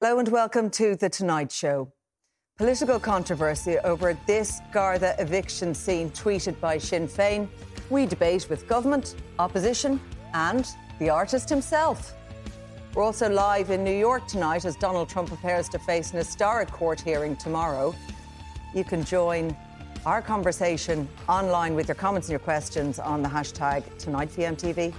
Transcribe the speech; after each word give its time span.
Hello 0.00 0.18
and 0.18 0.28
welcome 0.28 0.70
to 0.70 0.96
The 0.96 1.08
Tonight 1.08 1.52
Show. 1.52 1.92
Political 2.56 3.00
controversy 3.00 3.78
over 3.78 4.18
this 4.26 4.60
Garda 4.72 5.14
eviction 5.18 5.74
scene 5.74 6.10
tweeted 6.10 6.58
by 6.60 6.78
Sinn 6.78 7.06
Féin. 7.06 7.48
We 7.90 8.06
debate 8.06 8.48
with 8.50 8.66
government, 8.68 9.14
opposition, 9.38 10.00
and 10.34 10.66
the 10.98 11.10
artist 11.10 11.48
himself. 11.48 12.14
We're 12.94 13.04
also 13.04 13.28
live 13.28 13.70
in 13.70 13.84
New 13.84 13.96
York 13.96 14.26
tonight 14.26 14.64
as 14.64 14.74
Donald 14.76 15.08
Trump 15.08 15.28
prepares 15.28 15.68
to 15.68 15.78
face 15.78 16.10
an 16.10 16.18
historic 16.18 16.70
court 16.70 17.00
hearing 17.00 17.36
tomorrow. 17.36 17.94
You 18.74 18.82
can 18.82 19.04
join 19.04 19.56
our 20.04 20.22
conversation 20.22 21.08
online 21.28 21.74
with 21.74 21.86
your 21.86 21.94
comments 21.94 22.28
and 22.28 22.32
your 22.32 22.40
questions 22.40 22.98
on 22.98 23.22
the 23.22 23.28
hashtag 23.28 23.84
TonightVMTV. 24.02 24.92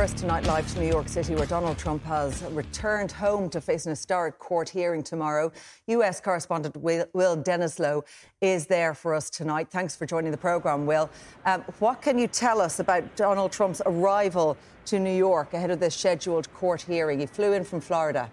First 0.00 0.16
tonight, 0.16 0.46
live 0.46 0.66
to 0.72 0.80
New 0.80 0.88
York 0.88 1.10
City, 1.10 1.34
where 1.34 1.44
Donald 1.44 1.76
Trump 1.76 2.02
has 2.04 2.42
returned 2.52 3.12
home 3.12 3.50
to 3.50 3.60
face 3.60 3.84
an 3.84 3.90
historic 3.90 4.38
court 4.38 4.66
hearing 4.66 5.02
tomorrow. 5.02 5.52
US 5.88 6.22
correspondent 6.22 6.74
Will, 6.78 7.04
Will 7.12 7.36
Denislow 7.36 8.02
is 8.40 8.66
there 8.66 8.94
for 8.94 9.12
us 9.14 9.28
tonight. 9.28 9.68
Thanks 9.70 9.94
for 9.94 10.06
joining 10.06 10.30
the 10.30 10.38
programme, 10.38 10.86
Will. 10.86 11.10
Um, 11.44 11.60
what 11.80 12.00
can 12.00 12.18
you 12.18 12.28
tell 12.28 12.62
us 12.62 12.80
about 12.80 13.14
Donald 13.14 13.52
Trump's 13.52 13.82
arrival 13.84 14.56
to 14.86 14.98
New 14.98 15.14
York 15.14 15.52
ahead 15.52 15.70
of 15.70 15.80
this 15.80 15.96
scheduled 15.96 16.50
court 16.54 16.80
hearing? 16.80 17.20
He 17.20 17.26
flew 17.26 17.52
in 17.52 17.62
from 17.62 17.82
Florida. 17.82 18.30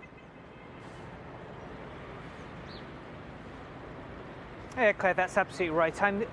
Yeah, 4.78 4.94
Claire, 4.94 5.16
that's 5.16 5.36
absolutely 5.38 5.76
right. 5.76 6.02
I'm, 6.02 6.24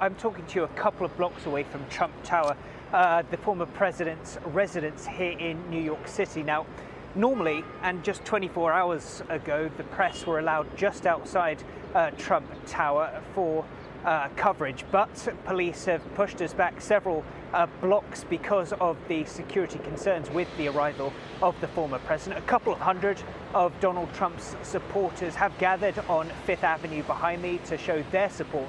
I'm 0.00 0.16
talking 0.16 0.44
to 0.44 0.54
you 0.54 0.64
a 0.64 0.68
couple 0.68 1.06
of 1.06 1.16
blocks 1.16 1.46
away 1.46 1.62
from 1.62 1.88
Trump 1.88 2.12
Tower 2.24 2.54
uh, 2.92 3.22
the 3.30 3.36
former 3.36 3.66
president's 3.66 4.38
residence 4.46 5.06
here 5.06 5.38
in 5.38 5.70
New 5.70 5.80
York 5.80 6.06
City. 6.06 6.42
Now, 6.42 6.66
normally, 7.14 7.64
and 7.82 8.02
just 8.04 8.24
24 8.24 8.72
hours 8.72 9.22
ago, 9.28 9.70
the 9.76 9.84
press 9.84 10.26
were 10.26 10.38
allowed 10.38 10.76
just 10.76 11.06
outside 11.06 11.62
uh, 11.94 12.10
Trump 12.12 12.46
Tower 12.66 13.22
for 13.34 13.64
uh, 14.04 14.28
coverage, 14.36 14.84
but 14.92 15.28
police 15.44 15.84
have 15.86 16.02
pushed 16.14 16.40
us 16.40 16.54
back 16.54 16.80
several 16.80 17.24
uh, 17.52 17.66
blocks 17.80 18.22
because 18.22 18.72
of 18.74 18.96
the 19.08 19.24
security 19.24 19.80
concerns 19.80 20.30
with 20.30 20.48
the 20.58 20.68
arrival 20.68 21.12
of 21.42 21.60
the 21.60 21.66
former 21.68 21.98
president. 21.98 22.38
A 22.38 22.46
couple 22.46 22.72
of 22.72 22.78
hundred 22.78 23.20
of 23.52 23.72
Donald 23.80 24.12
Trump's 24.14 24.54
supporters 24.62 25.34
have 25.34 25.56
gathered 25.58 25.98
on 26.08 26.30
Fifth 26.44 26.62
Avenue 26.62 27.02
behind 27.02 27.42
me 27.42 27.58
to 27.64 27.76
show 27.76 28.04
their 28.12 28.30
support 28.30 28.68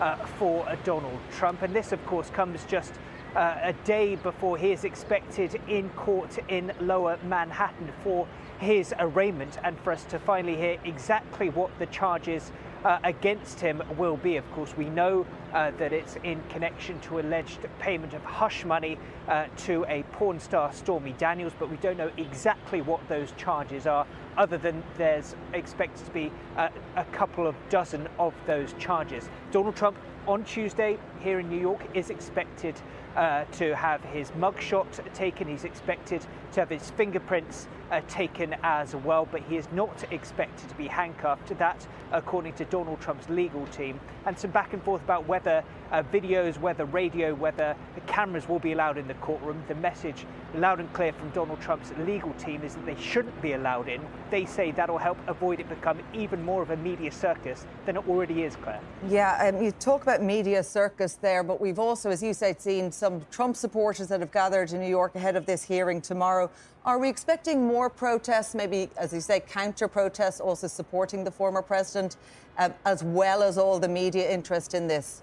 uh, 0.00 0.16
for 0.38 0.66
Donald 0.84 1.18
Trump, 1.32 1.60
and 1.62 1.74
this, 1.74 1.92
of 1.92 2.04
course, 2.06 2.30
comes 2.30 2.64
just 2.64 2.94
uh, 3.36 3.56
a 3.62 3.72
day 3.84 4.16
before 4.16 4.56
he 4.56 4.72
is 4.72 4.84
expected 4.84 5.60
in 5.68 5.88
court 5.90 6.38
in 6.48 6.72
lower 6.80 7.18
Manhattan 7.24 7.92
for 8.02 8.26
his 8.58 8.94
arraignment 8.98 9.58
and 9.62 9.78
for 9.80 9.92
us 9.92 10.04
to 10.04 10.18
finally 10.18 10.56
hear 10.56 10.78
exactly 10.84 11.48
what 11.48 11.70
the 11.78 11.86
charges 11.86 12.50
uh, 12.84 12.98
against 13.04 13.60
him 13.60 13.82
will 13.96 14.16
be. 14.16 14.36
Of 14.36 14.50
course, 14.52 14.76
we 14.76 14.88
know 14.88 15.26
uh, 15.52 15.72
that 15.78 15.92
it's 15.92 16.16
in 16.24 16.42
connection 16.48 17.00
to 17.00 17.20
alleged 17.20 17.60
payment 17.78 18.14
of 18.14 18.22
hush 18.24 18.64
money 18.64 18.98
uh, 19.28 19.46
to 19.58 19.84
a 19.88 20.02
porn 20.12 20.38
star, 20.40 20.72
Stormy 20.72 21.12
Daniels, 21.18 21.52
but 21.58 21.70
we 21.70 21.76
don't 21.78 21.96
know 21.96 22.10
exactly 22.16 22.80
what 22.80 23.06
those 23.08 23.32
charges 23.36 23.86
are, 23.86 24.06
other 24.36 24.58
than 24.58 24.82
there's 24.96 25.34
expected 25.54 26.04
to 26.04 26.12
be 26.12 26.30
uh, 26.56 26.68
a 26.96 27.04
couple 27.06 27.46
of 27.46 27.56
dozen 27.68 28.08
of 28.18 28.34
those 28.46 28.74
charges. 28.78 29.28
Donald 29.50 29.76
Trump 29.76 29.96
on 30.26 30.44
Tuesday 30.44 30.98
here 31.20 31.40
in 31.40 31.48
New 31.48 31.60
York 31.60 31.80
is 31.94 32.10
expected 32.10 32.74
uh, 33.18 33.44
to 33.50 33.74
have 33.74 34.02
his 34.04 34.30
mugshot 34.30 34.86
taken. 35.12 35.48
He's 35.48 35.64
expected 35.64 36.24
to 36.52 36.60
have 36.60 36.70
his 36.70 36.90
fingerprints 36.90 37.66
uh, 37.90 38.00
taken 38.08 38.54
as 38.62 38.94
well, 38.94 39.26
but 39.30 39.42
he 39.42 39.56
is 39.56 39.66
not 39.72 40.04
expected 40.12 40.68
to 40.68 40.74
be 40.76 40.86
handcuffed. 40.86 41.58
That, 41.58 41.86
according 42.12 42.52
to 42.54 42.64
Donald 42.66 43.00
Trump's 43.00 43.28
legal 43.28 43.66
team, 43.66 43.98
and 44.24 44.38
some 44.38 44.52
back 44.52 44.72
and 44.72 44.82
forth 44.82 45.02
about 45.02 45.26
whether 45.26 45.64
uh, 45.90 46.02
videos, 46.04 46.58
whether 46.60 46.84
radio, 46.84 47.34
whether 47.34 47.74
cameras 48.06 48.48
will 48.48 48.60
be 48.60 48.72
allowed 48.72 48.98
in 48.98 49.08
the 49.08 49.14
courtroom. 49.14 49.64
The 49.66 49.74
message, 49.74 50.24
loud 50.54 50.80
and 50.80 50.92
clear 50.92 51.12
from 51.12 51.30
Donald 51.30 51.60
Trump's 51.60 51.92
legal 52.06 52.32
team, 52.34 52.62
is 52.62 52.74
that 52.74 52.86
they 52.86 52.96
shouldn't 53.00 53.40
be 53.42 53.52
allowed 53.52 53.88
in. 53.88 54.00
They 54.30 54.44
say 54.44 54.70
that'll 54.70 54.98
help 54.98 55.18
avoid 55.26 55.60
it 55.60 55.68
become 55.68 55.98
even 56.14 56.44
more 56.44 56.62
of 56.62 56.70
a 56.70 56.76
media 56.76 57.12
circus 57.12 57.66
than 57.86 57.96
it 57.96 58.08
already 58.08 58.42
is, 58.42 58.56
Claire. 58.56 58.80
Yeah, 59.08 59.52
um, 59.54 59.62
you 59.62 59.72
talk 59.72 60.02
about 60.02 60.22
media 60.22 60.62
circus 60.62 61.14
there, 61.14 61.42
but 61.42 61.60
we've 61.60 61.78
also, 61.78 62.10
as 62.10 62.22
you 62.22 62.34
said, 62.34 62.60
seen 62.60 62.90
some 62.90 63.24
Trump 63.30 63.56
supporters 63.56 64.08
that 64.08 64.20
have 64.20 64.32
gathered 64.32 64.72
in 64.72 64.80
New 64.80 64.88
York 64.88 65.14
ahead 65.14 65.36
of 65.36 65.46
this 65.46 65.62
hearing 65.62 66.00
tomorrow. 66.00 66.50
Are 66.84 66.98
we 66.98 67.08
expecting 67.08 67.66
more 67.66 67.90
protests, 67.90 68.54
maybe, 68.54 68.88
as 68.96 69.12
you 69.12 69.20
say, 69.20 69.40
counter 69.40 69.88
protests, 69.88 70.40
also 70.40 70.66
supporting 70.66 71.24
the 71.24 71.30
former 71.30 71.60
president, 71.60 72.16
um, 72.56 72.72
as 72.84 73.04
well 73.04 73.42
as 73.42 73.58
all 73.58 73.78
the 73.78 73.88
media 73.88 74.30
interest 74.30 74.74
in 74.74 74.86
this? 74.86 75.22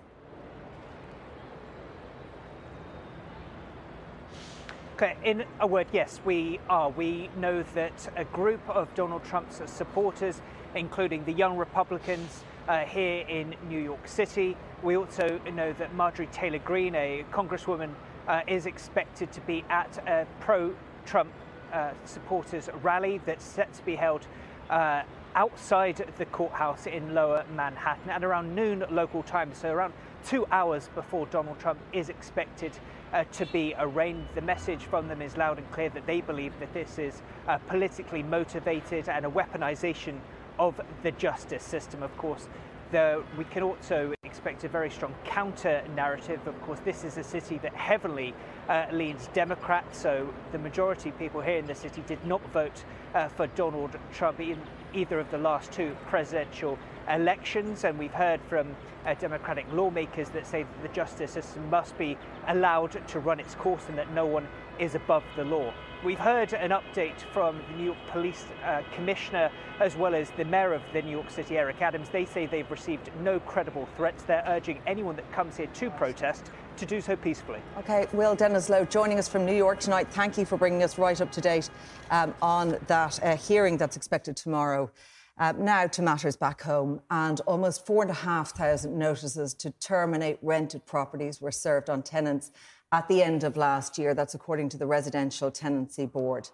In 5.01 5.43
a 5.59 5.67
word, 5.67 5.87
yes, 5.91 6.21
we 6.23 6.59
are. 6.69 6.89
We 6.89 7.29
know 7.37 7.63
that 7.73 8.13
a 8.15 8.23
group 8.25 8.61
of 8.69 8.93
Donald 8.95 9.23
Trump's 9.25 9.61
supporters, 9.65 10.41
including 10.73 11.25
the 11.25 11.33
Young 11.33 11.57
Republicans 11.57 12.43
uh, 12.67 12.79
here 12.79 13.25
in 13.27 13.55
New 13.67 13.79
York 13.79 14.07
City, 14.07 14.55
we 14.83 14.95
also 14.95 15.39
know 15.53 15.73
that 15.73 15.93
Marjorie 15.95 16.27
Taylor 16.27 16.59
Greene, 16.59 16.95
a 16.95 17.25
congresswoman, 17.31 17.89
uh, 18.27 18.41
is 18.47 18.65
expected 18.65 19.31
to 19.33 19.41
be 19.41 19.63
at 19.69 19.97
a 20.07 20.25
pro 20.39 20.73
Trump 21.05 21.31
uh, 21.73 21.91
supporters 22.05 22.69
rally 22.81 23.19
that's 23.25 23.43
set 23.43 23.73
to 23.73 23.83
be 23.83 23.95
held 23.95 24.25
uh, 24.69 25.03
outside 25.35 26.09
the 26.17 26.25
courthouse 26.27 26.87
in 26.87 27.13
lower 27.13 27.45
Manhattan 27.53 28.09
at 28.09 28.23
around 28.23 28.55
noon 28.55 28.85
local 28.89 29.23
time, 29.23 29.53
so 29.53 29.71
around 29.71 29.93
two 30.25 30.47
hours 30.51 30.89
before 30.95 31.27
Donald 31.27 31.59
Trump 31.59 31.79
is 31.91 32.09
expected 32.09 32.71
uh, 33.15 33.23
to 33.31 33.45
be 33.47 33.73
arraigned. 33.79 34.27
The 34.35 34.41
message 34.41 34.83
from 34.83 35.07
them 35.07 35.21
is 35.21 35.37
loud 35.37 35.57
and 35.57 35.71
clear 35.71 35.89
that 35.89 36.05
they 36.05 36.19
believe 36.21 36.53
that 36.59 36.73
this 36.73 36.99
is 36.99 37.21
uh, 37.47 37.57
politically 37.59 38.21
motivated 38.21 39.07
and 39.07 39.25
a 39.25 39.29
weaponization 39.29 40.19
of 40.59 40.79
the 41.01 41.11
justice 41.11 41.63
system. 41.63 42.03
Of 42.03 42.15
course, 42.17 42.49
the, 42.91 43.23
we 43.37 43.45
can 43.45 43.63
also 43.63 44.13
expect 44.23 44.65
a 44.65 44.67
very 44.67 44.89
strong 44.89 45.15
counter 45.23 45.81
narrative. 45.95 46.45
Of 46.45 46.61
course, 46.63 46.79
this 46.83 47.05
is 47.05 47.17
a 47.17 47.23
city 47.23 47.57
that 47.59 47.73
heavily 47.73 48.33
uh, 48.67 48.87
leans 48.91 49.29
Democrat, 49.33 49.85
so 49.95 50.33
the 50.51 50.59
majority 50.59 51.09
of 51.09 51.17
people 51.17 51.39
here 51.39 51.57
in 51.57 51.67
the 51.67 51.75
city 51.75 52.03
did 52.07 52.23
not 52.25 52.41
vote 52.51 52.83
uh, 53.13 53.29
for 53.29 53.47
Donald 53.47 53.97
Trump 54.13 54.41
in 54.41 54.59
either 54.93 55.19
of 55.19 55.31
the 55.31 55.37
last 55.37 55.71
two 55.71 55.95
presidential 56.07 56.77
elections. 57.09 57.83
And 57.83 57.97
we've 57.97 58.13
heard 58.13 58.41
from 58.49 58.75
uh, 59.05 59.13
Democratic 59.15 59.65
lawmakers 59.71 60.29
that 60.29 60.47
say 60.47 60.63
that 60.63 60.81
the 60.81 60.89
justice 60.89 61.31
system 61.31 61.69
must 61.69 61.97
be 61.97 62.17
allowed 62.47 63.07
to 63.07 63.19
run 63.19 63.39
its 63.39 63.55
course 63.55 63.83
and 63.87 63.97
that 63.97 64.11
no 64.13 64.25
one 64.25 64.47
is 64.79 64.95
above 64.95 65.23
the 65.35 65.43
law. 65.43 65.73
We've 66.03 66.19
heard 66.19 66.53
an 66.53 66.71
update 66.71 67.19
from 67.33 67.59
the 67.71 67.77
New 67.77 67.85
York 67.85 67.97
Police 68.11 68.45
uh, 68.63 68.81
Commissioner 68.93 69.49
as 69.79 69.95
well 69.95 70.13
as 70.13 70.29
the 70.31 70.45
Mayor 70.45 70.73
of 70.73 70.81
the 70.93 71.01
New 71.01 71.11
York 71.11 71.31
City, 71.31 71.57
Eric 71.57 71.81
Adams. 71.81 72.09
They 72.09 72.25
say 72.25 72.45
they've 72.45 72.69
received 72.69 73.09
no 73.21 73.39
credible 73.39 73.87
threats. 73.95 74.23
They're 74.23 74.43
urging 74.45 74.81
anyone 74.85 75.15
that 75.15 75.31
comes 75.31 75.57
here 75.57 75.67
to 75.67 75.89
protest 75.91 76.51
to 76.77 76.85
do 76.85 77.01
so 77.01 77.15
peacefully. 77.15 77.59
Okay, 77.79 78.07
Will 78.13 78.35
Dennislow 78.35 78.89
joining 78.89 79.17
us 79.17 79.27
from 79.27 79.45
New 79.45 79.55
York 79.55 79.79
tonight. 79.79 80.07
Thank 80.09 80.37
you 80.37 80.45
for 80.45 80.57
bringing 80.57 80.83
us 80.83 80.97
right 80.97 81.19
up 81.19 81.31
to 81.31 81.41
date 81.41 81.69
um, 82.11 82.35
on 82.41 82.77
that 82.87 83.23
uh, 83.23 83.37
hearing 83.37 83.77
that's 83.77 83.95
expected 83.95 84.35
tomorrow. 84.35 84.91
Uh, 85.37 85.51
now 85.57 85.85
to 85.85 86.01
matters 86.01 86.37
back 86.37 86.61
home, 86.61 87.01
and 87.11 87.41
almost 87.41 87.85
4,500 87.85 88.89
notices 88.89 89.53
to 89.55 89.71
terminate 89.81 90.37
rented 90.41 90.85
properties 90.85 91.41
were 91.41 91.51
served 91.51 91.89
on 91.89 92.01
tenants 92.03 92.51
at 92.93 93.07
the 93.09 93.21
end 93.21 93.43
of 93.43 93.57
last 93.57 93.97
year. 93.97 94.13
That's 94.13 94.33
according 94.33 94.69
to 94.69 94.77
the 94.77 94.85
Residential 94.85 95.51
Tenancy 95.51 96.05
Board. 96.05 96.49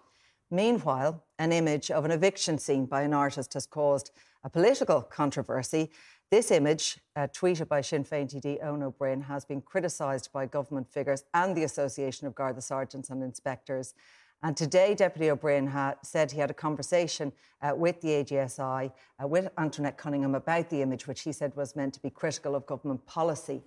Meanwhile, 0.50 1.22
an 1.38 1.52
image 1.52 1.92
of 1.92 2.04
an 2.04 2.10
eviction 2.10 2.58
scene 2.58 2.86
by 2.86 3.02
an 3.02 3.14
artist 3.14 3.54
has 3.54 3.66
caused 3.66 4.10
a 4.42 4.50
political 4.50 5.00
controversy. 5.00 5.92
This 6.32 6.50
image, 6.50 6.98
uh, 7.14 7.28
tweeted 7.28 7.68
by 7.68 7.82
Sinn 7.82 8.04
Féin 8.04 8.28
TD 8.28 8.60
Eoin 8.64 8.82
Ó 8.82 9.22
has 9.22 9.44
been 9.44 9.60
criticised 9.60 10.32
by 10.32 10.46
government 10.46 10.90
figures 10.90 11.22
and 11.34 11.56
the 11.56 11.62
Association 11.62 12.26
of 12.26 12.34
Garda 12.34 12.60
Sergeants 12.60 13.10
and 13.10 13.22
Inspectors. 13.22 13.94
And 14.44 14.56
today, 14.56 14.94
Deputy 14.94 15.30
Ó 15.30 15.36
Broin 15.36 15.68
ha- 15.68 15.94
said 16.02 16.32
he 16.32 16.40
had 16.40 16.50
a 16.50 16.54
conversation 16.54 17.32
uh, 17.60 17.74
with 17.76 18.00
the 18.00 18.08
AGSI, 18.08 18.90
uh, 19.22 19.28
with 19.28 19.48
Antoinette 19.56 19.96
Cunningham, 19.96 20.34
about 20.34 20.68
the 20.68 20.82
image, 20.82 21.06
which 21.06 21.20
he 21.20 21.30
said 21.32 21.54
was 21.54 21.76
meant 21.76 21.94
to 21.94 22.02
be 22.02 22.10
critical 22.10 22.56
of 22.56 22.66
government 22.66 23.06
policy 23.06 23.62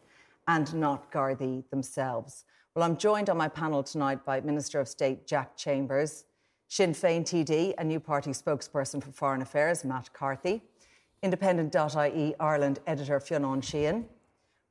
and 0.49 0.73
not 0.75 1.11
Gardaí 1.11 1.63
themselves. 1.69 2.43
Well, 2.75 2.83
I'm 2.83 2.97
joined 2.97 3.29
on 3.29 3.37
my 3.37 3.47
panel 3.47 3.83
tonight 3.83 4.25
by 4.25 4.41
Minister 4.41 4.81
of 4.81 4.89
State 4.89 5.25
Jack 5.25 5.55
Chambers, 5.55 6.25
Sinn 6.67 6.91
Féin 6.91 7.23
TD, 7.23 7.73
a 7.77 7.83
new 7.83 8.01
party 8.01 8.31
spokesperson 8.31 9.01
for 9.01 9.11
Foreign 9.11 9.41
Affairs, 9.41 9.85
Matt 9.85 10.11
Carthy, 10.11 10.61
Independent.ie 11.23 12.35
Ireland 12.37 12.79
editor 12.85 13.21
Fionn 13.21 13.61
Sheahan, 13.61 14.03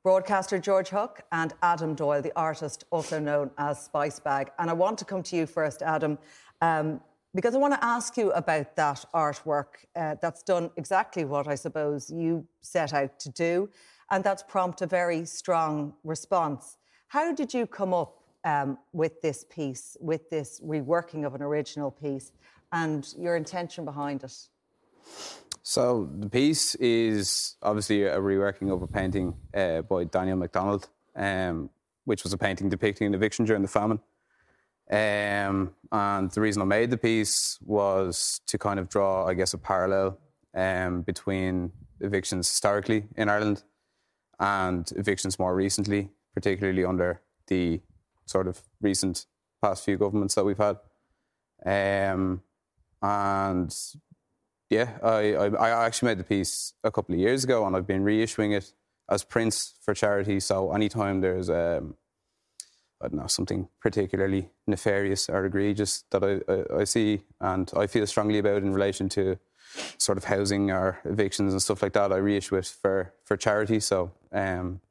broadcaster 0.05 0.59
George 0.59 0.89
Hook, 0.89 1.23
and 1.31 1.55
Adam 1.63 1.95
Doyle, 1.95 2.21
the 2.21 2.31
artist 2.35 2.83
also 2.91 3.17
known 3.19 3.49
as 3.57 3.89
Spicebag. 3.89 4.49
And 4.59 4.69
I 4.69 4.73
want 4.73 4.99
to 4.99 5.05
come 5.05 5.23
to 5.23 5.35
you 5.35 5.47
first, 5.47 5.81
Adam, 5.81 6.19
um, 6.61 7.01
because 7.33 7.55
I 7.55 7.57
want 7.57 7.73
to 7.73 7.83
ask 7.83 8.15
you 8.15 8.31
about 8.33 8.75
that 8.75 9.03
artwork 9.15 9.87
uh, 9.95 10.13
that's 10.21 10.43
done 10.43 10.69
exactly 10.77 11.25
what 11.25 11.47
I 11.47 11.55
suppose 11.55 12.11
you 12.11 12.45
set 12.61 12.93
out 12.93 13.17
to 13.21 13.31
do, 13.31 13.67
and 14.11 14.23
that's 14.23 14.43
prompted 14.43 14.85
a 14.85 14.87
very 14.87 15.25
strong 15.25 15.95
response. 16.03 16.77
How 17.07 17.33
did 17.33 17.51
you 17.51 17.65
come 17.65 17.91
up 17.91 18.21
um, 18.43 18.77
with 18.93 19.23
this 19.23 19.43
piece, 19.49 19.97
with 19.99 20.29
this 20.29 20.61
reworking 20.63 21.25
of 21.25 21.33
an 21.33 21.41
original 21.41 21.89
piece, 21.89 22.31
and 22.71 23.11
your 23.17 23.35
intention 23.35 23.85
behind 23.85 24.23
it? 24.23 24.37
So 25.67 26.09
the 26.19 26.29
piece 26.29 26.75
is 26.75 27.55
obviously 27.63 28.03
a 28.03 28.19
reworking 28.19 28.71
of 28.71 28.81
a 28.83 28.87
painting 28.87 29.35
uh, 29.53 29.81
by 29.81 30.03
Daniel 30.03 30.37
MacDonald, 30.37 30.89
um, 31.15 31.69
which 32.03 32.23
was 32.23 32.33
a 32.33 32.37
painting 32.37 32.69
depicting 32.69 33.07
an 33.07 33.15
eviction 33.15 33.45
during 33.45 33.63
the 33.63 33.67
famine. 33.67 33.99
Um, 34.91 35.73
and 35.91 36.29
the 36.29 36.41
reason 36.41 36.61
I 36.61 36.65
made 36.65 36.91
the 36.91 36.97
piece 36.97 37.57
was 37.61 38.41
to 38.45 38.59
kind 38.59 38.79
of 38.79 38.89
draw, 38.89 39.25
I 39.25 39.33
guess, 39.33 39.53
a 39.53 39.57
parallel 39.57 40.19
um, 40.53 41.01
between 41.01 41.71
evictions 41.99 42.47
historically 42.47 43.05
in 43.17 43.27
Ireland 43.29 43.63
and 44.39 44.91
evictions 44.95 45.39
more 45.39 45.55
recently, 45.55 46.11
particularly 46.35 46.85
under 46.85 47.21
the 47.47 47.81
sort 48.25 48.47
of 48.47 48.61
recent 48.81 49.25
past 49.61 49.83
few 49.83 49.97
governments 49.97 50.35
that 50.35 50.45
we've 50.45 50.57
had. 50.57 50.77
Um, 51.65 52.43
and 53.01 53.75
yeah, 54.69 54.97
I, 55.03 55.35
I, 55.35 55.47
I 55.47 55.85
actually 55.85 56.07
made 56.07 56.17
the 56.17 56.23
piece 56.23 56.73
a 56.83 56.91
couple 56.91 57.13
of 57.13 57.19
years 57.19 57.43
ago, 57.43 57.65
and 57.65 57.75
I've 57.75 57.87
been 57.87 58.03
reissuing 58.03 58.55
it 58.55 58.73
as 59.09 59.23
prints 59.23 59.75
for 59.81 59.93
charity. 59.93 60.39
So 60.39 60.71
anytime 60.71 61.21
there's 61.21 61.49
um, 61.49 61.95
I 63.01 63.07
don't 63.07 63.19
know 63.21 63.27
something 63.27 63.67
particularly 63.81 64.49
nefarious 64.65 65.29
or 65.29 65.45
egregious 65.45 66.05
that 66.11 66.23
I, 66.23 66.51
I, 66.51 66.81
I, 66.81 66.83
see 66.85 67.21
and 67.39 67.69
I 67.75 67.87
feel 67.87 68.07
strongly 68.07 68.39
about 68.39 68.63
in 68.63 68.73
relation 68.73 69.09
to 69.09 69.37
sort 69.97 70.17
of 70.17 70.23
housing 70.23 70.71
or 70.71 70.99
evictions 71.03 71.51
and 71.51 71.61
stuff 71.61 71.83
like 71.83 71.93
that, 71.93 72.11
I 72.11 72.17
reissue 72.17 72.55
it 72.55 72.65
for 72.65 73.13
for 73.23 73.37
charity. 73.37 73.79
So 73.79 74.11
um, 74.31 74.81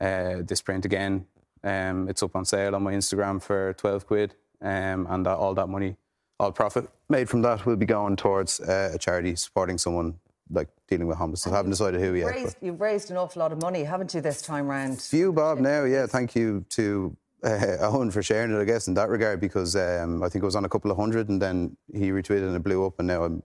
uh, 0.00 0.42
this 0.42 0.62
print 0.62 0.84
again, 0.84 1.26
um, 1.62 2.08
it's 2.08 2.22
up 2.22 2.34
on 2.34 2.44
sale 2.44 2.74
on 2.74 2.82
my 2.82 2.94
Instagram 2.94 3.40
for 3.40 3.74
twelve 3.74 4.06
quid, 4.06 4.34
um, 4.60 5.06
and 5.08 5.26
that, 5.26 5.36
all 5.36 5.54
that 5.54 5.68
money 5.68 5.96
all 6.38 6.52
profit 6.52 6.88
made 7.08 7.28
from 7.28 7.42
that 7.42 7.64
will 7.66 7.76
be 7.76 7.86
going 7.86 8.16
towards 8.16 8.60
uh, 8.60 8.90
a 8.94 8.98
charity 8.98 9.36
supporting 9.36 9.78
someone 9.78 10.18
like 10.50 10.68
dealing 10.88 11.06
with 11.06 11.16
homelessness. 11.16 11.52
I 11.52 11.56
haven't 11.56 11.72
decided 11.72 12.00
who 12.00 12.14
yet. 12.14 12.26
Raised, 12.26 12.56
you've 12.60 12.80
raised 12.80 13.10
an 13.10 13.16
awful 13.16 13.40
lot 13.40 13.52
of 13.52 13.60
money, 13.60 13.84
haven't 13.84 14.14
you, 14.14 14.20
this 14.20 14.42
time 14.42 14.68
round? 14.68 15.00
Few, 15.00 15.32
Bob. 15.32 15.58
Now, 15.58 15.84
yeah. 15.84 16.06
Thank 16.06 16.36
you 16.36 16.64
to 16.70 17.16
uh, 17.42 17.48
Eoin 17.80 18.12
for 18.12 18.22
sharing 18.22 18.54
it. 18.54 18.60
I 18.60 18.64
guess 18.64 18.86
in 18.86 18.94
that 18.94 19.08
regard, 19.08 19.40
because 19.40 19.74
um, 19.76 20.22
I 20.22 20.28
think 20.28 20.42
it 20.42 20.46
was 20.46 20.56
on 20.56 20.64
a 20.64 20.68
couple 20.68 20.90
of 20.90 20.96
hundred, 20.96 21.28
and 21.28 21.40
then 21.40 21.76
he 21.92 22.10
retweeted 22.10 22.46
and 22.46 22.56
it 22.56 22.62
blew 22.62 22.86
up, 22.86 22.98
and 22.98 23.08
now 23.08 23.24
I'm, 23.24 23.42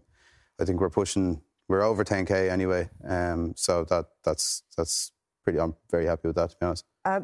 I 0.59 0.65
think 0.65 0.79
we're 0.79 0.89
pushing. 0.89 1.41
We're 1.67 1.83
over 1.83 2.03
10k 2.03 2.49
anyway. 2.49 2.89
Um, 3.07 3.53
so 3.55 3.85
that 3.85 4.07
that's 4.23 4.63
that's 4.75 5.11
pretty. 5.43 5.59
I'm 5.59 5.75
very 5.89 6.05
happy 6.05 6.27
with 6.27 6.35
that. 6.35 6.51
To 6.51 6.57
be 6.57 6.65
honest. 6.65 6.85
Uh, 7.05 7.21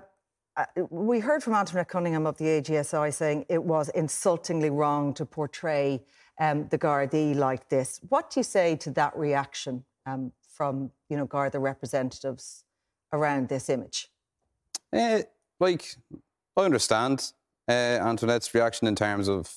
we 0.89 1.19
heard 1.19 1.43
from 1.43 1.53
Antoinette 1.53 1.89
Cunningham 1.89 2.25
of 2.25 2.37
the 2.37 2.45
AGSI 2.45 3.13
saying 3.13 3.45
it 3.49 3.63
was 3.63 3.89
insultingly 3.89 4.69
wrong 4.69 5.13
to 5.13 5.25
portray 5.25 6.01
um, 6.39 6.67
the 6.69 6.77
Gardaí 6.77 7.35
like 7.35 7.69
this. 7.69 7.99
What 8.09 8.31
do 8.31 8.39
you 8.39 8.43
say 8.43 8.75
to 8.77 8.91
that 8.91 9.15
reaction 9.17 9.83
um, 10.05 10.31
from 10.41 10.91
you 11.09 11.17
know 11.17 11.25
Garda 11.25 11.59
representatives 11.59 12.63
around 13.13 13.49
this 13.49 13.69
image? 13.69 14.09
Uh, 14.91 15.21
like 15.59 15.95
I 16.55 16.61
understand 16.61 17.31
uh, 17.67 17.71
Antoinette's 17.71 18.53
reaction 18.53 18.87
in 18.87 18.95
terms 18.95 19.27
of 19.27 19.53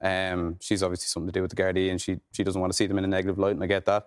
um, 0.00 0.56
she's 0.60 0.82
obviously 0.82 1.06
something 1.06 1.28
to 1.28 1.32
do 1.32 1.42
with 1.42 1.50
the 1.50 1.62
Gardaí 1.62 1.90
and 1.90 2.00
she 2.00 2.18
she 2.32 2.42
doesn't 2.42 2.60
want 2.60 2.72
to 2.72 2.76
see 2.76 2.86
them 2.86 2.98
in 2.98 3.04
a 3.04 3.08
negative 3.08 3.38
light, 3.38 3.54
and 3.54 3.62
I 3.62 3.66
get 3.66 3.84
that. 3.86 4.06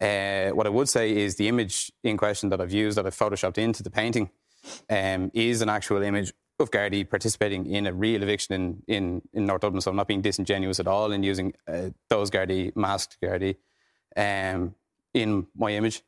Uh, 0.00 0.54
what 0.54 0.66
I 0.66 0.70
would 0.70 0.88
say 0.88 1.16
is 1.16 1.34
the 1.34 1.48
image 1.48 1.90
in 2.04 2.16
question 2.16 2.50
that 2.50 2.60
I've 2.60 2.72
used, 2.72 2.96
that 2.96 3.06
I've 3.06 3.16
photoshopped 3.16 3.58
into 3.58 3.82
the 3.82 3.90
painting, 3.90 4.30
um, 4.88 5.30
is 5.34 5.62
an 5.62 5.68
actual 5.68 6.02
image 6.02 6.32
of 6.60 6.70
Gardaí 6.70 7.08
participating 7.08 7.66
in 7.66 7.86
a 7.86 7.92
real 7.92 8.22
eviction 8.22 8.54
in, 8.54 8.82
in, 8.88 9.22
in 9.32 9.46
North 9.46 9.60
Dublin. 9.60 9.80
So 9.80 9.90
I'm 9.90 9.96
not 9.96 10.08
being 10.08 10.22
disingenuous 10.22 10.80
at 10.80 10.88
all 10.88 11.12
in 11.12 11.22
using 11.22 11.54
uh, 11.68 11.90
those 12.08 12.30
Gardaí, 12.30 12.74
masked 12.74 13.18
Gardaí, 13.22 13.56
um, 14.16 14.74
in 15.14 15.46
my 15.56 15.72
image. 15.72 16.02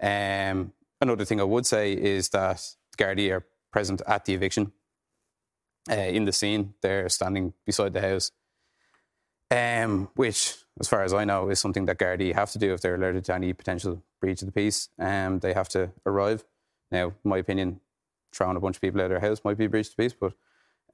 Um, 0.00 0.72
another 1.00 1.24
thing 1.24 1.40
I 1.40 1.44
would 1.44 1.66
say 1.66 1.92
is 1.92 2.28
that 2.30 2.60
Gardaí 2.98 3.32
are 3.32 3.46
present 3.72 4.02
at 4.06 4.24
the 4.26 4.34
eviction 4.34 4.72
uh, 5.90 5.94
in 5.94 6.26
the 6.26 6.32
scene. 6.32 6.74
They're 6.82 7.08
standing 7.08 7.54
beside 7.64 7.94
the 7.94 8.02
house, 8.02 8.30
um, 9.50 10.10
which, 10.14 10.54
as 10.80 10.88
far 10.88 11.02
as 11.02 11.14
I 11.14 11.24
know, 11.24 11.48
is 11.48 11.60
something 11.60 11.86
that 11.86 11.98
Gardaí 11.98 12.34
have 12.34 12.52
to 12.52 12.58
do 12.58 12.74
if 12.74 12.80
they're 12.80 12.96
alerted 12.96 13.24
to 13.26 13.34
any 13.34 13.52
potential 13.52 14.02
breach 14.20 14.42
of 14.42 14.46
the 14.46 14.52
peace. 14.52 14.90
Um, 14.98 15.38
they 15.38 15.54
have 15.54 15.68
to 15.70 15.92
arrive. 16.04 16.44
Now, 16.90 17.14
my 17.24 17.38
opinion, 17.38 17.80
throwing 18.34 18.56
a 18.56 18.60
bunch 18.60 18.76
of 18.76 18.82
people 18.82 19.00
out 19.00 19.04
of 19.04 19.10
their 19.10 19.20
house 19.20 19.40
might 19.44 19.58
be 19.58 19.66
a 19.66 19.68
breach 19.68 19.88
of 19.88 19.96
peace, 19.96 20.14
but 20.14 20.32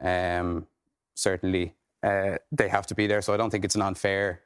um, 0.01 0.67
certainly 1.15 1.75
uh, 2.03 2.37
they 2.53 2.69
have 2.69 2.87
to 2.89 2.95
be 2.95 3.07
there. 3.07 3.23
So 3.23 3.35
I 3.35 3.37
don't 3.37 3.51
think 3.51 3.65
it's 3.65 3.75
an 3.75 3.83
unfair 3.83 4.43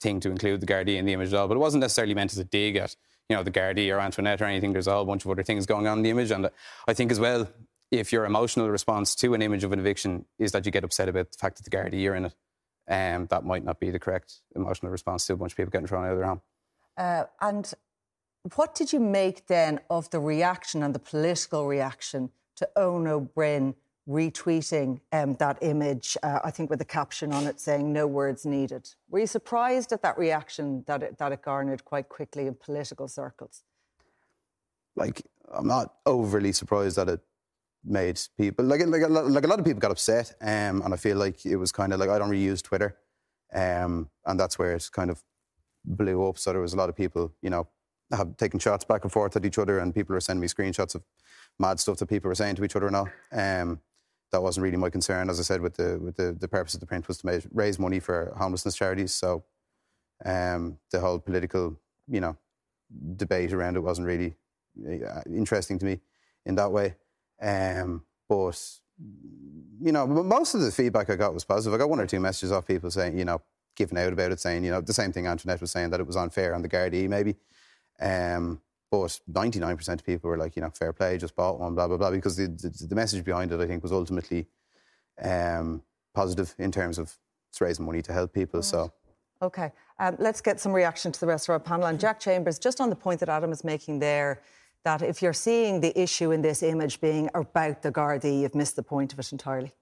thing 0.00 0.20
to 0.20 0.30
include 0.30 0.60
the 0.60 0.66
Gardaí 0.66 0.96
in 0.96 1.06
the 1.06 1.12
image 1.12 1.32
at 1.32 1.38
all. 1.38 1.48
But 1.48 1.56
it 1.56 1.60
wasn't 1.60 1.80
necessarily 1.80 2.14
meant 2.14 2.32
as 2.32 2.38
a 2.38 2.44
dig 2.44 2.76
at 2.76 2.94
you 3.28 3.36
know 3.36 3.42
the 3.42 3.50
Gardaí 3.50 3.94
or 3.94 4.00
Antoinette 4.00 4.40
or 4.40 4.44
anything. 4.44 4.72
There's 4.72 4.86
a 4.86 4.92
whole 4.92 5.04
bunch 5.04 5.24
of 5.24 5.30
other 5.30 5.42
things 5.42 5.66
going 5.66 5.86
on 5.86 5.98
in 5.98 6.04
the 6.04 6.10
image, 6.10 6.30
and 6.30 6.50
I 6.86 6.94
think 6.94 7.10
as 7.10 7.20
well, 7.20 7.48
if 7.90 8.12
your 8.12 8.24
emotional 8.24 8.68
response 8.68 9.14
to 9.16 9.34
an 9.34 9.42
image 9.42 9.64
of 9.64 9.72
an 9.72 9.78
eviction 9.78 10.24
is 10.38 10.52
that 10.52 10.66
you 10.66 10.72
get 10.72 10.84
upset 10.84 11.08
about 11.08 11.32
the 11.32 11.38
fact 11.38 11.56
that 11.56 11.64
the 11.64 11.76
Gardaí 11.76 12.08
are 12.10 12.14
in 12.14 12.26
it, 12.26 12.34
um, 12.88 13.26
that 13.26 13.44
might 13.44 13.64
not 13.64 13.80
be 13.80 13.90
the 13.90 13.98
correct 13.98 14.40
emotional 14.54 14.92
response 14.92 15.26
to 15.26 15.32
a 15.32 15.36
bunch 15.36 15.52
of 15.52 15.56
people 15.56 15.70
getting 15.70 15.86
thrown 15.86 16.04
out 16.04 16.12
of 16.12 16.18
their 16.18 16.26
home. 16.26 16.40
Uh, 16.96 17.24
and 17.40 17.74
what 18.54 18.74
did 18.74 18.92
you 18.92 19.00
make 19.00 19.46
then 19.46 19.80
of 19.90 20.10
the 20.10 20.20
reaction 20.20 20.82
and 20.82 20.94
the 20.94 20.98
political 20.98 21.66
reaction 21.66 22.30
to 22.56 22.68
Eoin 22.76 23.28
Ó 23.36 23.74
retweeting 24.08 25.00
um, 25.12 25.34
that 25.34 25.58
image, 25.62 26.16
uh, 26.22 26.38
I 26.44 26.50
think 26.52 26.70
with 26.70 26.80
a 26.80 26.84
caption 26.84 27.32
on 27.32 27.46
it 27.46 27.60
saying 27.60 27.92
no 27.92 28.06
words 28.06 28.46
needed? 28.46 28.88
Were 29.10 29.18
you 29.18 29.26
surprised 29.26 29.92
at 29.92 30.02
that 30.02 30.16
reaction 30.16 30.84
that 30.86 31.02
it, 31.02 31.18
that 31.18 31.32
it 31.32 31.42
garnered 31.42 31.84
quite 31.84 32.08
quickly 32.08 32.46
in 32.46 32.54
political 32.54 33.08
circles? 33.08 33.64
Like, 34.94 35.22
I'm 35.52 35.66
not 35.66 35.94
overly 36.06 36.52
surprised 36.52 36.96
that 36.96 37.08
it 37.08 37.20
made 37.84 38.20
people 38.36 38.64
like 38.64 38.84
like 38.86 39.02
a, 39.02 39.08
like 39.08 39.44
a 39.44 39.46
lot 39.46 39.58
of 39.58 39.64
people 39.64 39.80
got 39.80 39.90
upset, 39.90 40.34
um, 40.40 40.82
and 40.82 40.94
I 40.94 40.96
feel 40.96 41.16
like 41.16 41.44
it 41.44 41.56
was 41.56 41.72
kind 41.72 41.92
of 41.92 42.00
like 42.00 42.08
I 42.08 42.18
don't 42.18 42.30
really 42.30 42.42
use 42.42 42.62
Twitter, 42.62 42.96
um, 43.52 44.08
and 44.24 44.38
that's 44.38 44.58
where 44.58 44.72
it 44.72 44.88
kind 44.92 45.10
of 45.10 45.22
blew 45.84 46.26
up. 46.26 46.38
So 46.38 46.52
there 46.52 46.62
was 46.62 46.74
a 46.74 46.76
lot 46.76 46.88
of 46.88 46.96
people, 46.96 47.32
you 47.42 47.50
know, 47.50 47.68
have 48.12 48.36
taken 48.36 48.58
shots 48.58 48.84
back 48.84 49.04
and 49.04 49.12
forth 49.12 49.36
at 49.36 49.44
each 49.44 49.58
other, 49.58 49.78
and 49.78 49.94
people 49.94 50.14
are 50.14 50.20
sending 50.20 50.40
me 50.40 50.48
screenshots 50.48 50.94
of 50.94 51.02
mad 51.58 51.80
stuff 51.80 51.98
that 51.98 52.06
people 52.06 52.28
were 52.28 52.34
saying 52.34 52.56
to 52.56 52.64
each 52.64 52.76
other 52.76 52.86
and 52.86 52.96
all. 52.96 53.08
Um, 53.32 53.80
that 54.32 54.42
wasn't 54.42 54.64
really 54.64 54.76
my 54.76 54.90
concern, 54.90 55.30
as 55.30 55.38
I 55.38 55.42
said. 55.42 55.60
With 55.60 55.76
the 55.76 55.98
with 55.98 56.16
the, 56.16 56.32
the 56.32 56.48
purpose 56.48 56.74
of 56.74 56.80
the 56.80 56.86
print 56.86 57.08
was 57.08 57.18
to 57.18 57.48
raise 57.52 57.78
money 57.78 58.00
for 58.00 58.32
homelessness 58.36 58.76
charities. 58.76 59.14
So 59.14 59.44
um, 60.24 60.78
the 60.90 61.00
whole 61.00 61.18
political, 61.18 61.78
you 62.08 62.20
know, 62.20 62.36
debate 63.16 63.52
around 63.52 63.76
it 63.76 63.80
wasn't 63.80 64.06
really 64.06 64.36
uh, 64.84 65.22
interesting 65.26 65.78
to 65.78 65.84
me 65.84 66.00
in 66.44 66.54
that 66.56 66.72
way. 66.72 66.96
Um, 67.40 68.04
but 68.28 68.60
you 69.80 69.92
know, 69.92 70.06
most 70.06 70.54
of 70.54 70.60
the 70.60 70.72
feedback 70.72 71.10
I 71.10 71.16
got 71.16 71.34
was 71.34 71.44
positive. 71.44 71.74
I 71.74 71.78
got 71.78 71.90
one 71.90 72.00
or 72.00 72.06
two 72.06 72.20
messages 72.20 72.50
off 72.50 72.66
people 72.66 72.90
saying, 72.90 73.18
you 73.18 73.24
know, 73.24 73.42
giving 73.76 73.98
out 73.98 74.12
about 74.12 74.32
it, 74.32 74.40
saying, 74.40 74.64
you 74.64 74.70
know, 74.70 74.80
the 74.80 74.94
same 74.94 75.12
thing 75.12 75.26
Antoinette 75.26 75.60
was 75.60 75.70
saying 75.70 75.90
that 75.90 76.00
it 76.00 76.06
was 76.06 76.16
unfair 76.16 76.54
on 76.54 76.62
the 76.62 76.68
Gardaí, 76.68 77.08
maybe. 77.08 77.36
Um, 78.00 78.60
but 78.90 79.20
99% 79.30 79.88
of 79.88 80.04
people 80.04 80.30
were 80.30 80.36
like, 80.36 80.56
you 80.56 80.62
know, 80.62 80.70
fair 80.70 80.92
play, 80.92 81.18
just 81.18 81.34
bought 81.34 81.58
one, 81.58 81.74
blah, 81.74 81.88
blah, 81.88 81.96
blah, 81.96 82.10
because 82.10 82.36
the, 82.36 82.46
the, 82.46 82.86
the 82.88 82.94
message 82.94 83.24
behind 83.24 83.52
it, 83.52 83.60
I 83.60 83.66
think, 83.66 83.82
was 83.82 83.92
ultimately 83.92 84.46
um, 85.22 85.82
positive 86.14 86.54
in 86.58 86.70
terms 86.70 86.98
of 86.98 87.16
it's 87.50 87.60
raising 87.60 87.84
money 87.84 88.02
to 88.02 88.12
help 88.12 88.32
people. 88.32 88.58
Right. 88.58 88.64
So. 88.64 88.92
Okay, 89.42 89.72
um, 89.98 90.16
let's 90.18 90.40
get 90.40 90.60
some 90.60 90.72
reaction 90.72 91.12
to 91.12 91.20
the 91.20 91.26
rest 91.26 91.48
of 91.48 91.52
our 91.52 91.60
panel. 91.60 91.86
And 91.86 92.00
Jack 92.00 92.20
Chambers, 92.20 92.58
just 92.58 92.80
on 92.80 92.88
the 92.88 92.96
point 92.96 93.20
that 93.20 93.28
Adam 93.28 93.52
is 93.52 93.64
making 93.64 93.98
there, 93.98 94.40
that 94.84 95.02
if 95.02 95.20
you're 95.20 95.32
seeing 95.32 95.80
the 95.80 95.98
issue 96.00 96.30
in 96.30 96.42
this 96.42 96.62
image 96.62 97.00
being 97.00 97.28
about 97.34 97.82
the 97.82 97.90
Gardaí, 97.90 98.42
you've 98.42 98.54
missed 98.54 98.76
the 98.76 98.82
point 98.82 99.12
of 99.12 99.18
it 99.18 99.32
entirely. 99.32 99.72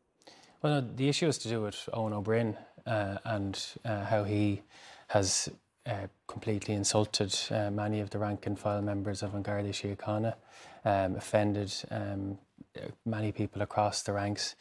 Well, 0.62 0.80
no, 0.80 0.88
the 0.96 1.08
issue 1.08 1.28
is 1.28 1.38
to 1.38 1.48
do 1.48 1.60
with 1.60 1.88
Eoin 1.92 2.12
Ó 2.12 2.22
Broin 2.22 2.56
uh, 2.86 3.18
and 3.24 3.62
uh, 3.84 4.04
how 4.06 4.24
he 4.24 4.62
has 5.08 5.50
uh, 5.86 6.06
completely 6.26 6.74
insulted 6.74 7.36
uh, 7.50 7.70
many 7.70 8.00
of 8.00 8.10
the 8.10 8.18
rank 8.18 8.46
and 8.46 8.58
file 8.58 8.82
members 8.82 9.22
of 9.22 9.34
An 9.34 9.42
Garda 9.42 9.70
Síochána, 9.70 10.34
um, 10.84 11.16
offended 11.16 11.72
um, 11.90 12.38
many 13.04 13.32
people 13.32 13.62
across 13.62 14.02
the 14.02 14.12
ranks. 14.12 14.56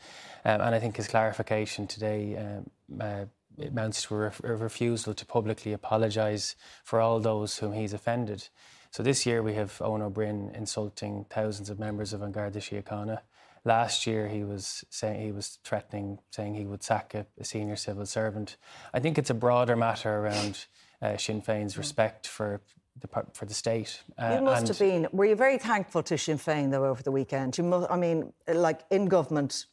Um, 0.45 0.61
and 0.61 0.75
I 0.75 0.79
think 0.79 0.97
his 0.97 1.07
clarification 1.07 1.87
today 1.87 2.37
um, 2.37 2.69
uh, 2.99 3.25
amounts 3.65 4.03
to 4.03 4.15
a, 4.15 4.17
ref- 4.17 4.43
a 4.43 4.55
refusal 4.55 5.13
to 5.13 5.25
publicly 5.25 5.73
apologise 5.73 6.55
for 6.83 6.99
all 6.99 7.19
those 7.19 7.57
whom 7.57 7.73
he's 7.73 7.93
offended. 7.93 8.49
So 8.91 9.01
this 9.01 9.25
year 9.25 9.41
we 9.41 9.55
have 9.55 9.81
Ó 9.81 10.09
Broin 10.09 10.51
insulting 10.53 11.25
thousands 11.29 11.69
of 11.69 11.79
members 11.79 12.13
of 12.13 12.21
An 12.21 12.31
Garda 12.31 12.59
Síochána. 12.59 13.19
Last 13.65 14.05
year 14.05 14.27
he 14.27 14.43
was 14.43 14.83
saying 14.89 15.21
he 15.21 15.31
was 15.31 15.57
threatening, 15.63 16.19
saying 16.31 16.55
he 16.55 16.65
would 16.65 16.83
sack 16.83 17.15
a, 17.15 17.25
a 17.39 17.45
senior 17.45 17.77
civil 17.77 18.05
servant. 18.05 18.57
I 18.93 18.99
think 18.99 19.17
it's 19.17 19.29
a 19.29 19.33
broader 19.33 19.75
matter 19.75 20.13
around 20.13 20.65
uh, 21.03 21.17
Sinn 21.17 21.41
Féin's 21.41 21.77
respect 21.77 22.27
for 22.27 22.61
the 23.01 23.07
for 23.33 23.45
the 23.45 23.53
state. 23.53 24.01
Uh, 24.17 24.37
you 24.39 24.45
must 24.45 24.67
have 24.67 24.79
been. 24.79 25.07
Were 25.11 25.25
you 25.25 25.35
very 25.35 25.57
thankful 25.57 26.01
to 26.03 26.17
Sinn 26.17 26.37
Féin 26.37 26.71
though 26.71 26.85
over 26.85 27.03
the 27.03 27.11
weekend? 27.11 27.57
You 27.57 27.65
must. 27.65 27.91
I 27.91 27.97
mean, 27.97 28.31
like 28.47 28.81
in 28.89 29.07
government, 29.07 29.65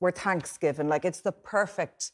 we're 0.00 0.10
thanksgiving. 0.10 0.88
Like 0.88 1.04
it's 1.04 1.20
the 1.20 1.32
perfect 1.32 2.12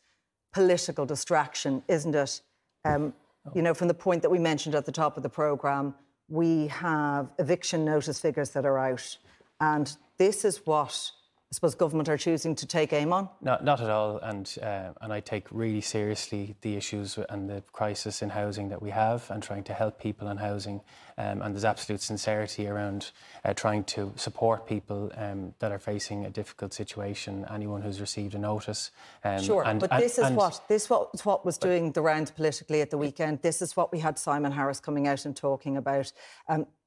political 0.52 1.06
distraction, 1.06 1.82
isn't 1.88 2.14
it? 2.14 2.42
Um, 2.84 3.14
oh. 3.46 3.52
You 3.54 3.62
know, 3.62 3.74
from 3.74 3.88
the 3.88 3.94
point 3.94 4.22
that 4.22 4.30
we 4.30 4.38
mentioned 4.38 4.74
at 4.74 4.84
the 4.84 4.92
top 4.92 5.16
of 5.16 5.22
the 5.22 5.28
programme, 5.28 5.94
we 6.28 6.66
have 6.68 7.32
eviction 7.38 7.84
notice 7.84 8.20
figures 8.20 8.50
that 8.50 8.64
are 8.66 8.78
out. 8.78 9.16
And 9.60 9.96
this 10.18 10.44
is 10.44 10.66
what 10.66 11.10
suppose 11.54 11.75
government 11.75 12.08
are 12.08 12.18
choosing 12.18 12.54
to 12.56 12.66
take 12.66 12.92
aim 12.92 13.12
on? 13.12 13.28
Not, 13.40 13.64
not 13.64 13.80
at 13.80 13.88
all, 13.90 14.18
and 14.18 14.52
uh, 14.62 14.90
and 15.00 15.12
I 15.12 15.20
take 15.20 15.46
really 15.50 15.80
seriously 15.80 16.56
the 16.61 16.76
issues 16.76 17.18
and 17.28 17.49
the 17.49 17.62
crisis 17.73 18.23
in 18.23 18.30
housing 18.30 18.68
that 18.70 18.82
we 18.82 18.90
have, 18.90 19.30
and 19.30 19.42
trying 19.42 19.64
to 19.64 19.75
help 19.75 20.00
people 20.00 20.28
in 20.28 20.37
housing. 20.37 20.80
Um, 21.16 21.42
and 21.42 21.54
there's 21.54 21.64
absolute 21.64 22.00
sincerity 22.00 22.66
around 22.66 23.12
uh, 23.44 23.54
trying 23.54 23.84
to 23.84 24.12
support 24.16 24.66
people 24.66 25.12
um, 25.16 25.54
that 25.61 25.70
are 25.70 25.78
facing 25.78 26.26
a 26.26 26.30
difficult 26.30 26.75
situation. 26.75 27.46
Anyone 27.52 27.82
who's 27.82 28.00
received 28.00 28.34
a 28.34 28.38
notice. 28.38 28.90
Um, 29.23 29.40
sure, 29.40 29.64
and, 29.64 29.80
but 29.80 29.90
this 29.99 30.18
and, 30.18 30.32
is 30.32 30.37
what 30.37 30.61
this 30.68 30.90
was 30.90 31.25
what 31.25 31.44
was 31.46 31.56
doing 31.56 31.92
the 31.92 32.02
rounds 32.02 32.30
politically 32.30 32.80
at 32.80 32.90
the 32.90 32.99
weekend. 32.99 33.42
This 33.42 33.62
is 33.62 33.76
what 33.76 33.92
we 33.92 34.00
had 34.00 34.18
Simon 34.18 34.52
Harris 34.52 34.80
coming 34.80 35.06
out 35.06 35.25
and 35.25 35.37
talking 35.37 35.76
about. 35.76 36.12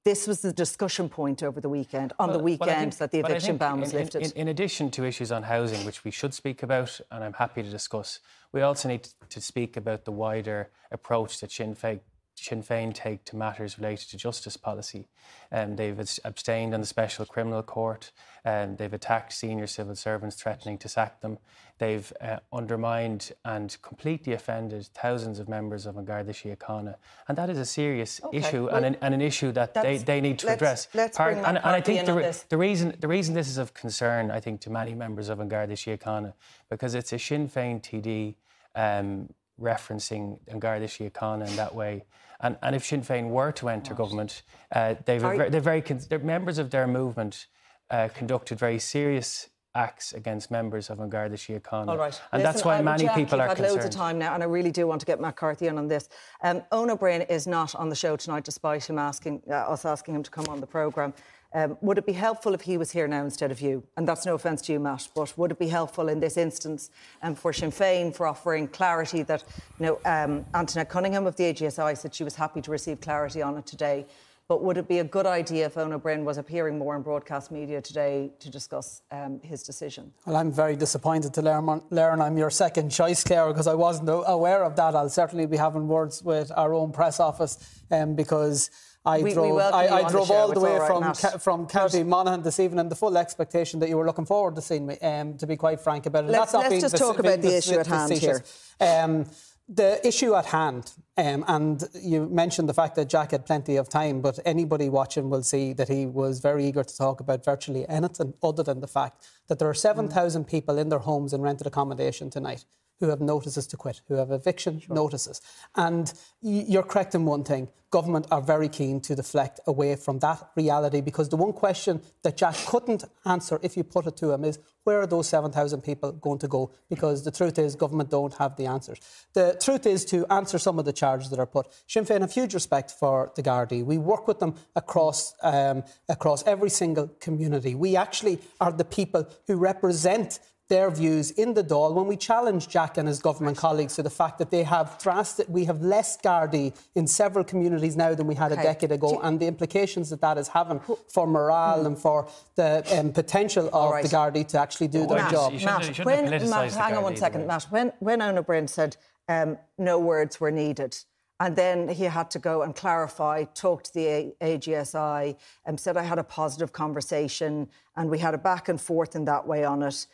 This 0.07 0.25
was 0.25 0.39
the 0.39 0.53
discussion 0.53 1.09
point 1.09 1.43
over 1.43 1.59
the 1.59 1.67
weekend, 1.67 2.13
on 2.17 2.29
well, 2.29 2.37
the 2.37 2.43
weekend 2.45 2.69
well, 2.69 2.79
think, 2.79 2.97
that 2.99 3.11
the 3.11 3.19
eviction 3.19 3.57
ban 3.57 3.81
was 3.81 3.91
in, 3.91 3.99
lifted. 3.99 4.21
In, 4.21 4.31
in, 4.31 4.47
addition 4.47 4.89
to 4.91 5.03
issues 5.03 5.33
on 5.33 5.43
housing, 5.43 5.85
which 5.85 6.05
we 6.05 6.11
should 6.11 6.33
speak 6.33 6.63
about, 6.63 7.01
and 7.11 7.25
I'm 7.25 7.33
happy 7.33 7.61
to 7.61 7.69
discuss, 7.69 8.21
we 8.53 8.61
also 8.61 8.87
need 8.87 9.09
to 9.27 9.41
speak 9.41 9.75
about 9.75 10.05
the 10.05 10.13
wider 10.13 10.69
approach 10.93 11.41
that 11.41 11.51
Sinn 11.51 11.75
Féin 11.75 11.99
Sinn 12.39 12.61
Féin 12.61 12.93
take 12.93 13.25
to 13.25 13.35
matters 13.35 13.77
related 13.77 14.09
to 14.09 14.17
justice 14.17 14.57
policy. 14.57 15.07
Um, 15.51 15.75
they've 15.75 15.99
abstained 16.23 16.73
on 16.73 16.81
the 16.81 16.85
Special 16.85 17.25
Criminal 17.25 17.63
Court. 17.63 18.11
Um, 18.45 18.75
they've 18.75 18.93
attacked 18.93 19.33
senior 19.33 19.67
civil 19.67 19.95
servants, 19.95 20.35
threatening 20.35 20.77
to 20.79 20.87
sack 20.87 21.21
them. 21.21 21.39
They've 21.79 22.11
uh, 22.21 22.37
undermined 22.53 23.31
and 23.43 23.75
completely 23.81 24.33
offended 24.33 24.87
thousands 24.93 25.39
of 25.39 25.49
members 25.49 25.85
of 25.85 25.97
An 25.97 26.05
Garda 26.05 26.31
Síochána. 26.31 26.95
And 27.27 27.37
that 27.37 27.49
is 27.49 27.57
a 27.57 27.65
serious 27.65 28.21
okay. 28.23 28.37
issue 28.37 28.65
well, 28.65 28.75
and, 28.75 28.85
an, 28.85 28.97
and, 29.01 29.13
an, 29.13 29.21
issue 29.21 29.51
that 29.53 29.73
they, 29.73 29.97
they 29.97 30.21
need 30.21 30.39
to 30.39 30.47
let's, 30.47 30.57
address. 30.57 30.87
Let's 30.93 31.17
Part, 31.17 31.37
and, 31.37 31.45
and, 31.45 31.57
I 31.59 31.81
think 31.81 32.05
the, 32.05 32.43
the, 32.49 32.57
reason, 32.57 32.95
the 32.99 33.07
reason 33.07 33.33
this 33.33 33.49
is 33.49 33.57
of 33.57 33.73
concern, 33.73 34.31
I 34.31 34.39
think, 34.39 34.61
to 34.61 34.69
many 34.69 34.93
members 34.93 35.29
of 35.29 35.39
An 35.39 35.49
Garda 35.49 35.73
Síochána, 35.73 36.33
because 36.69 36.95
it's 36.95 37.13
a 37.13 37.19
Sinn 37.19 37.49
Féin 37.49 37.81
TD 37.81 38.35
um, 38.75 39.29
referencing 39.61 40.39
An 40.47 40.59
Garda 40.59 40.85
Síochána 40.85 41.47
in 41.47 41.55
that 41.55 41.73
way. 41.73 42.05
And, 42.41 42.57
and 42.61 42.75
if 42.75 42.85
Sinn 42.85 43.01
Féin 43.01 43.29
were 43.29 43.51
to 43.53 43.69
enter 43.69 43.93
government, 43.93 44.43
uh, 44.71 44.95
they've 45.05 45.23
a, 45.23 45.49
they're 45.49 45.61
very 45.61 45.81
they're 45.81 46.19
members 46.19 46.57
of 46.57 46.69
their 46.69 46.87
movement 46.87 47.47
uh, 47.89 48.09
conducted 48.13 48.59
very 48.59 48.79
serious 48.79 49.49
acts 49.77 50.13
against 50.13 50.49
members 50.49 50.89
of 50.89 50.99
An 50.99 51.09
Garda 51.09 51.35
Síochána. 51.35 51.87
All 51.87 51.97
right. 51.97 52.19
And 52.31 52.41
Listen, 52.41 52.43
that's 52.43 52.65
why 52.65 52.81
many 52.81 53.03
Jack, 53.03 53.15
people 53.15 53.39
are 53.39 53.47
had 53.47 53.57
concerned. 53.57 53.75
loads 53.75 53.85
of 53.85 53.91
time 53.91 54.17
now, 54.17 54.33
and 54.33 54.41
I 54.41 54.47
really 54.47 54.71
do 54.71 54.87
want 54.87 54.99
to 55.01 55.05
get 55.05 55.21
Matt 55.21 55.35
Carthy 55.35 55.67
in 55.67 55.77
on 55.77 55.87
this. 55.87 56.09
Um, 56.41 56.63
Eoin 56.71 56.89
Ó 56.89 56.95
Broin 56.97 57.21
is 57.21 57.45
not 57.47 57.75
on 57.75 57.89
the 57.89 57.95
show 57.95 58.15
tonight, 58.15 58.43
despite 58.43 58.89
him 58.89 58.97
asking 58.97 59.43
uh, 59.49 59.53
us 59.53 59.85
asking 59.85 60.15
him 60.15 60.23
to 60.23 60.31
come 60.31 60.47
on 60.49 60.59
the 60.59 60.67
programme. 60.67 61.13
Um, 61.53 61.77
would 61.81 61.97
it 61.97 62.05
be 62.05 62.13
helpful 62.13 62.53
if 62.53 62.61
he 62.61 62.77
was 62.77 62.91
here 62.91 63.07
now 63.07 63.23
instead 63.23 63.51
of 63.51 63.61
you? 63.61 63.83
And 63.95 64.07
that's 64.07 64.25
no 64.25 64.35
offence 64.35 64.61
to 64.63 64.73
you, 64.73 64.79
Matt, 64.79 65.07
but 65.15 65.37
would 65.37 65.51
it 65.51 65.59
be 65.59 65.69
helpful 65.69 66.09
in 66.09 66.19
this 66.19 66.37
instance 66.37 66.89
um, 67.23 67.35
for 67.35 67.53
Sinn 67.53 67.71
Féin 67.71 68.13
for 68.13 68.27
offering 68.27 68.67
clarity 68.67 69.23
that, 69.23 69.43
you 69.79 69.85
know, 69.85 69.99
um, 70.05 70.45
Antoinette 70.53 70.89
Cunningham 70.89 71.25
of 71.25 71.35
the 71.35 71.45
AGSI 71.53 71.97
said 71.97 72.13
she 72.13 72.23
was 72.23 72.35
happy 72.35 72.61
to 72.61 72.71
receive 72.71 72.99
clarity 72.99 73.41
on 73.41 73.57
it 73.57 73.65
today. 73.65 74.05
But 74.49 74.63
would 74.63 74.77
it 74.77 74.87
be 74.87 74.99
a 74.99 75.03
good 75.03 75.25
idea 75.25 75.65
if 75.65 75.75
Eoin 75.75 75.93
Ó 75.93 75.97
Broin 75.97 76.23
was 76.23 76.37
appearing 76.37 76.77
more 76.77 76.95
in 76.95 77.01
broadcast 77.01 77.51
media 77.51 77.81
today 77.81 78.31
to 78.39 78.49
discuss 78.49 79.01
um, 79.11 79.41
his 79.43 79.61
decision? 79.61 80.13
Well, 80.25 80.37
I'm 80.37 80.53
very 80.53 80.77
disappointed 80.77 81.33
to 81.33 81.41
learn, 81.41 81.81
learn 81.89 82.21
I'm 82.21 82.37
your 82.37 82.49
second 82.49 82.89
choice, 82.89 83.25
Claire, 83.25 83.47
because 83.47 83.67
I 83.67 83.73
wasn't 83.73 84.09
aware 84.09 84.63
of 84.63 84.77
that. 84.77 84.95
I'll 84.95 85.09
certainly 85.09 85.47
be 85.47 85.57
having 85.57 85.89
words 85.89 86.23
with 86.23 86.49
our 86.55 86.73
own 86.73 86.93
press 86.93 87.19
office 87.19 87.81
um, 87.91 88.15
because 88.15 88.69
I 89.07 89.21
we, 89.21 89.33
drove, 89.33 89.55
we 89.55 89.61
I, 89.61 90.05
I 90.05 90.09
drove 90.09 90.29
all 90.29 90.51
the 90.51 90.59
way 90.59 90.77
all 90.77 90.79
right, 90.79 91.15
from 91.15 91.31
ca- 91.31 91.37
from 91.37 91.65
County 91.65 92.03
Monaghan 92.03 92.41
this 92.41 92.59
evening, 92.59 92.79
and 92.79 92.91
the 92.91 92.95
full 92.95 93.17
expectation 93.17 93.79
that 93.79 93.87
you 93.87 93.97
were 93.97 94.05
looking 94.05 94.25
forward 94.25 94.55
to 94.55 94.61
seeing 94.61 94.85
me. 94.85 94.97
Um, 94.99 95.37
to 95.37 95.47
be 95.47 95.55
quite 95.55 95.79
frank 95.79 96.05
about 96.05 96.25
it, 96.25 96.31
let's, 96.31 96.53
let's 96.53 96.81
just 96.81 96.97
talk 96.97 97.17
about 97.17 97.41
the 97.41 97.57
issue 97.57 97.79
at 97.79 97.87
hand 97.87 98.11
here. 98.11 98.43
Um, 98.81 99.25
the 99.69 100.05
issue 100.05 100.33
at 100.33 100.45
hand, 100.45 100.93
um, 101.17 101.43
and 101.47 101.83
you 101.93 102.27
mentioned 102.27 102.69
the 102.69 102.73
fact 102.73 102.95
that 102.95 103.09
Jack 103.09 103.31
had 103.31 103.45
plenty 103.45 103.75
of 103.75 103.89
time, 103.89 104.21
but 104.21 104.39
anybody 104.45 104.87
watching 104.87 105.29
will 105.29 105.43
see 105.43 105.73
that 105.73 105.89
he 105.89 106.05
was 106.05 106.39
very 106.39 106.65
eager 106.65 106.83
to 106.83 106.97
talk 106.97 107.19
about 107.19 107.43
virtually 107.43 107.87
anything 107.89 108.33
other 108.41 108.63
than 108.63 108.79
the 108.79 108.87
fact 108.87 109.27
that 109.47 109.59
there 109.59 109.69
are 109.69 109.73
7,000 109.73 110.43
mm. 110.45 110.49
people 110.49 110.77
in 110.77 110.87
their 110.87 110.99
homes 110.99 111.33
in 111.33 111.41
rented 111.41 111.67
accommodation 111.67 112.29
tonight 112.29 112.63
who 112.99 113.09
have 113.09 113.21
notices 113.21 113.67
to 113.67 113.77
quit, 113.77 114.01
who 114.07 114.15
have 114.15 114.31
eviction 114.31 114.79
sure. 114.79 114.95
notices. 114.95 115.41
And 115.75 116.11
you're 116.41 116.83
correct 116.83 117.15
in 117.15 117.25
one 117.25 117.43
thing 117.43 117.69
government 117.89 118.27
are 118.31 118.41
very 118.41 118.67
keen 118.67 118.99
to 118.99 119.15
deflect 119.15 119.59
away 119.65 119.95
from 119.95 120.19
that 120.19 120.49
reality 120.55 120.99
because 121.01 121.29
the 121.29 121.37
one 121.37 121.53
question 121.53 122.01
that 122.23 122.35
Jack 122.35 122.55
couldn't 122.65 123.03
answer 123.25 123.59
if 123.63 123.77
you 123.77 123.83
put 123.83 124.05
it 124.07 124.17
to 124.17 124.31
him 124.31 124.43
is 124.43 124.59
where 124.83 124.99
are 125.01 125.07
those 125.07 125.27
7,000 125.27 125.81
people 125.81 126.11
going 126.11 126.39
to 126.39 126.47
go? 126.47 126.71
Because 126.89 127.23
the 127.23 127.31
truth 127.31 127.57
is, 127.59 127.75
government 127.75 128.09
don't 128.09 128.33
have 128.35 128.55
the 128.55 128.65
answers. 128.65 128.99
The 129.33 129.57
truth 129.61 129.85
is 129.85 130.05
to 130.05 130.25
answer 130.31 130.57
some 130.57 130.79
of 130.79 130.85
the 130.85 130.93
charges 130.93 131.29
that 131.29 131.39
are 131.39 131.45
put. 131.45 131.67
Sinn 131.87 132.05
Féin 132.05 132.21
have 132.21 132.31
huge 132.31 132.53
respect 132.53 132.91
for 132.91 133.31
the 133.35 133.43
Gardaí. 133.43 133.83
We 133.83 133.97
work 133.97 134.27
with 134.27 134.39
them 134.39 134.55
across, 134.75 135.33
um, 135.41 135.83
across 136.09 136.45
every 136.45 136.69
single 136.69 137.09
community. 137.19 137.75
We 137.75 137.95
actually 137.95 138.39
are 138.59 138.71
the 138.71 138.85
people 138.85 139.27
who 139.47 139.57
represent 139.57 140.39
their 140.69 140.91
views 140.91 141.31
in 141.31 141.53
the 141.53 141.63
Dáil 141.63 141.93
when 141.93 142.07
we 142.07 142.17
challenge 142.17 142.67
Jack 142.67 142.97
and 142.97 143.07
his 143.07 143.19
government 143.19 143.57
colleagues 143.57 143.95
to 143.95 144.03
the 144.03 144.09
fact 144.09 144.37
that 144.39 144.51
they 144.51 144.63
have 144.63 144.97
drastic, 145.01 145.47
we 145.49 145.65
have 145.65 145.81
less 145.81 146.17
Gardaí 146.17 146.75
in 146.95 147.07
several 147.07 147.43
communities 147.43 147.95
now 147.95 148.13
than 148.13 148.27
we 148.27 148.35
had 148.35 148.51
okay. 148.51 148.61
a 148.61 148.63
decade 148.63 148.91
ago, 148.91 149.13
you, 149.13 149.19
and 149.21 149.39
the 149.39 149.47
implications 149.47 150.09
that 150.09 150.21
that 150.21 150.37
is 150.37 150.49
having 150.49 150.81
for 151.07 151.25
morale 151.25 151.81
hmm. 151.81 151.87
and 151.87 151.99
for 151.99 152.27
the 152.55 152.83
um, 152.97 153.11
potential 153.11 153.69
of 153.71 153.91
right. 153.91 154.03
the 154.03 154.09
Gardaí 154.09 154.47
to 154.47 154.59
actually 154.59 154.87
do 154.87 155.07
their 155.07 155.17
Matt, 155.17 155.31
job. 155.31 155.53
Matt, 155.53 156.05
when, 156.05 156.29
Matt 156.49 156.73
hang 156.73 156.95
on 156.95 157.03
one 157.03 157.15
second, 157.15 157.47
Matt. 157.47 157.63
When 157.69 157.93
when 157.99 158.19
Eoin 158.19 158.43
Ó 158.43 158.69
said 158.69 158.97
um, 159.29 159.57
no 159.77 159.99
words 159.99 160.39
were 160.39 160.51
needed. 160.51 160.97
And 161.39 161.55
then 161.55 161.87
he 161.87 162.05
had 162.05 162.31
to 162.31 162.39
go 162.39 162.63
and 162.63 162.75
clarify, 162.75 163.43
talk 163.43 163.83
to 163.83 163.93
the 163.93 164.33
AGSI, 164.41 165.35
and 165.65 165.73
um, 165.73 165.77
said 165.77 165.95
I 165.95 166.01
had 166.01 166.17
a 166.17 166.23
positive 166.23 166.73
conversation, 166.73 167.69
and 167.95 168.09
we 168.09 168.17
had 168.17 168.33
a 168.33 168.39
back 168.39 168.69
and 168.69 168.81
forth 168.81 169.15
in 169.15 169.25
that 169.25 169.45
way 169.45 169.63
on 169.63 169.83
it. 169.83 170.07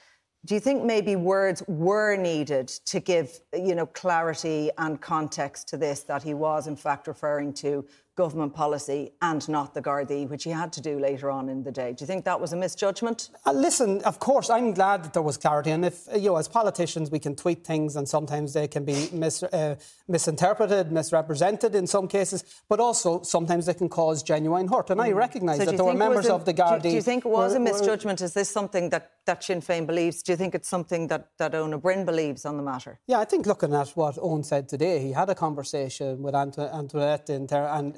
Do 0.45 0.55
you 0.55 0.59
think 0.59 0.83
maybe 0.83 1.15
words 1.15 1.63
were 1.67 2.17
needed 2.17 2.67
to 2.67 2.99
give, 2.99 3.39
you 3.53 3.75
know, 3.75 3.85
clarity 3.85 4.71
and 4.77 4.99
context 4.99 5.69
to 5.69 5.77
this 5.77 6.03
that 6.03 6.21
he 6.21 6.33
was 6.33 6.67
in 6.67 6.75
fact 6.75 7.07
referring 7.07 7.53
to 7.53 7.85
government 8.15 8.53
policy 8.53 9.11
and 9.21 9.47
not 9.49 9.73
the 9.73 9.81
Gardaí, 9.81 10.27
which 10.29 10.43
he 10.43 10.51
had 10.51 10.71
to 10.73 10.81
do 10.81 10.99
later 10.99 11.31
on 11.31 11.49
in 11.49 11.63
the 11.63 11.71
day. 11.71 11.93
Do 11.93 12.03
you 12.03 12.07
think 12.07 12.25
that 12.25 12.39
was 12.39 12.53
a 12.53 12.55
misjudgment? 12.55 13.29
Uh, 13.45 13.53
listen, 13.53 14.01
of 14.03 14.19
course, 14.19 14.49
I'm 14.49 14.73
glad 14.73 15.03
that 15.03 15.13
there 15.13 15.23
was 15.23 15.37
clarity. 15.37 15.71
And 15.71 15.83
if, 15.83 16.07
you 16.13 16.29
know, 16.29 16.37
as 16.37 16.47
politicians, 16.47 17.09
we 17.09 17.19
can 17.19 17.35
tweet 17.35 17.65
things 17.65 17.95
and 17.95 18.07
sometimes 18.07 18.53
they 18.53 18.67
can 18.67 18.85
be 18.85 19.09
mis- 19.11 19.41
uh, 19.41 19.75
misinterpreted, 20.07 20.91
misrepresented 20.91 21.73
in 21.73 21.87
some 21.87 22.07
cases, 22.07 22.43
but 22.69 22.79
also 22.79 23.23
sometimes 23.23 23.65
they 23.65 23.73
can 23.73 23.89
cause 23.89 24.21
genuine 24.21 24.67
hurt. 24.67 24.91
And 24.91 25.01
I 25.01 25.11
mm. 25.11 25.15
recognise 25.15 25.57
so 25.57 25.65
that 25.65 25.75
there 25.75 25.85
were 25.85 25.93
members 25.93 26.27
a, 26.27 26.35
of 26.35 26.45
the 26.45 26.53
Gardaí. 26.53 26.83
Do, 26.83 26.89
do, 26.89 26.95
you 26.95 27.01
think 27.01 27.25
it 27.25 27.29
was 27.29 27.53
were, 27.53 27.57
a 27.57 27.61
misjudgment? 27.61 28.19
Were, 28.19 28.25
Is 28.25 28.33
this 28.33 28.49
something 28.49 28.91
that, 28.91 29.11
that 29.25 29.43
Sinn 29.43 29.61
Féin 29.61 29.87
believes? 29.87 30.21
Do 30.21 30.33
you 30.33 30.37
think 30.37 30.53
it's 30.53 30.69
something 30.69 31.07
that, 31.07 31.29
that 31.39 31.55
Ó 31.55 31.67
Broin 31.79 32.05
believes 32.05 32.45
on 32.45 32.57
the 32.57 32.63
matter? 32.63 32.99
Yeah, 33.07 33.19
I 33.19 33.25
think 33.25 33.47
looking 33.47 33.73
at 33.73 33.89
what 33.89 34.15
Eoin 34.17 34.45
said 34.45 34.69
today, 34.69 34.99
he 34.99 35.13
had 35.13 35.29
a 35.29 35.35
conversation 35.35 36.21
with 36.21 36.35
Antoinette 36.35 37.29
and, 37.29 37.51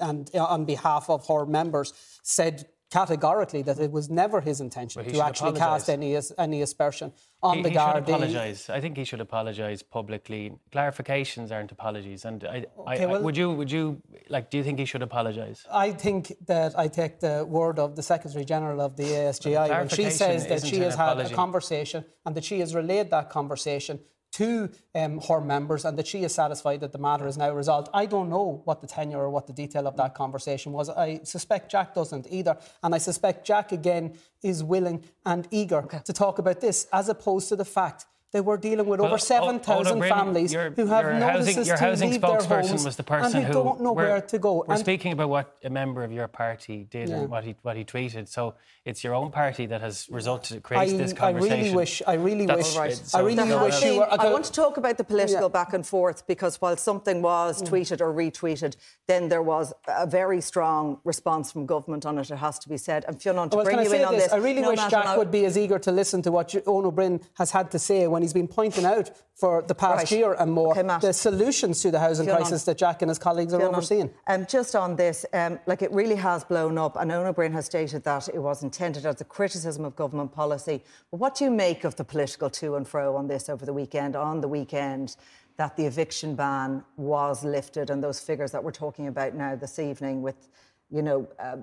and 0.06 0.30
on 0.36 0.66
behalf 0.66 1.10
of 1.10 1.28
her 1.28 1.46
members 1.46 1.94
said 2.24 2.68
categorically 2.92 3.62
that 3.64 3.80
it 3.80 3.92
was 3.92 4.10
never 4.10 4.40
his 4.42 4.62
intention 4.62 5.04
to 5.04 5.20
actually 5.28 5.50
apologise. 5.50 5.86
cast 5.86 5.90
any 5.90 6.18
any 6.38 6.62
aspersion 6.62 7.12
on 7.42 7.58
he, 7.58 7.64
the 7.64 7.70
he 7.70 7.76
Gardaí. 7.76 7.94
Should 7.94 8.10
apologise. 8.10 8.70
I 8.70 8.80
think 8.80 8.98
he 8.98 9.06
should 9.10 9.22
apologise 9.22 9.82
publicly. 9.98 10.44
Clarifications 10.72 11.52
aren't 11.52 11.72
apologies. 11.72 12.26
And 12.26 12.44
I, 12.44 12.66
okay, 12.80 13.04
I, 13.04 13.06
well, 13.08 13.22
would 13.24 13.38
you 13.38 13.52
would 13.52 13.72
you 13.72 14.02
like? 14.30 14.50
Do 14.52 14.58
you 14.58 14.64
think 14.64 14.80
he 14.80 14.86
should 14.86 15.02
apologise? 15.02 15.66
I 15.88 15.92
think 15.92 16.34
that 16.46 16.78
I 16.78 16.88
take 16.88 17.20
the 17.20 17.46
word 17.58 17.80
of 17.80 17.96
the 17.96 18.04
Secretary 18.04 18.46
General 18.46 18.82
of 18.82 18.96
the 18.96 19.04
ASGI 19.04 19.68
when 19.70 19.90
she 19.90 20.10
says 20.10 20.48
that 20.48 20.66
she 20.66 20.78
has 20.80 20.96
had 20.96 21.20
a 21.20 21.30
conversation 21.30 22.06
and 22.26 22.36
that 22.36 22.46
she 22.50 22.60
has 22.60 22.76
relayed 22.76 23.10
that 23.12 23.30
conversation 23.30 24.00
to 24.36 24.70
um, 24.94 25.22
her 25.22 25.40
members 25.40 25.86
and 25.86 25.98
that 25.98 26.08
she 26.08 26.24
is 26.24 26.34
satisfied 26.34 26.82
that 26.82 26.92
the 26.92 26.98
matter 26.98 27.26
is 27.26 27.38
now 27.38 27.52
resolved. 27.52 27.88
I 27.94 28.06
don't 28.06 28.30
know 28.30 28.62
what 28.66 28.82
the 28.82 28.88
tenure 28.88 29.20
or 29.20 29.30
what 29.30 29.48
the 29.48 29.54
detail 29.54 29.88
of 29.88 29.96
that 29.96 30.14
conversation 30.14 30.74
was. 30.74 30.90
I 30.90 31.22
suspect 31.24 31.72
Jack 31.72 31.94
doesn't 31.94 32.28
either. 32.30 32.58
And 32.84 32.94
I 32.94 32.98
suspect 32.98 33.48
Jack, 33.48 33.72
again, 33.72 34.18
is 34.44 34.62
willing 34.62 35.04
and 35.26 35.48
eager 35.52 35.78
okay. 35.78 36.00
to 36.04 36.12
talk 36.12 36.38
about 36.38 36.60
this 36.60 36.88
as 36.92 37.08
opposed 37.08 37.48
to 37.50 37.56
the 37.56 37.64
fact 37.64 38.06
they 38.36 38.42
were 38.42 38.58
dealing 38.58 38.86
with 38.86 39.00
well, 39.00 39.12
over 39.12 39.18
7,000 39.18 40.02
families 40.02 40.52
who 40.52 40.86
have 40.88 41.06
your 41.06 41.14
notices 41.14 41.56
housing, 41.56 41.66
your 41.66 41.78
housing 41.78 42.10
to 42.10 42.14
leave 42.16 42.48
their 42.50 42.62
homes 42.62 42.84
was 42.84 42.98
the 42.98 43.04
person 43.04 43.38
and 43.38 43.46
who, 43.46 43.54
don't 43.54 43.80
know 43.80 43.94
where 43.94 44.20
to 44.20 44.38
go. 44.38 44.66
We're 44.68 44.74
and 44.74 44.80
speaking 44.80 45.14
about 45.14 45.30
what 45.30 45.56
a 45.64 45.70
member 45.70 46.04
of 46.04 46.12
your 46.12 46.28
party 46.28 46.86
did 46.90 47.08
yeah. 47.08 47.20
and 47.20 47.30
what 47.30 47.46
he 47.46 47.56
what 47.62 47.78
he 47.78 47.86
tweeted. 47.86 48.28
So 48.28 48.56
it's 48.84 49.06
your 49.06 49.16
own 49.16 49.32
party 49.32 49.66
that 49.68 49.80
has 49.80 50.10
resulted 50.12 50.62
created 50.64 51.00
this 51.00 51.14
conversation. 51.14 51.54
I 51.54 51.62
really 51.62 51.76
wish. 51.76 52.02
I 52.06 52.14
really 52.16 52.46
That's 52.46 52.70
wish. 52.70 52.78
Right. 52.78 52.94
So 52.94 53.20
I 53.20 53.22
really 53.22 53.56
wish 53.56 53.82
you 53.84 54.00
were. 54.00 54.22
I 54.22 54.30
want 54.30 54.44
to 54.46 54.52
talk 54.52 54.76
about 54.76 54.98
the 54.98 55.06
political 55.06 55.50
yeah. 55.50 55.60
back 55.60 55.74
and 55.74 55.88
forth 55.88 56.28
because 56.28 56.60
while 56.60 56.76
something 56.76 57.22
was 57.22 57.62
mm. 57.62 57.70
tweeted 57.70 58.02
or 58.02 58.14
retweeted, 58.14 58.76
then 59.08 59.30
there 59.30 59.42
was 59.42 59.74
a 59.88 60.06
very 60.06 60.42
strong 60.42 61.00
response 61.06 61.54
from 61.54 61.66
government 61.66 62.06
on 62.06 62.20
it. 62.20 62.30
It 62.30 62.36
has 62.36 62.60
to 62.60 62.68
be 62.68 62.78
said. 62.78 63.06
And 63.08 63.22
Fionn, 63.22 63.50
to 63.50 63.56
well, 63.56 63.66
bring 63.66 63.82
you 63.82 63.94
in 63.94 64.04
on 64.04 64.16
this, 64.16 64.34
I 64.34 64.38
really 64.38 64.62
no 64.62 64.72
wish 64.72 64.86
Jack 64.90 65.18
would 65.18 65.32
be 65.32 65.46
as 65.46 65.58
eager 65.58 65.80
to 65.80 65.92
listen 65.92 66.22
to 66.24 66.32
what 66.34 66.50
Eoin 66.50 66.86
Ó 66.86 66.92
Broin 66.92 67.22
has 67.36 67.52
had 67.52 67.72
to 67.72 67.80
say 67.80 68.08
when 68.08 68.25
he's 68.26 68.34
been 68.34 68.48
pointing 68.48 68.86
out 68.86 69.12
for 69.36 69.62
the 69.62 69.76
past 69.76 70.12
right. 70.12 70.12
year 70.12 70.34
and 70.34 70.52
more 70.52 70.72
okay, 70.72 70.98
the 71.00 71.14
solutions 71.14 71.82
to 71.82 71.92
the 71.92 72.00
housing 72.00 72.26
crisis 72.26 72.64
that 72.64 72.78
Jack 72.78 73.04
and 73.04 73.10
his 73.10 73.20
colleagues 73.20 73.54
are 73.54 73.62
overseeing. 73.62 74.10
Um, 74.28 74.48
just 74.48 74.76
on 74.76 74.96
this, 74.96 75.26
um, 75.34 75.60
like 75.68 75.82
it 75.82 75.92
really 75.92 76.16
has 76.16 76.44
blown 76.44 76.78
up, 76.78 76.96
and 76.96 77.12
Eoin 77.12 77.38
Ó 77.38 77.52
has 77.52 77.66
stated 77.66 78.04
that 78.06 78.30
it 78.30 78.40
was 78.40 78.64
intended 78.64 79.06
as 79.06 79.22
a 79.22 79.26
criticism 79.26 79.86
of 79.86 79.96
government 79.96 80.32
policy. 80.32 80.84
But 81.12 81.18
what 81.18 81.36
do 81.36 81.44
you 81.44 81.52
make 81.52 81.84
of 81.84 81.96
the 81.98 82.04
political 82.04 82.50
to 82.50 82.76
and 82.76 82.88
fro 82.88 83.16
on 83.16 83.28
this 83.28 83.48
over 83.48 83.66
the 83.66 83.74
weekend? 83.74 84.16
On 84.16 84.42
the 84.42 84.48
weekend, 84.48 85.18
that 85.58 85.78
the 85.78 85.86
eviction 85.86 86.36
ban 86.36 86.84
was 86.98 87.44
lifted, 87.44 87.90
and 87.90 88.04
those 88.04 88.20
figures 88.20 88.52
that 88.52 88.64
we're 88.64 88.72
talking 88.72 89.08
about 89.08 89.36
now 89.36 89.56
this 89.56 89.78
evening, 89.80 90.22
with 90.22 90.48
you 90.90 91.02
know. 91.02 91.28
Uh, 91.38 91.58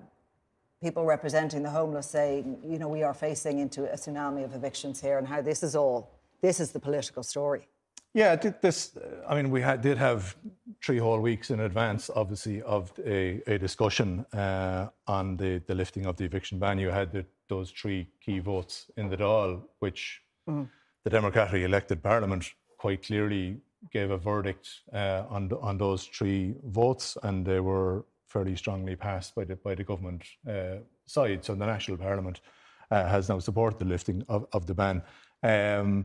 people 0.82 1.04
representing 1.04 1.62
the 1.62 1.70
homeless 1.70 2.10
saying, 2.10 2.58
you 2.66 2.76
know, 2.76 2.88
we 2.88 3.04
are 3.04 3.14
facing 3.14 3.60
into 3.60 3.84
a 3.84 3.94
tsunami 3.94 4.44
of 4.44 4.52
evictions 4.52 5.00
here, 5.00 5.16
and 5.16 5.28
how 5.28 5.40
this 5.40 5.62
is 5.62 5.76
all 5.76 6.10
this 6.42 6.60
is 6.60 6.72
the 6.72 6.80
political 6.80 7.22
story. 7.22 7.68
Yeah, 8.14 8.36
this. 8.36 8.98
I 9.26 9.34
mean, 9.34 9.50
we 9.50 9.62
had, 9.62 9.80
did 9.80 9.96
have 9.96 10.36
three 10.84 10.98
whole 10.98 11.20
weeks 11.20 11.50
in 11.50 11.60
advance, 11.60 12.10
obviously, 12.14 12.60
of 12.62 12.92
a, 13.06 13.40
a 13.46 13.58
discussion 13.58 14.26
uh, 14.34 14.88
on 15.06 15.38
the, 15.38 15.62
the 15.66 15.74
lifting 15.74 16.04
of 16.04 16.16
the 16.16 16.24
eviction 16.24 16.58
ban. 16.58 16.78
You 16.78 16.90
had 16.90 17.10
the, 17.10 17.24
those 17.48 17.70
three 17.70 18.08
key 18.20 18.40
votes 18.40 18.90
in 18.98 19.08
the 19.08 19.16
Dáil, 19.16 19.62
which 19.78 20.20
mm. 20.46 20.68
the 21.04 21.10
democratically 21.10 21.64
elected 21.64 22.02
parliament 22.02 22.44
quite 22.76 23.02
clearly 23.02 23.56
gave 23.90 24.10
a 24.10 24.18
verdict 24.18 24.68
uh, 24.92 25.22
on 25.30 25.50
on 25.62 25.78
those 25.78 26.04
three 26.04 26.54
votes, 26.64 27.16
and 27.22 27.46
they 27.46 27.60
were 27.60 28.04
fairly 28.26 28.56
strongly 28.56 28.94
passed 28.94 29.34
by 29.34 29.44
the 29.44 29.56
by 29.56 29.74
the 29.74 29.84
government 29.84 30.22
uh, 30.46 30.76
side. 31.06 31.44
So 31.44 31.54
the 31.54 31.66
national 31.66 31.96
parliament 31.96 32.42
uh, 32.90 33.06
has 33.08 33.30
now 33.30 33.38
supported 33.38 33.78
the 33.78 33.86
lifting 33.86 34.22
of, 34.28 34.46
of 34.52 34.66
the 34.66 34.74
ban. 34.74 35.02
Um, 35.42 36.04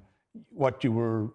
what 0.49 0.83
you 0.83 0.91
were, 0.91 1.33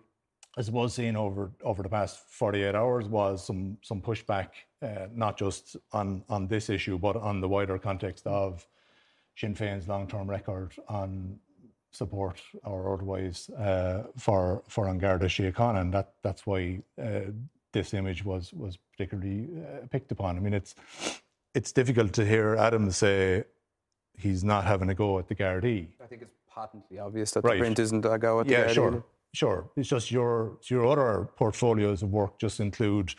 I 0.56 0.62
suppose, 0.62 0.94
seeing 0.94 1.16
over 1.16 1.52
over 1.62 1.82
the 1.82 1.88
past 1.88 2.18
48 2.28 2.74
hours 2.74 3.06
was 3.06 3.44
some 3.44 3.78
some 3.82 4.00
pushback, 4.00 4.48
uh, 4.82 5.06
not 5.14 5.36
just 5.38 5.76
on 5.92 6.24
on 6.28 6.48
this 6.48 6.70
issue, 6.70 6.98
but 6.98 7.16
on 7.16 7.40
the 7.40 7.48
wider 7.48 7.78
context 7.78 8.26
of 8.26 8.66
Sinn 9.36 9.54
Féin's 9.54 9.88
long-term 9.88 10.28
record 10.28 10.74
on 10.88 11.38
support 11.90 12.40
or 12.64 12.94
otherwise 12.94 13.50
uh, 13.50 14.04
for 14.16 14.62
for 14.68 14.88
An 14.88 14.98
Garda 14.98 15.26
Síochána, 15.26 15.80
and 15.80 15.94
that 15.94 16.14
that's 16.22 16.46
why 16.46 16.82
uh, 17.00 17.30
this 17.72 17.94
image 17.94 18.24
was 18.24 18.52
was 18.52 18.76
particularly 18.76 19.48
uh, 19.56 19.86
picked 19.90 20.12
upon. 20.12 20.36
I 20.36 20.40
mean, 20.40 20.54
it's 20.54 20.74
it's 21.54 21.72
difficult 21.72 22.12
to 22.14 22.24
hear 22.24 22.56
Adam 22.56 22.90
say 22.90 23.44
he's 24.16 24.44
not 24.44 24.64
having 24.64 24.90
a 24.90 24.94
go 24.94 25.18
at 25.18 25.28
the 25.28 25.34
Gardaí. 25.34 25.86
I 26.02 26.06
think 26.06 26.22
it's 26.22 26.34
patently 26.54 26.98
obvious 26.98 27.30
that 27.32 27.44
right. 27.44 27.54
the 27.54 27.60
print 27.60 27.78
isn't 27.78 28.04
a 28.04 28.18
go 28.18 28.40
at 28.40 28.46
the 28.46 28.52
Yeah, 28.52 28.68
sure. 28.68 28.88
Either. 28.88 29.02
Sure. 29.34 29.70
It's 29.76 29.88
just 29.88 30.10
your 30.10 30.58
your 30.68 30.86
other 30.86 31.28
portfolios 31.36 32.02
of 32.02 32.10
work 32.10 32.38
just 32.38 32.60
include 32.60 33.14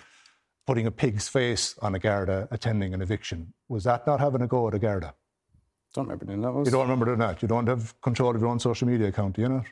putting 0.68 0.86
a 0.88 0.92
pig's 0.92 1.28
face 1.28 1.76
on 1.82 1.96
a 1.96 2.00
Garda 2.00 2.48
attending 2.52 2.94
an 2.94 3.02
eviction. 3.02 3.54
Was 3.68 3.84
that 3.86 4.06
not 4.08 4.20
having 4.20 4.42
a 4.42 4.48
go 4.48 4.68
at 4.68 4.74
a 4.74 4.80
Garda? 4.80 5.14
Don't 5.94 6.06
remember 6.06 6.26
doing 6.26 6.42
that. 6.42 6.52
Was... 6.52 6.68
You 6.68 6.72
don't 6.72 6.84
remember 6.84 7.06
doing 7.06 7.20
that. 7.20 7.42
You 7.42 7.48
don't 7.48 7.68
have 7.68 8.00
control 8.02 8.34
of 8.34 8.42
your 8.42 8.50
own 8.50 8.60
social 8.60 8.88
media 8.88 9.08
account, 9.08 9.36
do 9.36 9.42
you 9.42 9.50
know? 9.50 9.64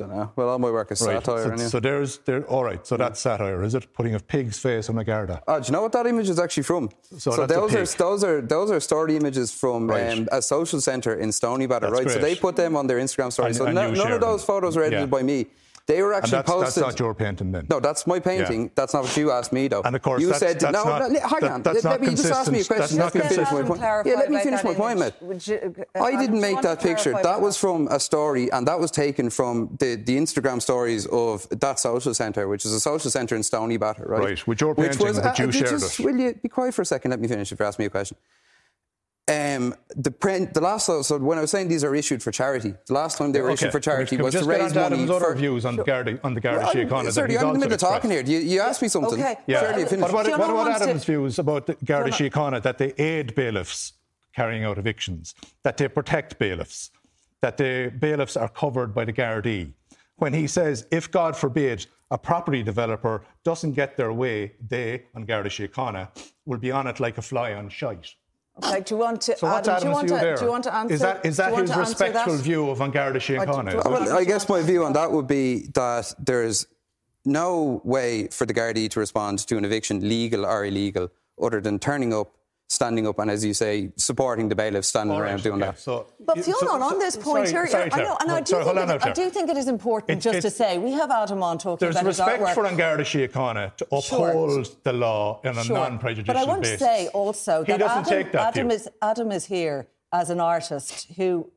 Don't 0.00 0.16
know. 0.16 0.32
Well, 0.34 0.48
all 0.48 0.58
my 0.58 0.70
work 0.70 0.90
is 0.92 1.02
right. 1.02 1.22
satire. 1.22 1.58
So, 1.58 1.68
so 1.68 1.78
there's 1.78 2.18
there. 2.20 2.42
All 2.44 2.64
right. 2.64 2.86
So 2.86 2.96
that's 2.96 3.20
satire, 3.20 3.62
is 3.62 3.74
it? 3.74 3.92
Putting 3.92 4.14
a 4.14 4.20
pig's 4.20 4.58
face 4.58 4.88
on 4.88 4.96
a 4.96 5.04
Garda. 5.04 5.42
Oh, 5.46 5.60
do 5.60 5.66
you 5.66 5.72
know 5.72 5.82
what 5.82 5.92
that 5.92 6.06
image 6.06 6.30
is 6.30 6.38
actually 6.38 6.62
from? 6.62 6.88
So, 7.18 7.32
so 7.32 7.46
those 7.46 7.74
are 7.74 7.84
those 7.84 8.24
are 8.24 8.40
those 8.40 8.70
are 8.70 8.80
story 8.80 9.16
images 9.16 9.52
from 9.52 9.90
right. 9.90 10.18
um, 10.18 10.28
a 10.32 10.40
social 10.40 10.80
centre 10.80 11.14
in 11.14 11.28
Stoneybatter, 11.28 11.90
right? 11.90 12.04
Great. 12.04 12.14
So 12.14 12.18
they 12.18 12.34
put 12.34 12.56
them 12.56 12.76
on 12.76 12.86
their 12.86 12.98
Instagram 12.98 13.30
story. 13.30 13.48
And, 13.48 13.56
so 13.56 13.66
and 13.66 13.74
no, 13.74 13.90
none 13.90 14.12
of 14.12 14.22
those 14.22 14.42
photos 14.42 14.74
were 14.74 14.84
edited 14.84 15.00
yeah. 15.00 15.06
by 15.18 15.22
me. 15.22 15.48
They 15.86 16.02
were 16.02 16.14
actually 16.14 16.30
that's, 16.38 16.50
posted. 16.50 16.84
That's 16.84 16.92
not 16.92 17.00
your 17.00 17.14
painting, 17.14 17.52
then. 17.52 17.66
No, 17.68 17.80
that's 17.80 18.06
my 18.06 18.20
painting. 18.20 18.64
Yeah. 18.64 18.68
That's 18.74 18.94
not 18.94 19.04
what 19.04 19.16
you 19.16 19.30
asked 19.32 19.52
me, 19.52 19.68
though. 19.68 19.82
And 19.82 19.96
of 19.96 20.02
course, 20.02 20.22
you 20.22 20.28
that's, 20.28 20.38
said 20.38 20.60
that's 20.60 20.72
no. 20.72 20.84
Not, 20.84 21.10
no 21.10 21.20
hang 21.20 21.44
on. 21.44 21.62
Let, 21.62 21.84
let 21.84 22.00
me 22.00 22.10
just 22.10 22.30
ask 22.30 22.50
me 22.50 22.60
a 22.60 22.64
question. 22.64 22.98
Let 22.98 23.14
me 23.14 23.20
finish 23.22 23.50
my 23.50 23.62
point. 23.62 23.80
Yeah, 23.80 24.14
let 24.14 24.30
me 24.30 24.40
finish 24.40 24.62
my 24.62 24.74
point, 24.74 24.98
mate. 24.98 25.14
Uh, 25.20 26.02
I 26.02 26.16
didn't 26.20 26.40
make 26.40 26.60
that 26.62 26.80
picture. 26.80 27.12
That 27.22 27.40
was 27.40 27.56
from 27.56 27.88
a 27.88 27.98
story, 27.98 28.50
and 28.52 28.66
that 28.68 28.78
was 28.78 28.90
taken 28.90 29.30
from 29.30 29.76
the, 29.78 29.96
the 29.96 30.16
Instagram 30.16 30.62
stories 30.62 31.06
of 31.06 31.48
that 31.50 31.78
social 31.78 32.14
centre, 32.14 32.48
which 32.48 32.64
is 32.64 32.72
a 32.72 32.80
social 32.80 33.10
centre 33.10 33.34
in 33.34 33.42
Stoneybatter, 33.42 34.08
right? 34.08 34.20
Right. 34.22 34.46
With 34.46 34.60
your 34.60 34.74
painting 34.74 34.98
which 34.98 35.00
was, 35.00 35.20
that 35.20 35.38
you 35.38 35.48
uh, 35.48 35.50
shared 35.50 35.70
just, 35.70 36.00
Will 36.00 36.16
you 36.16 36.34
be 36.34 36.48
quiet 36.48 36.74
for 36.74 36.82
a 36.82 36.86
second? 36.86 37.10
Let 37.10 37.20
me 37.20 37.28
finish 37.28 37.52
if 37.52 37.58
you 37.58 37.66
ask 37.66 37.78
me 37.78 37.86
a 37.86 37.90
question. 37.90 38.16
Um, 39.30 39.74
the 39.94 40.10
print, 40.10 40.54
the 40.54 40.60
last 40.60 40.86
so 40.86 41.18
when 41.18 41.38
I 41.38 41.40
was 41.40 41.50
saying 41.50 41.68
these 41.68 41.84
are 41.84 41.94
issued 41.94 42.22
for 42.22 42.32
charity, 42.32 42.74
the 42.86 42.94
last 42.94 43.18
time 43.18 43.32
they 43.32 43.40
were 43.40 43.50
okay. 43.50 43.54
issued 43.54 43.72
for 43.72 43.80
charity 43.80 44.16
was 44.16 44.34
to 44.34 44.44
raise 44.44 44.74
money. 44.74 44.96
Adam's 44.96 45.10
for, 45.10 45.16
other 45.16 45.34
views 45.34 45.64
on 45.64 45.76
the 45.76 45.84
Garda 45.84 46.18
on 46.24 46.34
the 46.34 46.40
Garda 46.40 46.64
well, 46.64 46.98
I'm, 46.98 47.10
sorry, 47.12 47.38
I'm 47.38 47.48
in 47.48 47.52
the 47.54 47.58
middle 47.60 47.74
of 47.74 47.80
talking 47.80 48.10
here. 48.10 48.22
You, 48.22 48.38
you 48.38 48.60
asked 48.60 48.82
me 48.82 48.88
something. 48.88 49.20
Okay. 49.20 49.36
Yeah. 49.46 49.60
Surely 49.60 49.84
what, 49.84 50.12
what, 50.12 50.38
what 50.38 50.50
about 50.50 50.82
Adam's 50.82 51.04
to... 51.04 51.12
views 51.12 51.38
about 51.38 51.66
the 51.66 51.76
Garda 51.84 52.10
Síochána 52.10 52.62
that 52.62 52.78
they 52.78 52.92
aid 52.98 53.34
bailiffs 53.34 53.92
carrying 54.34 54.64
out 54.64 54.78
evictions, 54.78 55.34
that 55.62 55.76
they 55.76 55.88
protect 55.88 56.38
bailiffs, 56.38 56.90
that 57.40 57.56
the 57.56 57.92
bailiffs 57.98 58.36
are 58.36 58.48
covered 58.48 58.94
by 58.94 59.04
the 59.04 59.12
Gardaí? 59.12 59.72
When 60.16 60.32
he 60.34 60.46
says, 60.46 60.86
if 60.90 61.10
God 61.10 61.36
forbid 61.36 61.86
a 62.10 62.18
property 62.18 62.62
developer 62.62 63.24
doesn't 63.44 63.72
get 63.72 63.96
their 63.96 64.12
way, 64.12 64.52
they, 64.68 65.04
on 65.14 65.24
Garda 65.24 65.48
Síochána, 65.48 66.08
will 66.44 66.58
be 66.58 66.70
on 66.70 66.86
it 66.86 67.00
like 67.00 67.16
a 67.18 67.22
fly 67.22 67.54
on 67.54 67.68
shite. 67.68 68.14
Okay, 68.62 68.80
do 68.80 68.94
you 68.94 69.00
want 69.00 69.20
to? 69.22 69.36
So 69.36 69.46
what's 69.46 69.68
Adam, 69.68 69.88
Adam's 69.88 70.10
view 70.10 70.18
to. 70.18 70.36
Do 70.36 70.44
you 70.44 70.50
want 70.50 70.64
to 70.64 70.74
answer? 70.74 70.94
Is 70.94 71.00
that 71.00 71.24
is 71.24 71.36
that 71.38 71.56
his 71.56 71.74
respectful 71.74 72.36
that? 72.36 72.42
view 72.42 72.70
of 72.70 72.80
An 72.80 72.90
Garda 72.90 73.18
Síochána? 73.18 73.84
Well, 73.84 74.16
I 74.16 74.24
guess 74.24 74.48
my 74.48 74.62
view 74.62 74.84
on 74.84 74.92
that 74.92 75.10
would 75.10 75.26
be 75.26 75.68
that 75.74 76.14
there's 76.18 76.66
no 77.24 77.80
way 77.84 78.28
for 78.28 78.46
the 78.46 78.54
Gardaí 78.54 78.90
to 78.90 79.00
respond 79.00 79.38
to 79.46 79.56
an 79.56 79.64
eviction, 79.64 80.08
legal 80.08 80.44
or 80.44 80.64
illegal, 80.64 81.10
other 81.40 81.60
than 81.60 81.78
turning 81.78 82.12
up, 82.12 82.32
standing 82.70 83.04
up 83.08 83.18
and, 83.18 83.28
as 83.32 83.44
you 83.44 83.52
say, 83.52 83.90
supporting 83.96 84.48
the 84.48 84.54
bailiffs, 84.54 84.86
standing 84.86 85.16
All 85.16 85.20
around 85.22 85.42
doing 85.42 85.60
okay, 85.60 85.72
that. 85.72 85.78
So, 85.80 86.06
But 86.24 86.36
you- 86.36 86.44
Fionn, 86.44 86.54
so- 86.60 86.68
on 86.70 86.90
so- 86.92 86.98
this 87.00 87.16
point 87.16 87.48
sorry, 87.48 87.50
here, 87.50 87.66
sorry, 87.66 87.82
I 87.82 87.86
know, 87.86 87.90
Claire. 88.04 88.16
and 88.20 88.30
I 88.30 88.40
do, 88.40 88.50
Sorry, 88.52 88.64
hold 88.64 88.76
think, 88.76 88.90
on 88.90 88.96
it, 88.96 89.06
I 89.06 89.12
do 89.12 89.28
think 89.28 89.50
it 89.50 89.56
is 89.56 89.66
important 89.66 90.10
It's- 90.18 90.22
just 90.32 90.42
to 90.46 90.50
say 90.56 90.78
we 90.78 90.92
have 90.92 91.10
Adam 91.10 91.42
on 91.42 91.58
talking 91.58 91.84
There's 91.84 91.96
about 91.96 92.06
his 92.06 92.18
respect 92.20 92.42
artwork. 92.44 92.54
for 92.54 92.64
An 92.66 92.76
Garda 92.76 93.02
Síochána 93.02 93.74
to 93.76 93.84
uphold 93.90 94.76
the 94.84 94.92
law 94.92 95.40
in 95.42 95.58
a 95.58 95.64
Sure. 95.64 95.76
non-prejudicial 95.78 96.32
But 96.32 96.40
I 96.40 96.44
want 96.44 96.62
basis. 96.62 96.78
to 96.78 96.84
say 96.84 97.08
also 97.08 97.64
He 97.64 97.72
that 97.72 97.82
Adam, 97.82 98.04
take 98.04 98.30
that 98.32 98.56
Adam 98.56 98.70
is 98.70 98.88
Adam 99.02 99.32
is 99.32 99.46
here 99.46 99.88
as 100.12 100.30
an 100.30 100.38
artist 100.38 101.08
who 101.16 101.50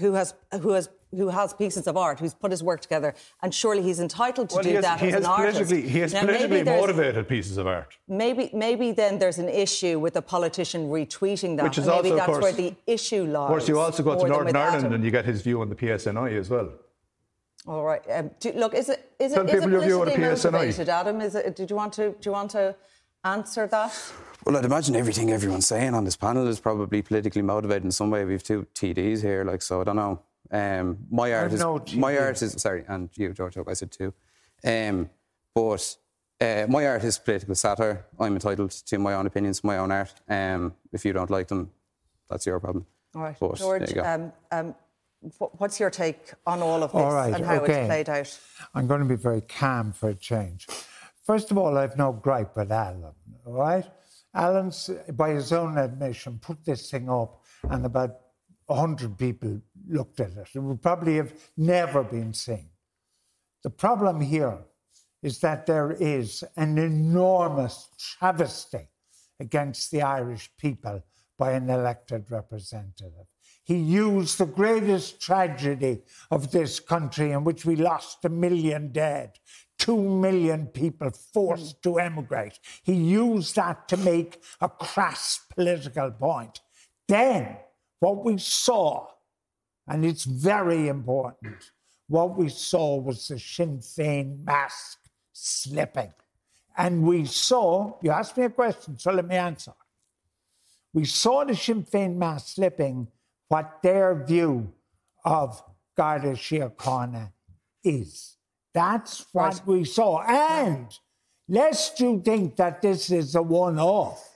who 0.00 0.14
has 0.14 0.34
who 0.60 0.70
has 0.72 0.88
who 1.16 1.28
has 1.28 1.52
pieces 1.54 1.86
of 1.86 1.96
art, 1.96 2.20
who's 2.20 2.34
put 2.34 2.50
his 2.50 2.62
work 2.62 2.80
together, 2.80 3.14
and 3.42 3.54
surely 3.54 3.82
he's 3.82 4.00
entitled 4.00 4.50
to 4.50 4.56
Well, 4.56 4.64
do 4.64 4.70
has, 4.74 4.84
that 4.84 5.00
he 5.00 5.08
as 5.08 5.14
has 5.14 5.24
an 5.24 5.30
artist. 5.30 5.58
politically, 5.58 5.88
he 5.88 5.98
has 6.00 6.12
Now, 6.12 6.20
politically 6.20 6.62
motivated 6.64 7.28
pieces 7.28 7.56
of 7.56 7.66
art. 7.66 7.96
Maybe, 8.08 8.50
maybe 8.52 8.92
then 8.92 9.18
there's 9.18 9.38
an 9.38 9.48
issue 9.48 9.98
with 9.98 10.16
a 10.16 10.22
politician 10.22 10.88
retweeting 10.88 11.56
that. 11.56 11.64
Which 11.64 11.78
is 11.78 11.86
and 11.86 11.96
maybe 11.96 12.10
also, 12.10 12.12
of 12.12 12.16
that's 12.18 12.26
course- 12.26 12.42
where 12.42 12.52
the 12.52 12.74
issue 12.86 13.24
lies. 13.24 13.44
Of 13.44 13.48
course, 13.48 13.68
you 13.68 13.78
also 13.78 14.02
go 14.02 14.18
to 14.18 14.28
Northern 14.28 14.56
Ireland 14.56 14.76
Adam. 14.86 14.92
and 14.94 15.04
you 15.04 15.10
get 15.10 15.24
his 15.24 15.42
view 15.42 15.60
on 15.62 15.68
the 15.68 15.74
PSNI 15.76 16.38
as 16.38 16.50
well. 16.50 16.70
All 17.66 17.82
right. 17.84 18.02
Um, 18.10 18.30
do, 18.38 18.52
look, 18.52 18.74
is 18.74 18.88
it 18.88 19.10
is 19.18 19.32
Tell 19.32 19.42
it, 19.42 19.48
is 19.48 19.54
it 19.54 19.56
people 19.56 19.70
your 19.72 19.80
view 19.80 20.00
on 20.00 20.06
the 20.06 20.12
politically 20.14 20.50
PSNI. 20.50 20.52
motivated, 20.52 20.88
Adam? 20.88 21.20
Is 21.20 21.34
it? 21.34 21.56
Did 21.56 21.68
you 21.70 21.74
want 21.76 21.92
to? 21.94 22.10
Do 22.10 22.16
you 22.26 22.32
want 22.32 22.50
to 22.52 22.76
answer 23.24 23.66
that? 23.66 24.12
Well, 24.44 24.56
I'd 24.56 24.64
imagine 24.64 24.94
everything 24.94 25.32
everyone's 25.32 25.66
saying 25.66 25.92
on 25.92 26.04
this 26.04 26.14
panel 26.16 26.46
is 26.46 26.60
probably 26.60 27.02
politically 27.02 27.42
motivated 27.42 27.82
in 27.82 27.90
some 27.90 28.10
way. 28.10 28.24
We've 28.24 28.42
two 28.44 28.68
TDs 28.76 29.20
here, 29.22 29.42
like 29.42 29.62
so. 29.62 29.80
I 29.80 29.84
don't 29.84 29.96
know. 29.96 30.20
Um, 30.50 30.98
my 31.10 31.32
art 31.32 31.52
is 31.52 31.60
no 31.60 31.84
my 31.94 32.16
art 32.18 32.40
is 32.42 32.52
sorry, 32.52 32.84
and 32.88 33.10
you, 33.14 33.32
George. 33.32 33.56
I 33.66 33.72
said 33.72 33.90
two. 33.90 34.14
Um, 34.64 35.10
but 35.54 35.96
uh, 36.40 36.66
my 36.68 36.86
art 36.86 37.04
is 37.04 37.18
political 37.18 37.54
satire. 37.54 38.06
I'm 38.20 38.34
entitled 38.34 38.70
to 38.70 38.98
my 38.98 39.14
own 39.14 39.26
opinions, 39.26 39.64
my 39.64 39.78
own 39.78 39.90
art. 39.90 40.12
Um, 40.28 40.74
if 40.92 41.04
you 41.04 41.12
don't 41.12 41.30
like 41.30 41.48
them, 41.48 41.70
that's 42.28 42.46
your 42.46 42.60
problem. 42.60 42.86
All 43.14 43.22
right, 43.22 43.36
But, 43.38 43.56
George. 43.56 43.94
you. 43.94 44.02
Um, 44.02 44.32
um, 44.52 44.74
what's 45.38 45.80
your 45.80 45.90
take 45.90 46.32
on 46.46 46.60
all 46.60 46.82
of 46.82 46.92
this 46.92 47.00
All 47.00 47.12
right, 47.12 47.32
and 47.34 47.44
how 47.44 47.56
okay. 47.56 47.80
it's 47.80 47.86
played 47.88 48.08
out? 48.10 48.38
I'm 48.74 48.86
going 48.86 49.00
to 49.00 49.06
be 49.06 49.16
very 49.16 49.40
calm 49.40 49.92
for 49.92 50.10
a 50.10 50.14
change. 50.14 50.66
First 51.24 51.50
of 51.50 51.58
all, 51.58 51.76
I've 51.78 51.96
no 51.96 52.12
gripe 52.12 52.56
with 52.56 52.70
Alan, 52.70 53.04
all 53.46 53.52
right? 53.52 53.84
Alan's, 54.34 54.90
by 55.14 55.30
his 55.30 55.52
own 55.52 55.78
admission, 55.78 56.38
put 56.38 56.64
this 56.64 56.90
thing 56.90 57.08
up, 57.08 57.42
and 57.70 57.86
about 57.86 58.20
100 58.66 59.16
people 59.16 59.60
looked 59.88 60.20
at 60.20 60.30
it. 60.30 60.48
It 60.54 60.58
would 60.58 60.82
probably 60.82 61.16
have 61.16 61.32
never 61.56 62.02
been 62.02 62.34
seen. 62.34 62.70
The 63.62 63.70
problem 63.70 64.20
here 64.20 64.58
is 65.22 65.40
that 65.40 65.66
there 65.66 65.92
is 65.92 66.44
an 66.56 66.78
enormous 66.78 67.88
travesty 67.98 68.88
against 69.40 69.90
the 69.90 70.02
Irish 70.02 70.50
people 70.58 71.02
by 71.38 71.52
an 71.52 71.68
elected 71.68 72.30
representative. 72.30 73.26
He 73.64 73.76
used 73.76 74.38
the 74.38 74.46
greatest 74.46 75.20
tragedy 75.20 76.02
of 76.30 76.52
this 76.52 76.78
country, 76.78 77.32
in 77.32 77.42
which 77.42 77.64
we 77.64 77.74
lost 77.74 78.24
a 78.24 78.28
million 78.28 78.92
dead, 78.92 79.38
two 79.78 80.00
million 80.00 80.66
people 80.66 81.10
forced 81.10 81.82
to 81.82 81.98
emigrate. 81.98 82.58
He 82.84 82.94
used 82.94 83.56
that 83.56 83.88
to 83.88 83.96
make 83.96 84.40
a 84.60 84.68
crass 84.68 85.40
political 85.52 86.12
point. 86.12 86.60
Then, 87.08 87.56
what 88.00 88.24
we 88.24 88.38
saw 88.38 89.08
and 89.88 90.04
it's 90.04 90.24
very 90.24 90.88
important. 90.88 91.70
What 92.08 92.36
we 92.36 92.48
saw 92.48 92.96
was 92.96 93.28
the 93.28 93.38
Sinn 93.38 93.78
Féin 93.78 94.44
mask 94.44 94.98
slipping. 95.32 96.12
And 96.76 97.02
we 97.02 97.24
saw, 97.24 97.96
you 98.02 98.10
asked 98.10 98.36
me 98.36 98.44
a 98.44 98.50
question, 98.50 98.98
so 98.98 99.12
let 99.12 99.26
me 99.26 99.36
answer. 99.36 99.72
We 100.92 101.04
saw 101.04 101.44
the 101.44 101.54
Sinn 101.54 101.84
Féin 101.84 102.16
mask 102.16 102.54
slipping 102.54 103.08
what 103.48 103.80
their 103.82 104.24
view 104.24 104.72
of 105.24 105.62
Garda 105.96 106.32
Síochána 106.32 107.32
is. 107.84 108.36
That's 108.74 109.26
what 109.32 109.66
we 109.66 109.84
saw. 109.84 110.22
And 110.22 110.88
lest 111.48 112.00
you 112.00 112.20
think 112.24 112.56
that 112.56 112.82
this 112.82 113.10
is 113.10 113.34
a 113.34 113.42
one 113.42 113.78
off, 113.78 114.35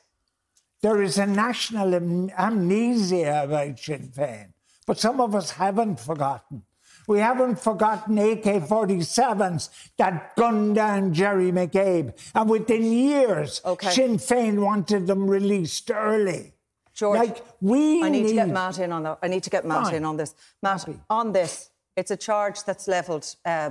there 0.82 1.02
is 1.02 1.18
a 1.18 1.26
national 1.26 1.94
am- 1.94 2.30
amnesia 2.36 3.42
about 3.44 3.78
Sinn 3.78 4.10
Féin, 4.14 4.52
but 4.86 4.98
some 4.98 5.20
of 5.20 5.34
us 5.34 5.52
haven't 5.52 6.00
forgotten. 6.00 6.62
We 7.06 7.18
haven't 7.18 7.58
forgotten 7.58 8.18
AK 8.18 8.44
47s 8.68 9.68
that 9.98 10.36
gunned 10.36 10.76
down 10.76 11.12
Jerry 11.12 11.50
McCabe. 11.50 12.12
And 12.34 12.48
within 12.48 12.84
years, 12.84 13.60
Okay. 13.64 13.90
Sinn 13.90 14.16
Féin 14.18 14.60
wanted 14.60 15.06
them 15.06 15.28
released 15.28 15.90
early. 15.90 16.52
George, 16.94 17.18
Like, 17.18 17.44
we 17.60 18.02
I 18.04 18.10
need, 18.10 18.28
to 18.28 18.34
get 18.34 18.46
need- 18.46 18.52
Matt 18.54 18.78
in 18.78 18.92
on 18.92 19.02
that. 19.04 19.18
I 19.22 19.28
need 19.28 19.42
to 19.42 19.50
get 19.50 19.64
Matt 19.64 19.84
Fine. 19.86 19.94
in 19.96 20.04
on 20.04 20.16
this. 20.18 20.34
Matt, 20.62 20.86
on 21.08 21.32
this, 21.32 21.70
it's 21.96 22.10
a 22.10 22.16
charge 22.16 22.62
that's 22.64 22.86
levelled 22.86 23.34
uh, 23.44 23.70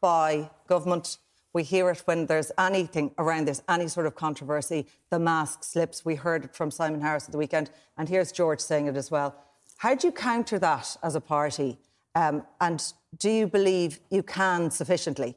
by 0.00 0.50
government. 0.66 1.18
We 1.52 1.64
hear 1.64 1.90
it 1.90 2.02
when 2.04 2.26
there's 2.26 2.52
anything 2.58 3.12
around 3.18 3.48
this, 3.48 3.62
any 3.68 3.88
sort 3.88 4.06
of 4.06 4.14
controversy. 4.14 4.86
The 5.10 5.18
mask 5.18 5.64
slips. 5.64 6.04
We 6.04 6.14
heard 6.14 6.44
it 6.44 6.54
from 6.54 6.70
Simon 6.70 7.00
Harris 7.00 7.26
at 7.26 7.32
the 7.32 7.38
weekend, 7.38 7.70
and 7.98 8.08
here's 8.08 8.30
George 8.30 8.60
saying 8.60 8.86
it 8.86 8.96
as 8.96 9.10
well. 9.10 9.34
How 9.78 9.94
do 9.94 10.06
you 10.06 10.12
counter 10.12 10.58
that 10.58 10.96
as 11.02 11.14
a 11.14 11.20
party? 11.20 11.78
Um, 12.14 12.44
and 12.60 12.82
do 13.18 13.30
you 13.30 13.46
believe 13.46 14.00
you 14.10 14.22
can 14.22 14.70
sufficiently? 14.70 15.36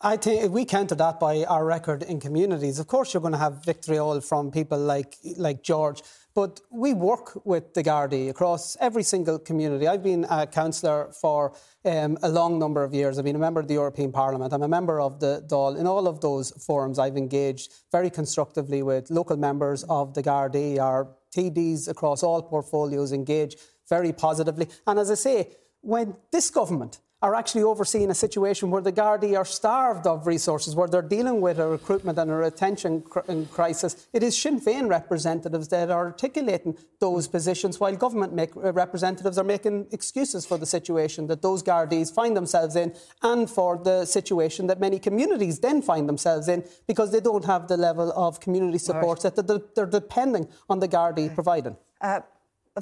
I 0.00 0.16
think 0.16 0.52
we 0.52 0.64
counter 0.64 0.94
that 0.96 1.18
by 1.20 1.44
our 1.44 1.64
record 1.64 2.02
in 2.02 2.20
communities. 2.20 2.78
Of 2.78 2.88
course, 2.88 3.14
you're 3.14 3.20
going 3.20 3.32
to 3.32 3.38
have 3.38 3.64
victory 3.64 3.94
vitriol 3.94 4.20
from 4.20 4.50
people 4.50 4.78
like 4.78 5.16
like 5.36 5.62
George, 5.62 6.02
but 6.34 6.60
we 6.70 6.94
work 6.94 7.40
with 7.44 7.74
the 7.74 7.82
Gardaí 7.82 8.28
across 8.28 8.76
every 8.80 9.02
single 9.02 9.38
community. 9.38 9.86
I've 9.86 10.02
been 10.02 10.26
a 10.28 10.46
councillor 10.46 11.10
for 11.12 11.54
um, 11.84 12.18
a 12.22 12.28
long 12.28 12.58
number 12.58 12.82
of 12.82 12.92
years. 12.92 13.18
I've 13.18 13.24
been 13.24 13.36
a 13.36 13.46
member 13.46 13.60
of 13.60 13.68
the 13.68 13.74
European 13.74 14.10
Parliament. 14.10 14.52
I'm 14.52 14.62
a 14.62 14.68
member 14.68 15.00
of 15.00 15.20
the 15.20 15.44
Dáil. 15.48 15.78
In 15.78 15.86
all 15.86 16.06
of 16.08 16.20
those 16.20 16.50
forums, 16.66 16.98
I've 16.98 17.16
engaged 17.16 17.72
very 17.92 18.10
constructively 18.10 18.82
with 18.82 19.10
local 19.10 19.36
members 19.36 19.84
of 19.84 20.14
the 20.14 20.22
Gardaí. 20.22 20.80
Our 20.80 21.08
TDs 21.34 21.88
across 21.88 22.22
all 22.22 22.42
portfolios 22.42 23.12
engage 23.12 23.56
very 23.88 24.12
positively. 24.12 24.68
And 24.86 24.98
as 24.98 25.10
I 25.10 25.14
say, 25.14 25.50
when 25.80 26.16
this 26.32 26.50
government 26.50 26.98
are 27.24 27.34
actually 27.34 27.62
overseeing 27.62 28.10
a 28.10 28.14
situation 28.14 28.70
where 28.70 28.82
the 28.82 28.92
Gardaí 28.92 29.34
are 29.34 29.46
starved 29.46 30.06
of 30.06 30.26
resources, 30.26 30.76
where 30.76 30.86
they're 30.86 31.00
dealing 31.00 31.40
with 31.40 31.58
a 31.58 31.66
recruitment 31.66 32.18
and 32.18 32.30
a 32.30 32.34
retention 32.34 33.00
cr- 33.00 33.20
and 33.28 33.50
crisis. 33.50 34.06
It 34.12 34.22
is 34.22 34.36
Sinn 34.36 34.60
Féin 34.60 34.90
representatives 34.90 35.68
that 35.68 35.90
are 35.90 36.04
articulating 36.04 36.76
those 37.00 37.26
positions, 37.26 37.80
while 37.80 37.96
government 37.96 38.34
make, 38.34 38.54
uh, 38.54 38.74
representatives 38.74 39.38
are 39.38 39.44
making 39.44 39.86
excuses 39.90 40.44
for 40.44 40.58
the 40.58 40.66
situation 40.66 41.26
that 41.28 41.40
those 41.40 41.62
Gardaís 41.62 42.12
find 42.12 42.36
themselves 42.36 42.76
in 42.76 42.94
and 43.22 43.48
for 43.48 43.78
the 43.82 44.04
situation 44.04 44.66
that 44.66 44.78
many 44.78 44.98
communities 44.98 45.60
then 45.60 45.80
find 45.80 46.06
themselves 46.06 46.46
in 46.46 46.62
because 46.86 47.10
they 47.10 47.20
don't 47.20 47.46
have 47.46 47.68
the 47.68 47.78
level 47.78 48.12
of 48.14 48.38
community 48.38 48.76
support 48.76 49.22
that 49.22 49.46
they're, 49.46 49.62
they're 49.74 49.86
depending 49.86 50.46
on 50.68 50.80
the 50.80 50.88
Gardaí 50.88 51.34
providing. 51.34 51.78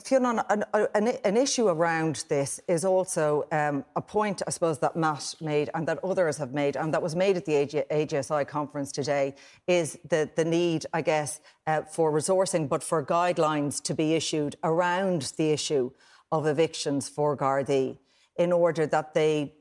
Fiona, 0.01 0.47
an, 0.49 0.65
an, 0.95 1.09
an 1.23 1.37
issue 1.37 1.69
around 1.69 2.25
this 2.31 2.59
is 2.67 2.83
also 2.83 3.47
um, 3.53 3.85
a 3.95 4.01
point, 4.01 4.41
I 4.47 4.51
suppose, 4.51 4.79
that 4.79 4.97
Matt 4.97 5.35
made 5.39 5.69
and 5.75 5.87
that 5.87 6.03
others 6.03 6.39
have 6.39 6.55
made, 6.55 6.77
and 6.77 6.95
that 6.95 7.03
was 7.03 7.15
made 7.15 7.37
at 7.37 7.45
the 7.45 7.55
AG, 7.57 7.83
AGSI 7.91 8.49
conference 8.49 8.91
today, 8.91 9.35
is 9.67 9.99
the, 10.09 10.31
the 10.35 10.47
need, 10.47 10.87
I 10.95 11.03
guess, 11.03 11.41
uh, 11.67 11.83
for 11.83 12.11
resourcing, 12.11 12.71
but 12.71 12.83
for 12.83 13.05
guidelines 13.05 13.83
to 13.83 13.95
be 13.95 14.15
issued 14.15 14.57
around 14.65 15.35
the 15.37 15.51
issue 15.51 15.91
of 16.31 16.47
evictions 16.47 17.11
for 17.11 17.37
Gardaí 17.37 17.99
in 18.37 18.51
order 18.51 18.87
that 18.87 19.13
they 19.13 19.53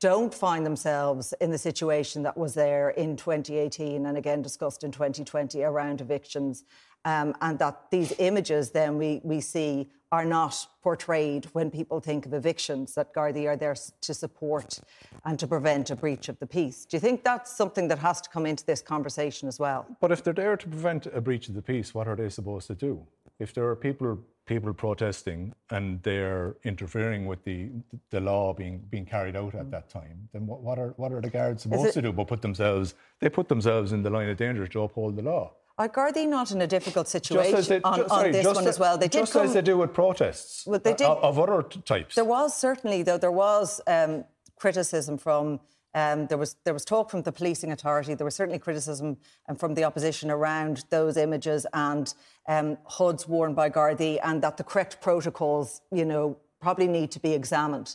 don't 0.00 0.34
find 0.34 0.64
themselves 0.64 1.34
in 1.40 1.50
the 1.50 1.58
situation 1.58 2.22
that 2.22 2.36
was 2.36 2.54
there 2.54 2.90
in 2.90 3.16
2018 3.16 4.06
and 4.06 4.16
again 4.16 4.42
discussed 4.42 4.82
in 4.82 4.90
2020 4.90 5.62
around 5.62 6.00
evictions. 6.00 6.64
Um, 7.04 7.34
and 7.40 7.58
that 7.58 7.90
these 7.90 8.12
images 8.18 8.70
then 8.70 8.96
we, 8.96 9.20
we 9.24 9.40
see 9.40 9.90
are 10.10 10.24
not 10.24 10.66
portrayed 10.82 11.46
when 11.54 11.70
people 11.70 11.98
think 12.00 12.24
of 12.24 12.32
evictions, 12.32 12.94
that 12.94 13.12
Gardaí 13.12 13.48
are 13.48 13.56
there 13.56 13.74
to 14.00 14.14
support 14.14 14.80
and 15.24 15.38
to 15.38 15.46
prevent 15.46 15.90
a 15.90 15.96
breach 15.96 16.28
of 16.28 16.38
the 16.38 16.46
peace. 16.46 16.84
Do 16.84 16.96
you 16.96 17.00
think 17.00 17.24
that's 17.24 17.50
something 17.56 17.88
that 17.88 17.98
has 17.98 18.20
to 18.20 18.30
come 18.30 18.46
into 18.46 18.64
this 18.64 18.80
conversation 18.80 19.48
as 19.48 19.58
well? 19.58 19.86
But 20.00 20.12
if 20.12 20.22
they're 20.22 20.32
there 20.32 20.56
to 20.56 20.68
prevent 20.68 21.06
a 21.06 21.20
breach 21.20 21.48
of 21.48 21.54
the 21.54 21.62
peace, 21.62 21.94
what 21.94 22.06
are 22.06 22.16
they 22.16 22.28
supposed 22.28 22.68
to 22.68 22.74
do? 22.74 23.04
If 23.38 23.52
there 23.54 23.66
are 23.68 23.76
people 23.76 24.18
people 24.46 24.74
protesting 24.74 25.54
and 25.70 26.02
they're 26.02 26.54
interfering 26.64 27.26
with 27.26 27.42
the 27.44 27.70
the 28.10 28.20
law 28.20 28.52
being 28.52 28.78
being 28.90 29.06
carried 29.06 29.34
out 29.34 29.54
at 29.54 29.70
that 29.70 29.88
time, 29.88 30.28
then 30.32 30.46
what, 30.46 30.60
what 30.60 30.78
are 30.78 30.90
what 30.96 31.10
are 31.12 31.20
the 31.20 31.30
guards 31.30 31.62
supposed 31.64 31.86
it- 31.86 31.92
to 31.94 32.02
do? 32.02 32.12
But 32.12 32.28
put 32.28 32.42
themselves 32.42 32.94
they 33.20 33.28
put 33.28 33.48
themselves 33.48 33.92
in 33.92 34.02
the 34.02 34.10
line 34.10 34.28
of 34.28 34.36
danger 34.36 34.66
to 34.68 34.82
uphold 34.82 35.16
the 35.16 35.22
law. 35.22 35.52
Are 35.76 35.88
Gardaí 35.88 36.28
not 36.28 36.52
in 36.52 36.62
a 36.62 36.66
difficult 36.66 37.08
situation 37.08 37.60
they, 37.62 37.80
on, 37.82 37.96
ju- 37.96 38.06
on 38.08 38.30
this 38.30 38.46
one 38.46 38.66
as 38.66 38.78
well? 38.78 38.96
They 38.96 39.08
just 39.08 39.32
come, 39.32 39.44
as 39.44 39.54
they 39.54 39.62
do 39.62 39.76
with 39.76 39.92
protests 39.92 40.64
Well, 40.66 40.78
they 40.78 40.92
uh, 40.92 40.96
did- 40.96 41.06
of 41.06 41.38
other 41.38 41.62
types. 41.62 42.14
There 42.14 42.24
was 42.24 42.56
certainly, 42.56 43.02
though, 43.02 43.18
there 43.18 43.32
was 43.32 43.80
um, 43.86 44.24
criticism 44.56 45.18
from 45.18 45.60
Um, 45.96 46.26
there 46.26 46.38
was 46.38 46.56
there 46.64 46.74
was 46.74 46.84
talk 46.84 47.10
from 47.10 47.22
the 47.22 47.32
policing 47.32 47.70
authority. 47.72 48.14
There 48.16 48.24
was 48.30 48.34
certainly 48.34 48.58
criticism 48.58 49.08
um, 49.48 49.56
from 49.56 49.74
the 49.74 49.84
opposition 49.84 50.28
around 50.30 50.84
those 50.90 51.16
images 51.26 51.66
and 51.72 52.06
um, 52.54 52.78
hoods 52.96 53.28
worn 53.28 53.54
by 53.54 53.70
Gardaí, 53.70 54.18
and 54.22 54.42
that 54.42 54.56
the 54.56 54.64
correct 54.64 54.94
protocols, 55.00 55.82
you 55.92 56.04
know, 56.04 56.36
probably 56.60 56.88
need 56.88 57.10
to 57.12 57.20
be 57.20 57.32
examined. 57.40 57.88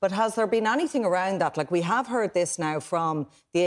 But 0.00 0.12
has 0.12 0.34
there 0.36 0.46
been 0.46 0.66
anything 0.66 1.04
around 1.04 1.40
that? 1.40 1.56
Like 1.56 1.70
we 1.72 1.82
have 1.82 2.06
heard 2.06 2.32
this 2.34 2.56
now 2.58 2.80
from 2.80 3.26
the 3.52 3.62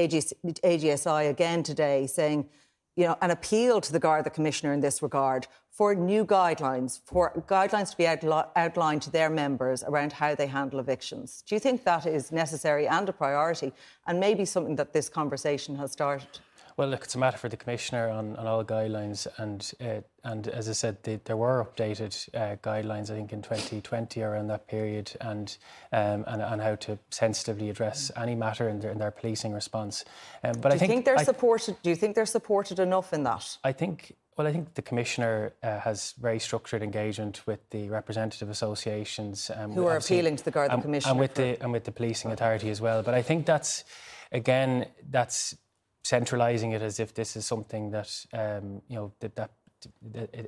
AGSI 0.63 1.29
again 1.29 1.61
today, 1.63 2.07
saying, 2.07 2.47
you 2.95 3.05
know, 3.05 3.17
an 3.21 3.31
appeal 3.31 3.81
to 3.81 3.91
the 3.91 3.99
Garda 3.99 4.29
Commissioner 4.29 4.73
in 4.73 4.79
this 4.79 5.01
regard 5.01 5.47
for 5.71 5.95
new 5.95 6.23
guidelines, 6.23 6.99
for 7.05 7.31
guidelines 7.47 7.89
to 7.91 7.97
be 7.97 8.03
outli- 8.03 8.47
outlined 8.55 9.01
to 9.01 9.09
their 9.09 9.29
members 9.29 9.83
around 9.83 10.13
how 10.13 10.35
they 10.35 10.45
handle 10.45 10.79
evictions. 10.79 11.43
Do 11.47 11.55
you 11.55 11.59
think 11.59 11.83
that 11.83 12.05
is 12.05 12.31
necessary 12.31 12.87
and 12.87 13.09
a 13.09 13.13
priority, 13.13 13.73
and 14.05 14.19
maybe 14.19 14.45
something 14.45 14.75
that 14.75 14.93
this 14.93 15.09
conversation 15.09 15.75
has 15.77 15.91
started? 15.91 16.39
Well, 16.77 16.87
look, 16.87 17.03
it's 17.03 17.15
a 17.15 17.19
matter 17.19 17.37
for 17.37 17.49
the 17.49 17.57
commissioner 17.57 18.09
on, 18.09 18.35
on 18.35 18.47
all 18.47 18.63
guidelines, 18.63 19.27
and 19.37 19.71
uh, 19.81 20.01
and 20.23 20.47
as 20.47 20.69
I 20.69 20.73
said, 20.73 21.03
the, 21.03 21.19
there 21.25 21.37
were 21.37 21.63
updated 21.63 22.29
uh, 22.33 22.55
guidelines, 22.57 23.11
I 23.11 23.15
think, 23.15 23.33
in 23.33 23.41
2020 23.41 24.21
around 24.21 24.47
that 24.47 24.67
period, 24.67 25.11
and 25.21 25.55
um, 25.91 26.23
and, 26.27 26.41
and 26.41 26.61
how 26.61 26.75
to 26.75 26.97
sensitively 27.09 27.69
address 27.69 28.11
any 28.15 28.35
matter 28.35 28.69
in 28.69 28.79
their, 28.79 28.91
in 28.91 28.97
their 28.97 29.11
policing 29.11 29.53
response. 29.53 30.03
Um, 30.43 30.53
but 30.61 30.69
do 30.69 30.75
I 30.75 30.77
think, 30.77 30.91
think 30.91 31.05
they're 31.05 31.17
I, 31.17 31.23
supported. 31.23 31.77
Do 31.83 31.89
you 31.89 31.95
think 31.95 32.15
they're 32.15 32.25
supported 32.25 32.79
enough 32.79 33.13
in 33.13 33.23
that? 33.23 33.57
I 33.63 33.71
think 33.71 34.15
well, 34.37 34.47
I 34.47 34.51
think 34.51 34.73
the 34.73 34.81
Commissioner 34.81 35.53
uh, 35.61 35.79
has 35.79 36.13
very 36.19 36.39
structured 36.39 36.81
engagement 36.81 37.45
with 37.45 37.69
the 37.69 37.89
representative 37.89 38.49
associations. 38.49 39.51
Um, 39.53 39.73
Who 39.73 39.85
are 39.85 39.97
appealing 39.97 40.37
to 40.37 40.45
the 40.45 40.51
Garda 40.51 40.73
and, 40.73 40.81
Commissioner. 40.81 41.11
And 41.11 41.19
with, 41.19 41.35
the, 41.35 41.61
and 41.61 41.71
with 41.71 41.83
the 41.83 41.91
Policing 41.91 42.31
Authority 42.31 42.69
as 42.69 42.81
well. 42.81 43.03
But 43.03 43.13
I 43.13 43.21
think 43.21 43.45
that's, 43.45 43.83
again, 44.31 44.87
that's 45.09 45.55
centralising 46.03 46.71
it 46.73 46.81
as 46.81 46.99
if 46.99 47.13
this 47.13 47.35
is 47.35 47.45
something 47.45 47.91
that, 47.91 48.25
um, 48.33 48.81
you 48.87 48.95
know, 48.95 49.11
that, 49.19 49.35
that 49.35 49.51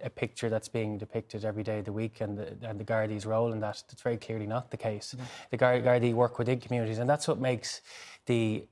a 0.04 0.10
picture 0.10 0.50
that's 0.50 0.70
being 0.70 0.98
depicted 0.98 1.44
every 1.44 1.64
day 1.64 1.80
of 1.80 1.86
the 1.86 1.92
week 1.92 2.22
and 2.22 2.38
the, 2.38 2.56
and 2.62 2.80
the 2.80 2.86
Gardaí's 2.86 3.26
role 3.26 3.52
in 3.52 3.60
that. 3.60 3.84
That's 3.88 4.02
very 4.02 4.18
clearly 4.18 4.48
not 4.48 4.72
the 4.72 4.78
case. 4.78 5.14
Mm-hmm. 5.16 5.26
The 5.52 5.58
Gardaí 5.58 6.14
work 6.14 6.40
within 6.40 6.60
communities, 6.60 7.00
and 7.00 7.10
that's 7.10 7.28
what 7.28 7.40
makes 7.40 7.82
the 8.26 8.66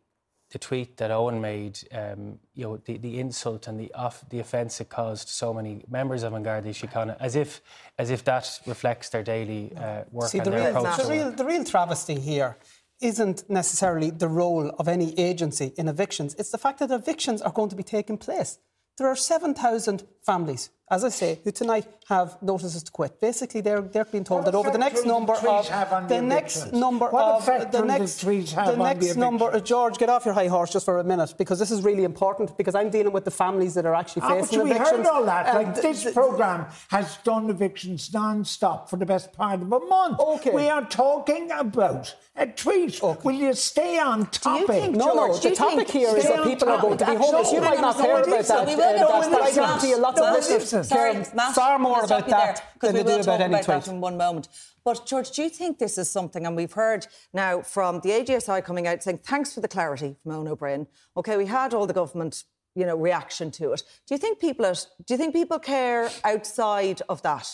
the 0.51 0.59
tweet 0.59 0.97
that 0.97 1.09
Eoin 1.09 1.41
made, 1.41 1.79
um, 1.91 2.37
you 2.53 2.63
know, 2.63 2.77
the, 2.85 2.97
the 2.97 3.19
insult 3.19 3.67
and 3.67 3.79
the 3.79 3.91
off, 3.95 4.23
the 4.29 4.39
offence 4.39 4.79
it 4.79 4.87
caused 4.87 5.27
so 5.27 5.51
many 5.51 5.83
members 5.89 6.21
of 6.21 6.33
An 6.33 6.43
Garda 6.43 6.69
Síochána, 6.69 7.17
as 7.19 7.35
if 7.35 7.61
as 7.97 8.11
if 8.11 8.23
that 8.25 8.59
reflects 8.67 9.09
their 9.09 9.23
daily 9.23 9.75
uh, 9.75 10.03
work 10.11 10.29
See, 10.29 10.37
and 10.37 10.45
the 10.45 10.51
their 10.51 10.71
real, 10.71 10.77
approach. 10.77 11.07
The 11.07 11.11
real, 11.11 11.31
the 11.31 11.45
real 11.45 11.63
travesty 11.63 12.19
here 12.19 12.55
isn't 13.01 13.49
necessarily 13.49 14.09
the 14.09 14.27
role 14.27 14.69
of 14.79 14.87
any 14.87 15.17
agency 15.19 15.73
in 15.77 15.87
evictions. 15.87 16.35
It's 16.35 16.51
the 16.51 16.57
fact 16.57 16.79
that 16.79 16.91
evictions 16.91 17.41
are 17.41 17.51
going 17.51 17.69
to 17.69 17.75
be 17.75 17.83
taking 17.83 18.17
place. 18.17 18.59
There 18.97 19.07
are 19.07 19.15
7,000 19.15 20.03
families, 20.23 20.69
as 20.91 21.03
I 21.03 21.09
say, 21.09 21.39
who 21.43 21.51
tonight 21.51 21.87
have 22.09 22.37
notices 22.43 22.83
to 22.83 22.91
quit. 22.91 23.19
Basically, 23.19 23.59
they're 23.59 23.81
they're 23.81 24.05
being 24.05 24.23
told 24.23 24.41
what 24.41 24.51
that 24.51 24.55
over 24.55 24.69
the 24.69 24.77
next 24.77 25.03
number 25.03 25.33
of 25.33 25.67
the, 26.07 26.21
next 26.21 26.71
number 26.71 27.09
what 27.09 27.49
of 27.49 27.71
the 27.71 27.83
next 27.83 28.21
the 28.21 28.75
next 28.77 29.13
the 29.13 29.19
number. 29.19 29.45
Uh, 29.45 29.59
George, 29.59 29.97
get 29.97 30.09
off 30.09 30.25
your 30.25 30.35
high 30.35 30.47
horse 30.47 30.71
just 30.71 30.85
for 30.85 30.99
a 30.99 31.03
minute 31.03 31.33
because 31.39 31.57
this 31.57 31.71
is 31.71 31.81
really 31.81 32.03
important. 32.03 32.55
Because 32.55 32.75
I'm 32.75 32.91
dealing 32.91 33.13
with 33.13 33.25
the 33.25 33.31
families 33.31 33.73
that 33.73 33.87
are 33.87 33.95
actually 33.95 34.21
ah, 34.23 34.35
facing 34.35 34.59
but 34.59 34.65
evictions. 34.67 34.89
We 34.91 34.97
heard 34.97 35.07
all 35.07 35.25
that. 35.25 35.55
like 35.55 35.73
this 35.73 36.13
program 36.13 36.67
has 36.89 37.17
done 37.23 37.49
evictions 37.49 38.13
non-stop 38.13 38.91
for 38.91 38.97
the 38.97 39.07
best 39.07 39.33
part 39.33 39.59
of 39.59 39.71
a 39.71 39.79
month. 39.79 40.19
Okay, 40.19 40.51
we 40.51 40.69
are 40.69 40.85
talking 40.85 41.49
about 41.49 42.15
a 42.35 42.47
tweet. 42.47 43.01
Okay. 43.01 43.21
Will 43.23 43.35
you 43.35 43.53
stay 43.53 43.99
on 43.99 44.25
topic? 44.27 44.67
Think, 44.67 44.95
no, 44.95 45.13
George, 45.13 45.43
no. 45.43 45.49
The 45.49 45.55
topic 45.55 45.89
here 45.89 46.17
is 46.17 46.23
that 46.23 46.43
people 46.43 46.69
are 46.69 46.81
going 46.81 46.97
to 46.97 47.05
be 47.05 47.15
homeless. 47.15 47.51
You 47.51 47.61
might 47.61 47.79
not 47.79 47.95
care 47.95 48.23
about 48.23 48.45
that. 48.45 48.67
We 48.67 48.75
will 48.75 49.29
but 49.29 49.41
I 49.41 49.51
guarantee 49.51 49.89
you 49.89 49.97
lots 49.99 50.19
of 50.19 50.33
listeners 50.33 50.89
care 50.89 51.23
far 51.53 51.77
more 51.77 52.03
about 52.03 52.27
that 52.27 52.73
than 52.81 52.95
they 52.95 53.03
do 53.03 53.19
about 53.19 53.41
any 53.41 53.61
tweet. 53.61 53.87
in 53.87 54.01
one 54.01 54.17
moment. 54.17 54.47
But 54.83 55.05
George, 55.05 55.31
do 55.31 55.43
you 55.43 55.49
think 55.49 55.77
this 55.79 55.97
is 55.97 56.09
something, 56.09 56.45
and 56.45 56.55
we've 56.55 56.73
heard 56.73 57.07
now 57.33 57.61
from 57.61 58.01
the 58.01 58.09
AGSI 58.09 58.65
coming 58.65 58.87
out 58.87 59.01
saying 59.03 59.19
thanks 59.23 59.53
for 59.53 59.61
the 59.61 59.67
clarity 59.67 60.17
from 60.23 60.33
Eoin 60.33 60.49
Ó 60.49 60.57
Broin. 60.57 60.87
Okay, 61.15 61.37
we 61.37 61.45
had 61.45 61.73
all 61.73 61.87
the 61.87 61.93
government, 61.93 62.43
you 62.75 62.85
know, 62.85 62.97
reaction 62.97 63.49
to 63.51 63.71
it. 63.71 63.83
Do 64.07 64.15
you 64.15 64.17
think 64.17 64.39
people 64.39 64.65
are, 64.65 64.73
do 64.73 65.13
you 65.13 65.17
think 65.17 65.33
people 65.33 65.59
care 65.59 66.09
outside 66.25 67.01
of 67.07 67.21
that 67.21 67.47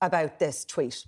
about 0.00 0.38
this 0.38 0.64
tweet? 0.64 1.04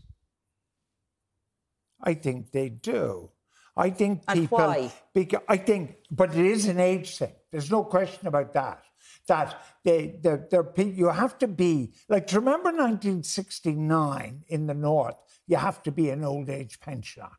I 2.03 2.15
think 2.15 2.53
they 2.53 2.69
do. 2.69 3.31
I 3.77 3.91
think 3.91 4.23
and 4.27 4.41
people. 4.41 4.59
Why? 4.59 4.93
Because 5.15 5.43
I 5.49 5.57
think, 5.57 5.97
but 6.11 6.35
it 6.35 6.45
is 6.45 6.67
an 6.67 6.81
age 6.81 7.17
thing. 7.17 7.33
There's 7.53 7.71
no 7.71 7.85
question 7.85 8.27
about 8.27 8.53
that. 8.55 8.83
That 9.29 9.63
they, 9.85 10.19
they're, 10.23 10.49
they're, 10.51 10.73
you 10.87 11.09
have 11.09 11.39
to 11.39 11.47
be 11.49 11.93
like. 12.09 12.27
To 12.29 12.41
remember 12.41 12.71
1969 12.71 14.45
in 14.49 14.67
the 14.67 14.75
North, 14.75 15.17
you 15.47 15.57
have 15.57 15.83
to 15.85 15.93
be 15.93 16.11
an 16.11 16.25
old 16.25 16.51
age 16.51 16.81
pensioner. 16.81 17.31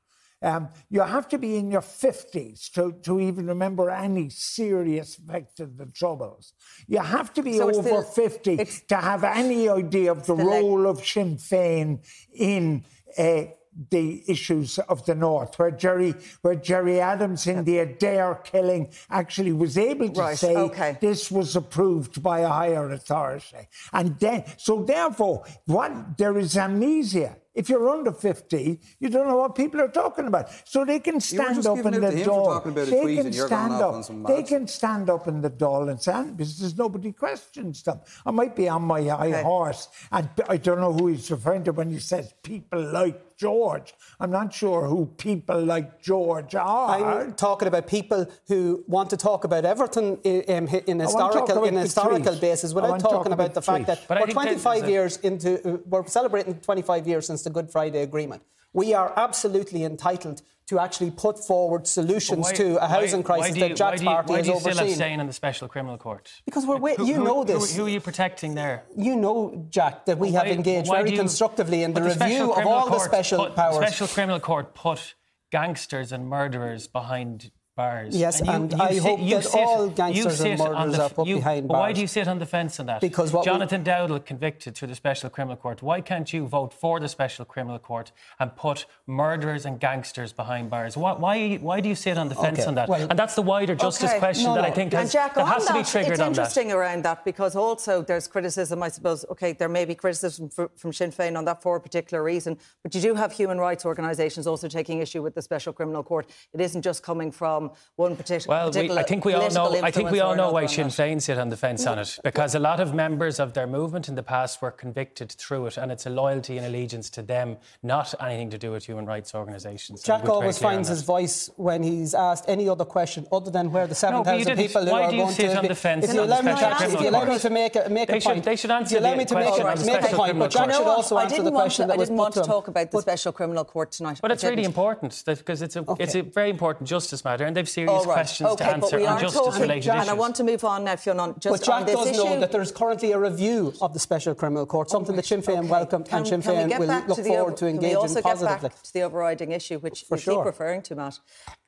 Um, 0.41 0.69
you 0.89 1.01
have 1.01 1.27
to 1.29 1.37
be 1.37 1.57
in 1.57 1.69
your 1.69 1.81
50s 1.81 2.71
to, 2.71 2.93
to 3.03 3.19
even 3.19 3.47
remember 3.47 3.89
any 3.89 4.29
serious 4.29 5.17
effect 5.17 5.59
of 5.59 5.77
the 5.77 5.85
Troubles. 5.85 6.53
You 6.87 6.99
have 6.99 7.33
to 7.33 7.43
be 7.43 7.57
so 7.57 7.69
over 7.75 8.03
50 8.03 8.65
to 8.87 8.95
have 8.95 9.25
any 9.25 9.67
idea 9.67 10.11
of 10.11 10.25
the, 10.25 10.35
the 10.35 10.43
role 10.45 10.79
leg- 10.81 10.97
of 10.97 11.05
Sinn 11.05 11.35
Féin 11.35 11.99
in 12.33 12.85
uh, 13.17 13.43
the 13.91 14.23
issues 14.27 14.79
of 14.79 15.05
the 15.05 15.15
North, 15.15 15.57
where 15.57 15.71
Jerry, 15.71 16.15
where 16.41 16.55
Gerry 16.55 16.99
Adams 16.99 17.47
in 17.47 17.63
the 17.63 17.77
Adare 17.77 18.43
killing 18.43 18.89
actually 19.09 19.53
was 19.53 19.77
able 19.77 20.09
to 20.09 20.19
right, 20.19 20.37
say 20.37 20.55
okay. 20.55 20.97
this 20.99 21.31
was 21.31 21.55
approved 21.55 22.21
by 22.21 22.39
a 22.39 22.49
higher 22.49 22.89
authority. 22.91 23.67
And 23.93 24.19
then, 24.19 24.43
so 24.57 24.83
therefore, 24.83 25.45
what 25.65 26.17
there 26.17 26.37
is 26.37 26.57
amnesia. 26.57 27.37
If 27.55 27.67
you're 27.67 27.89
under 27.89 28.11
50, 28.11 28.79
you 28.99 29.09
don't 29.09 29.27
know 29.27 29.37
what 29.37 29.55
people 29.55 29.81
are 29.81 29.87
talking 29.87 30.27
about. 30.27 30.49
So 30.65 30.85
they 30.85 30.99
can 30.99 31.19
stand 31.19 31.65
up 31.65 31.79
in 31.79 31.99
the 31.99 32.23
door. 32.23 32.61
They 32.71 33.15
can 33.15 33.33
stand 33.33 33.73
up. 33.73 34.27
They 34.27 34.43
can 34.43 34.67
stand 34.67 35.09
up 35.09 35.27
in 35.27 35.41
the 35.41 35.49
door 35.49 35.89
and 35.89 36.01
say, 36.01 36.23
because 36.35 36.77
nobody 36.77 37.11
questions 37.11 37.83
them. 37.83 37.99
I 38.25 38.31
might 38.31 38.55
be 38.55 38.69
on 38.69 38.83
my 38.83 39.01
high 39.01 39.29
okay. 39.29 39.43
horse, 39.43 39.89
and 40.11 40.29
I 40.47 40.57
don't 40.57 40.79
know 40.79 40.93
who 40.93 41.07
he's 41.07 41.29
referring 41.31 41.63
to 41.65 41.71
when 41.71 41.89
he 41.89 41.99
says 41.99 42.33
people 42.43 42.81
like 42.81 43.29
George. 43.39 43.93
I'm 44.19 44.31
not 44.31 44.53
sure 44.53 44.85
who 44.85 45.05
people 45.05 45.63
like 45.63 46.01
George 46.01 46.55
are. 46.55 47.21
I'm 47.21 47.33
talking 47.35 47.69
about 47.69 47.87
people 47.87 48.29
who 48.49 48.83
want 48.85 49.09
to 49.11 49.17
talk 49.17 49.45
about 49.45 49.63
Everton 49.63 50.17
in, 50.25 50.67
in 50.67 50.99
historical 50.99 51.63
in 51.63 51.77
a 51.77 51.81
historical 51.81 52.35
basis 52.35 52.73
without 52.73 52.99
talking 52.99 53.31
about, 53.31 53.51
about 53.51 53.53
the 53.53 53.61
fact 53.61 53.87
that 53.87 54.05
but 54.09 54.19
we're 54.19 54.33
25 54.33 54.89
years 54.89 55.17
into 55.17 55.49
uh, 55.65 55.77
we're 55.85 56.05
celebrating 56.07 56.55
25 56.55 57.07
years 57.07 57.27
since 57.27 57.38
the 57.43 57.49
Good 57.49 57.71
Friday 57.71 58.01
Agreement. 58.01 58.43
We 58.73 58.93
are 58.93 59.13
absolutely 59.17 59.83
entitled 59.83 60.41
to 60.67 60.79
actually 60.79 61.09
put 61.09 61.43
forward 61.43 61.87
solutions 61.87 62.45
why, 62.45 62.53
to 62.53 62.75
a 62.83 62.87
housing 62.87 63.21
why, 63.21 63.25
crisis 63.25 63.51
why 63.51 63.57
you, 63.57 63.69
that 63.69 63.75
Jack's 63.75 64.03
party 64.03 64.33
has 64.33 64.49
overseen. 64.49 64.63
Why 64.63 64.63
do 64.63 64.67
you 64.69 64.73
still 64.73 64.85
abstain 64.85 65.19
in 65.19 65.25
the 65.25 65.33
special 65.33 65.67
criminal 65.67 65.97
court? 65.97 66.31
Because 66.45 66.67
we're 66.67 66.77
who, 66.77 67.07
you 67.07 67.15
who, 67.15 67.23
know 67.23 67.43
this. 67.43 67.75
Who, 67.75 67.81
who, 67.81 67.87
are 67.87 67.89
you 67.89 67.99
protecting 67.99 68.53
there? 68.53 68.83
You 68.95 69.15
know, 69.15 69.65
Jack, 69.71 70.05
that 70.05 70.19
we 70.19 70.33
have 70.33 70.45
engaged 70.45 70.87
very 70.91 71.09
you, 71.09 71.17
constructively 71.17 71.81
in 71.81 71.93
the, 71.93 72.01
the 72.01 72.09
review 72.09 72.53
of 72.53 72.67
all 72.67 72.87
the 72.87 72.99
special 72.99 73.45
put, 73.45 73.55
powers. 73.55 73.79
The 73.79 73.87
special 73.87 74.07
criminal 74.07 74.39
court 74.39 74.75
put 74.75 75.15
gangsters 75.51 76.11
and 76.11 76.27
murderers 76.27 76.87
behind 76.87 77.49
bars. 77.79 78.15
Yes, 78.15 78.41
and, 78.41 78.47
you, 78.47 78.53
and 78.53 78.71
you 78.73 78.81
I 78.81 78.93
sit, 78.93 79.03
hope 79.03 79.19
that 79.29 79.43
sit, 79.45 79.59
all 79.61 79.89
gangsters 79.89 80.41
and 80.41 80.59
murderers 80.59 80.97
the, 80.97 81.03
are 81.03 81.09
put 81.09 81.27
you, 81.27 81.35
behind 81.37 81.67
bars. 81.69 81.79
Why 81.79 81.93
do 81.93 82.01
you 82.01 82.07
sit 82.07 82.27
on 82.27 82.37
the 82.43 82.45
fence 82.45 82.77
on 82.81 82.87
that? 82.87 82.99
Because 82.99 83.31
Jonathan 83.49 83.81
we, 83.83 83.89
Dowdall 83.89 84.25
convicted 84.25 84.75
through 84.75 84.89
the 84.89 84.95
Special 84.95 85.29
Criminal 85.29 85.55
Court. 85.55 85.81
Why 85.81 86.01
can't 86.01 86.29
you 86.33 86.41
vote 86.45 86.73
for 86.73 86.99
the 86.99 87.07
Special 87.07 87.45
Criminal 87.45 87.79
Court 87.79 88.11
and 88.39 88.53
put 88.65 88.85
murderers 89.07 89.65
and 89.65 89.79
gangsters 89.79 90.33
behind 90.33 90.69
bars? 90.69 90.97
Why, 90.97 91.13
why, 91.13 91.55
why 91.67 91.79
do 91.79 91.87
you 91.87 91.95
sit 91.95 92.17
on 92.17 92.27
the 92.27 92.35
fence 92.35 92.59
okay, 92.59 92.67
on 92.67 92.75
that? 92.75 92.89
well, 92.89 93.07
and 93.09 93.17
that's 93.17 93.35
the 93.35 93.41
wider 93.53 93.75
justice 93.75 94.09
okay, 94.09 94.19
question 94.19 94.49
no, 94.49 94.55
that. 94.55 94.65
I 94.65 94.71
think 94.71 94.91
has, 94.91 95.03
has, 95.03 95.13
Jack, 95.13 95.35
that 95.35 95.47
has 95.47 95.65
that, 95.65 95.73
to 95.73 95.79
be 95.79 95.85
triggered 95.85 96.13
it's 96.13 96.19
on 96.19 96.33
that. 96.33 96.47
It's 96.47 96.57
interesting 96.57 96.71
around 96.73 97.05
that 97.05 97.23
because 97.23 97.55
also 97.55 98.01
there's 98.01 98.27
criticism, 98.27 98.83
I 98.83 98.89
suppose, 98.89 99.23
okay, 99.33 99.53
there 99.53 99.69
may 99.69 99.85
be 99.85 99.95
criticism 99.95 100.49
for, 100.49 100.69
from 100.75 100.91
Sinn 100.91 101.11
Féin 101.13 101.37
on 101.37 101.45
that 101.45 101.61
for 101.61 101.77
a 101.77 101.81
particular 101.81 102.21
reason, 102.23 102.57
but 102.83 102.93
you 102.93 102.99
do 102.99 103.15
have 103.15 103.31
human 103.31 103.57
rights 103.57 103.85
organisations 103.85 104.47
also 104.47 104.67
taking 104.67 104.99
issue 104.99 105.23
with 105.23 105.33
the 105.33 105.41
Special 105.41 105.71
Criminal 105.71 106.03
Court. 106.03 106.29
It 106.53 106.59
isn't 106.59 106.81
just 106.81 107.03
coming 107.03 107.31
from 107.31 107.68
one 107.95 108.15
particular. 108.15 108.55
Well, 108.55 108.67
particular 108.67 108.95
we, 108.95 109.01
I 109.01 109.03
think 109.03 109.25
we 109.25 109.33
all 109.33 109.49
know. 109.51 109.81
I 109.81 109.91
think 109.91 110.11
we 110.11 110.19
all 110.19 110.35
know 110.35 110.51
why 110.51 110.65
Sinn 110.65 110.87
Féin 110.87 111.21
sit 111.21 111.37
on 111.37 111.49
the 111.49 111.57
fence 111.57 111.85
on 111.85 111.99
it 111.99 112.19
because 112.23 112.55
a 112.55 112.59
lot 112.59 112.79
of 112.79 112.93
members 112.93 113.39
of 113.39 113.53
their 113.53 113.67
movement 113.67 114.07
in 114.09 114.15
the 114.15 114.23
past 114.23 114.61
were 114.61 114.71
convicted 114.71 115.31
through 115.31 115.67
it, 115.67 115.77
and 115.77 115.91
it's 115.91 116.05
a 116.05 116.09
loyalty 116.09 116.57
and 116.57 116.65
allegiance 116.65 117.09
to 117.11 117.21
them, 117.21 117.57
not 117.83 118.13
anything 118.21 118.49
to 118.49 118.57
do 118.57 118.71
with 118.71 118.85
human 118.85 119.05
rights 119.05 119.33
organisations. 119.35 120.03
Jack 120.03 120.27
always 120.27 120.57
finds 120.57 120.89
his 120.89 121.03
voice 121.03 121.49
when 121.57 121.83
he's 121.83 122.13
asked 122.13 122.45
any 122.47 122.67
other 122.69 122.85
question 122.85 123.25
other 123.31 123.51
than 123.51 123.71
where 123.71 123.87
the 123.87 123.95
seven 123.95 124.23
thousand 124.23 124.55
no, 124.57 124.63
people 124.63 124.85
who 124.85 124.91
why 124.91 125.03
are 125.03 125.09
do 125.09 125.15
you 125.15 125.23
going 125.23 125.33
sit 125.33 125.49
to 125.49 125.57
on 125.57 125.61
be, 125.63 125.67
the 125.67 125.75
fence 125.75 126.05
if 126.05 126.13
you 126.13 126.21
allow 126.21 126.41
me, 126.41 126.51
if 126.51 127.01
you 127.01 127.09
allow 127.09 127.25
me 127.25 127.39
to 127.39 127.49
make 127.49 127.75
a, 127.75 127.89
make 127.89 128.09
a 128.09 128.19
point, 128.19 128.43
they 128.43 128.55
should 128.55 128.71
answer 128.71 128.97
if 128.97 129.01
you 129.01 129.07
allow 129.07 129.15
me 129.15 129.25
to 129.25 129.35
make, 129.35 129.47
a, 129.47 130.15
point, 130.15 130.39
but 130.39 130.51
Jack 130.51 130.71
should 130.71 130.87
also 130.87 131.17
answer 131.17 131.43
the 131.43 131.51
question 131.51 131.87
that 131.87 131.97
was 131.97 132.09
put 132.09 132.15
to 132.15 132.19
I 132.21 132.25
didn't 132.25 132.33
want 132.33 132.33
to 132.35 132.41
talk 132.41 132.67
about 132.67 132.91
the 132.91 133.01
Special 133.01 133.31
Criminal 133.31 133.65
Court 133.65 133.91
tonight. 133.91 134.19
But 134.21 134.31
it's 134.31 134.43
really 134.43 134.63
important 134.63 135.21
because 135.25 135.61
it's 135.61 135.75
a 135.75 135.85
it's 135.99 136.15
a 136.15 136.21
very 136.21 136.49
important 136.49 136.87
justice 136.87 137.23
matter, 137.23 137.45
and 137.45 137.57
they've 137.59 137.69
serious 137.69 138.03
questions 138.05 138.49
okay, 138.51 138.65
to 138.65 138.71
answer 138.71 139.07
on 139.07 139.19
justice-related 139.19 139.83
Jack, 139.83 139.95
issues. 139.97 140.01
And 140.01 140.09
I 140.09 140.13
want 140.13 140.35
to 140.37 140.43
move 140.43 140.63
on 140.63 140.83
now, 140.85 140.95
Fionn, 140.95 141.35
just 141.39 141.59
but 141.59 141.65
Jack 141.65 141.75
on 141.81 141.85
this 141.85 141.95
does 141.95 142.07
issue. 142.09 142.23
know 142.23 142.39
that 142.39 142.51
there's 142.51 142.71
currently 142.71 143.11
a 143.11 143.19
review 143.19 143.73
of 143.81 143.93
the 143.93 143.99
Special 143.99 144.33
Criminal 144.33 144.65
Court, 144.65 144.89
something 144.89 145.15
that 145.15 145.25
Sinn 145.25 145.41
Féin 145.41 145.59
Okay. 145.59 145.67
welcome 145.67 146.03
Can- 146.03 146.19
and 146.19 146.27
Sinn 146.27 146.39
we 146.39 146.45
Féin 146.45 146.79
will 146.79 146.87
look 147.07 147.17
to 147.17 147.23
forward 147.23 147.41
over- 147.41 147.51
to 147.51 147.57
can 147.57 147.65
we 147.67 147.71
engaging 147.73 147.97
also 147.97 148.21
positively. 148.21 148.55
Get 148.55 148.61
back 148.75 148.83
to 148.83 148.93
the 148.93 149.01
overriding 149.03 149.51
issue, 149.51 149.79
which 149.79 150.05
For 150.07 150.15
you 150.15 150.21
sure. 150.21 150.35
keep 150.37 150.45
referring 150.45 150.81
to, 150.83 150.95
Matt, 150.95 151.19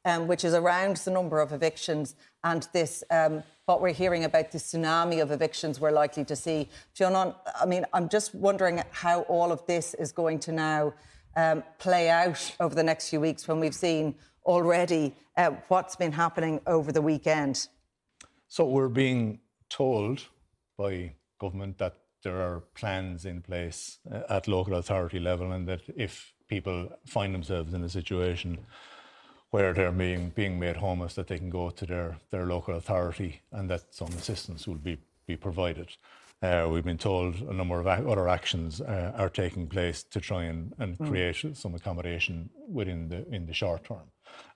um, 0.05 0.27
which 0.27 0.43
is 0.43 0.53
around 0.53 0.97
the 0.97 1.11
number 1.11 1.39
of 1.41 1.51
evictions 1.53 2.15
and 2.43 2.67
this, 2.73 3.03
um, 3.11 3.43
what 3.65 3.81
we're 3.81 3.93
hearing 3.93 4.23
about 4.23 4.51
the 4.51 4.57
tsunami 4.57 5.21
of 5.21 5.31
evictions 5.31 5.79
we're 5.79 5.91
likely 5.91 6.25
to 6.25 6.35
see. 6.35 6.69
Fionn, 6.95 7.33
I 7.59 7.65
mean, 7.65 7.85
I'm 7.93 8.09
just 8.09 8.33
wondering 8.33 8.81
how 8.91 9.21
all 9.23 9.51
of 9.51 9.65
this 9.65 9.93
is 9.95 10.11
going 10.11 10.39
to 10.39 10.51
now 10.51 10.93
um, 11.37 11.63
play 11.79 12.09
out 12.09 12.53
over 12.59 12.75
the 12.75 12.83
next 12.83 13.07
few 13.09 13.21
weeks 13.21 13.47
when 13.47 13.59
we've 13.61 13.73
seen 13.75 14.15
already 14.45 15.15
uh, 15.37 15.51
what's 15.67 15.95
been 15.95 16.11
happening 16.11 16.61
over 16.67 16.91
the 16.91 17.01
weekend. 17.01 17.67
So 18.47 18.65
we're 18.65 18.89
being 18.89 19.39
told 19.69 20.25
by 20.77 21.13
government 21.39 21.77
that 21.77 21.95
there 22.23 22.41
are 22.41 22.61
plans 22.75 23.25
in 23.25 23.41
place 23.41 23.99
uh, 24.11 24.21
at 24.29 24.47
local 24.47 24.75
authority 24.75 25.19
level, 25.19 25.51
and 25.51 25.67
that 25.67 25.81
if 25.95 26.33
people 26.47 26.89
find 27.05 27.33
themselves 27.33 27.73
in 27.73 27.83
a 27.83 27.89
situation 27.89 28.59
where 29.49 29.73
they're 29.73 29.91
being 29.91 30.29
being 30.29 30.59
made 30.59 30.77
homeless, 30.77 31.13
that 31.15 31.27
they 31.27 31.37
can 31.37 31.49
go 31.49 31.69
to 31.69 31.85
their, 31.85 32.17
their 32.29 32.45
local 32.45 32.75
authority, 32.75 33.41
and 33.51 33.69
that 33.69 33.93
some 33.93 34.09
assistance 34.09 34.67
will 34.67 34.75
be 34.75 34.97
be 35.27 35.35
provided. 35.35 35.89
Uh, 36.43 36.67
we've 36.71 36.83
been 36.83 36.97
told 36.97 37.35
a 37.41 37.53
number 37.53 37.79
of 37.79 37.85
ac- 37.85 38.03
other 38.07 38.27
actions 38.27 38.81
uh, 38.81 39.11
are 39.15 39.29
taking 39.29 39.67
place 39.67 40.01
to 40.01 40.19
try 40.19 40.43
and, 40.43 40.73
and 40.79 40.97
create 40.97 41.45
some 41.53 41.75
accommodation 41.75 42.49
within 42.67 43.09
the 43.09 43.27
in 43.35 43.45
the 43.45 43.53
short 43.53 43.83
term. 43.83 44.07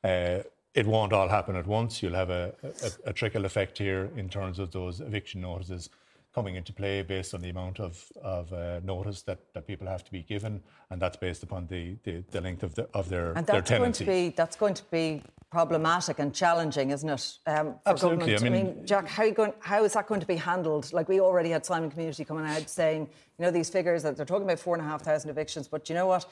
Uh, 0.04 0.40
it 0.74 0.86
won't 0.86 1.14
all 1.14 1.30
happen 1.30 1.56
at 1.56 1.66
once. 1.66 2.04
You'll 2.04 2.16
have 2.16 2.30
a, 2.30 2.54
a, 2.64 3.10
a 3.10 3.14
trickle 3.14 3.46
effect 3.46 3.78
here 3.78 4.10
in 4.18 4.28
terms 4.30 4.60
of 4.60 4.72
those 4.72 5.00
eviction 5.00 5.42
notices 5.42 5.90
coming 6.34 6.56
into 6.56 6.74
play 6.74 7.02
based 7.02 7.34
on 7.34 7.42
the 7.42 7.50
amount 7.50 7.80
of, 7.80 8.12
of 8.22 8.52
uh, 8.52 8.82
notice 8.84 9.22
that, 9.22 9.40
that 9.54 9.66
people 9.66 9.88
have 9.88 10.04
to 10.04 10.12
be 10.12 10.22
given, 10.22 10.62
and 10.90 11.02
that's 11.02 11.16
based 11.16 11.44
upon 11.44 11.66
the, 11.68 11.96
the, 12.04 12.22
the 12.32 12.42
length 12.42 12.62
of, 12.62 12.76
the, 12.76 12.90
of 12.94 13.08
their, 13.08 13.32
And 13.32 13.48
their 13.48 13.62
that's 13.62 13.70
going 13.70 13.94
tenancy. 13.94 14.04
to 14.04 14.12
be 14.12 14.30
that's 14.36 14.58
going 14.58 14.74
to 14.74 14.84
be 14.92 15.24
problematic 15.50 16.20
and 16.20 16.36
challenging, 16.36 16.90
isn't 16.92 17.08
it? 17.08 17.38
Um, 17.48 17.76
Absolutely. 17.86 18.34
government? 18.34 18.46
I 18.56 18.74
mean- 18.74 18.86
Jack, 18.86 19.08
how, 19.08 19.24
you 19.24 19.32
going, 19.32 19.54
how 19.62 19.86
is 19.86 19.94
that 19.94 20.08
going 20.08 20.20
to 20.20 20.28
be 20.28 20.36
handled? 20.36 20.92
Like 20.92 21.08
we 21.08 21.22
already 21.22 21.52
had 21.52 21.66
Simon 21.66 21.90
Community 21.90 22.26
coming 22.26 22.46
out 22.46 22.70
saying, 22.70 23.08
you 23.38 23.46
know, 23.46 23.52
these 23.52 23.70
figures 23.70 24.04
that 24.04 24.18
they're 24.18 24.26
talking 24.26 24.44
about 24.44 24.60
four 24.60 24.76
and 24.76 24.86
a 24.86 24.88
half 24.90 25.04
thousand 25.04 25.30
evictions, 25.30 25.70
but 25.70 25.88
you 25.88 25.96
know 25.96 26.08
what? 26.08 26.26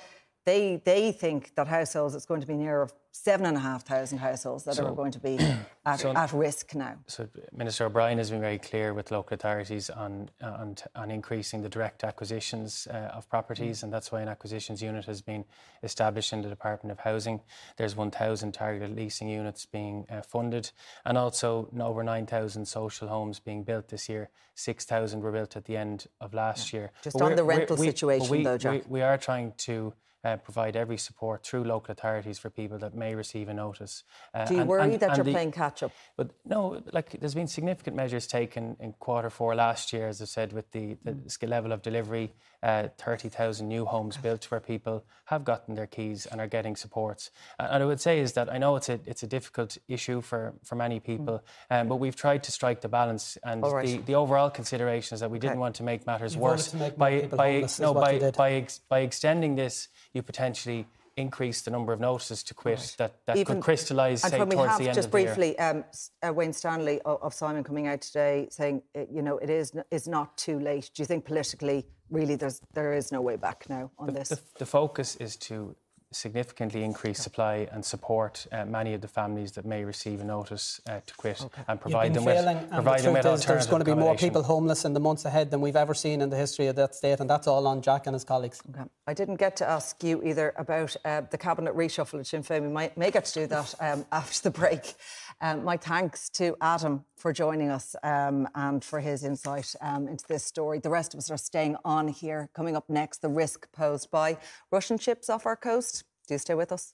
They 0.46 0.82
they 0.84 1.12
think 1.14 1.56
that 1.56 1.68
households 1.68 2.16
it's 2.16 2.26
going 2.26 2.42
to 2.42 2.48
be 2.48 2.56
near 2.56 2.90
seven 3.16 3.46
and 3.46 3.56
a 3.56 3.60
half 3.60 3.84
thousand 3.86 4.18
households 4.18 4.64
that 4.66 4.74
So- 4.76 4.86
are 4.88 4.92
going 4.96 5.12
to 5.14 5.20
be 5.20 5.38
at, 5.86 6.00
So- 6.02 6.14
at 6.14 6.34
risk 6.34 6.76
now. 6.76 6.96
So 7.08 7.30
Minister 7.54 7.86
O'Brien 7.86 8.18
has 8.18 8.30
been 8.32 8.42
very 8.42 8.58
clear 8.58 8.94
with 8.94 9.10
local 9.12 9.36
authorities 9.36 9.90
on 9.90 10.30
on, 10.42 10.76
on 10.96 11.12
increasing 11.12 11.62
the 11.62 11.70
direct 11.70 12.04
acquisitions 12.04 12.88
uh, 12.92 13.12
of 13.18 13.30
properties, 13.30 13.84
and 13.84 13.94
that's 13.94 14.12
why 14.12 14.20
an 14.22 14.28
acquisitions 14.28 14.82
unit 14.82 15.06
has 15.06 15.22
been 15.22 15.46
established 15.82 16.34
in 16.34 16.42
the 16.42 16.50
Department 16.50 16.92
of 16.92 17.00
Housing. 17.00 17.40
There's 17.78 17.96
1,000 17.96 18.52
targeted 18.52 18.94
leasing 18.98 19.30
units 19.30 19.66
being 19.66 20.06
uh, 20.10 20.22
funded, 20.24 20.72
and 21.06 21.18
also 21.18 21.70
over 21.80 22.04
9,000 22.04 22.66
social 22.66 23.08
homes 23.08 23.40
being 23.40 23.64
built 23.64 23.88
this 23.88 24.10
year. 24.10 24.30
6,000 24.56 25.22
were 25.22 25.32
built 25.32 25.56
at 25.56 25.66
the 25.66 25.78
end 25.78 26.08
of 26.20 26.34
last 26.34 26.74
year. 26.74 26.92
Just 27.02 27.18
But 27.18 27.26
on 27.26 27.36
the 27.36 27.44
rental 27.44 27.78
situation 27.78 28.30
we- 28.30 28.44
though, 28.44 28.58
Jack. 28.58 28.74
we- 28.74 29.00
we 29.00 29.02
are 29.02 29.18
trying 29.18 29.54
to 29.70 29.94
uh, 30.24 30.38
provide 30.38 30.76
every 30.76 30.98
support 30.98 31.44
through 31.46 31.64
local 31.64 31.92
authorities 31.92 32.40
for 32.40 32.50
people 32.50 32.78
that 32.80 32.96
may 32.96 33.14
receive 33.16 33.50
a 33.50 33.54
notice. 33.54 34.04
Uh, 34.34 34.46
Do 34.46 34.54
you 34.54 34.60
and- 34.62 34.70
worry 34.70 34.82
and- 34.94 35.00
that 35.00 35.10
and 35.10 35.18
you're 35.18 35.26
the- 35.26 35.32
playing 35.34 35.52
catch 35.52 35.84
up? 35.84 35.92
but 36.16 36.30
no, 36.46 36.82
like 36.94 37.12
there's 37.20 37.36
been 37.36 37.48
significant 37.48 37.96
measures 37.96 38.26
taken 38.28 38.78
in 38.80 38.94
quarter 38.94 39.30
four 39.30 39.54
last 39.56 39.92
year, 39.94 40.08
as 40.08 40.22
I 40.22 40.26
said, 40.26 40.54
with 40.54 40.72
the, 40.72 40.98
the 41.04 41.12
Mm. 41.14 41.50
level 41.50 41.72
of 41.72 41.82
delivery, 41.82 42.34
uh, 42.64 42.88
30,000 42.98 43.68
new 43.68 43.86
homes 43.86 44.16
built 44.18 44.50
where 44.50 44.60
people 44.62 45.04
have 45.26 45.44
gotten 45.44 45.76
their 45.76 45.86
keys 45.86 46.26
and 46.26 46.40
are 46.40 46.48
getting 46.48 46.76
supports. 46.76 47.30
And, 47.60 47.84
I 47.84 47.86
would 47.86 48.00
say 48.00 48.20
is 48.20 48.34
that 48.34 48.52
I 48.52 48.58
know 48.58 48.78
it's 48.78 48.90
a, 48.90 49.00
it's 49.06 49.22
a 49.24 49.28
difficult 49.28 49.78
issue 49.88 50.22
for, 50.22 50.54
for 50.64 50.76
many 50.76 51.00
people, 51.00 51.44
um, 51.70 51.90
but 51.90 51.98
we've 51.98 52.16
tried 52.16 52.44
to 52.44 52.52
strike 52.52 52.82
the 52.82 52.88
balance. 52.90 53.38
And 53.44 53.62
Mm. 53.64 53.72
Right. 53.74 53.86
the, 53.86 53.98
the 54.00 54.16
overall 54.16 54.50
consideration 54.50 55.16
is 55.16 55.20
that 55.20 55.30
we 55.30 55.40
didn't 55.40 55.54
Okay. 55.54 55.60
want 55.60 55.76
to 55.76 55.84
make 55.84 56.06
matters 56.06 56.36
You 56.36 56.42
worse 56.42 56.74
make 56.74 56.98
by, 56.98 57.22
by, 57.28 57.68
no, 57.80 57.94
by, 57.94 58.32
by, 58.32 58.52
ex, 58.54 58.80
by 58.80 59.00
extending 59.00 59.56
this, 59.56 59.90
you 60.14 60.22
potentially 60.22 60.88
increase 61.18 61.62
the 61.62 61.72
number 61.72 61.94
of 61.94 62.00
notices 62.00 62.44
to 62.44 62.54
quit 62.54 62.96
that, 62.98 63.14
that 63.26 63.38
Even- 63.38 63.56
could 63.56 63.64
crystallise, 63.64 64.22
say, 64.22 64.38
towards 64.38 64.54
have 64.54 64.80
the 64.80 64.88
end 64.88 64.96
just 64.96 65.08
of 65.08 65.12
the 65.12 65.20
year. 65.20 65.28
briefly, 65.28 65.60
um, 65.60 65.84
uh, 66.28 66.34
Wayne 66.34 66.54
Stanley 66.54 67.00
of, 67.02 67.22
of 67.22 67.34
Simon 67.34 67.64
coming 67.64 67.88
out 67.88 68.02
today 68.02 68.48
saying, 68.50 68.82
uh, 68.96 69.02
you 69.12 69.22
know, 69.22 69.38
it 69.38 69.50
is 69.50 69.74
is 69.92 70.08
not 70.08 70.38
too 70.38 70.60
late. 70.60 70.90
Do 70.94 71.02
you 71.02 71.06
think 71.06 71.26
politically, 71.26 71.86
really, 72.10 72.36
there's 72.36 72.62
there 72.74 72.94
is 72.94 73.12
no 73.12 73.22
way 73.22 73.36
back 73.36 73.70
now 73.70 73.92
on 73.98 74.14
this? 74.14 74.30
The, 74.30 74.40
the 74.60 74.66
focus 74.66 75.16
is 75.18 75.36
to 75.38 75.76
significantly 76.14 76.84
increase 76.84 77.20
supply 77.20 77.68
and 77.72 77.84
support 77.84 78.46
uh, 78.52 78.66
many 78.66 78.94
of 78.94 79.02
the 79.02 79.08
families 79.08 79.52
that 79.54 79.66
may 79.66 79.84
receive 79.84 80.22
a 80.22 80.24
notice 80.24 80.82
uh, 80.88 81.00
to 81.06 81.14
quit 81.16 81.42
and 81.42 81.52
You've 81.68 81.82
provide 81.82 82.14
been 82.14 82.14
them 82.14 82.26
with 82.26 82.36
failing, 82.38 82.58
and 82.58 82.72
provide 82.72 83.00
the 83.00 83.04
them 83.04 83.14
with 83.14 83.26
is 83.26 83.46
there's 83.46 83.68
going 83.68 83.84
to 83.84 83.86
be 83.86 83.96
more 83.96 84.16
people 84.16 84.44
homeless 84.44 84.86
in 84.86 84.94
the 84.94 85.00
months 85.00 85.26
ahead 85.26 85.52
than 85.52 85.62
we've 85.62 85.76
ever 85.76 85.94
seen 85.94 86.22
in 86.22 86.30
the 86.30 86.38
history 86.38 86.68
of 86.68 86.76
that 86.76 86.96
state, 86.96 87.20
and 87.20 87.30
that's 87.30 87.48
all 87.48 87.68
on 87.68 87.82
Jack 87.82 88.08
and 88.08 88.14
his 88.14 88.24
colleagues. 88.24 88.62
Okay. 88.70 88.84
I 89.08 89.14
didn't 89.14 89.36
get 89.36 89.56
to 89.58 89.70
ask 89.70 90.04
you 90.04 90.22
either 90.24 90.54
about 90.58 90.96
uh, 91.06 91.22
the 91.30 91.38
cabinet 91.38 91.76
reshuffle 91.76 92.20
at 92.20 92.28
Sinn 92.28 92.44
Féin. 92.44 92.62
We 92.62 92.70
might, 92.70 92.98
may 92.98 93.12
get 93.12 93.26
to 93.26 93.42
do 93.42 93.48
that 93.48 93.74
um, 93.80 94.06
after 94.12 94.50
the 94.50 94.52
break. 94.52 94.96
Um, 95.44 95.66
my 95.66 95.76
thanks 95.76 96.30
to 96.30 96.56
Adam 96.62 97.04
for 97.18 97.34
joining 97.34 97.70
us 97.70 97.98
um, 98.02 98.48
and 98.56 98.82
for 98.82 99.02
his 99.02 99.26
insight 99.26 99.76
um, 99.82 100.08
into 100.08 100.24
this 100.26 100.46
story. 100.46 100.80
The 100.80 100.90
rest 100.90 101.14
of 101.14 101.18
us 101.18 101.30
are 101.30 101.36
staying 101.36 101.76
on 101.84 102.08
here. 102.08 102.50
Coming 102.56 102.78
up 102.78 102.90
next, 102.90 103.22
the 103.22 103.28
risk 103.28 103.70
posed 103.74 104.10
by 104.10 104.38
Russian 104.72 104.98
ships 104.98 105.30
off 105.30 105.46
our 105.46 105.58
coast. 105.58 106.06
Do 106.30 106.38
stay 106.38 106.54
with 106.54 106.72
us. 106.72 106.94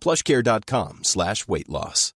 plushcare.com 0.00 1.00
slash 1.02 1.46
weight 1.48 1.68
loss. 1.68 2.14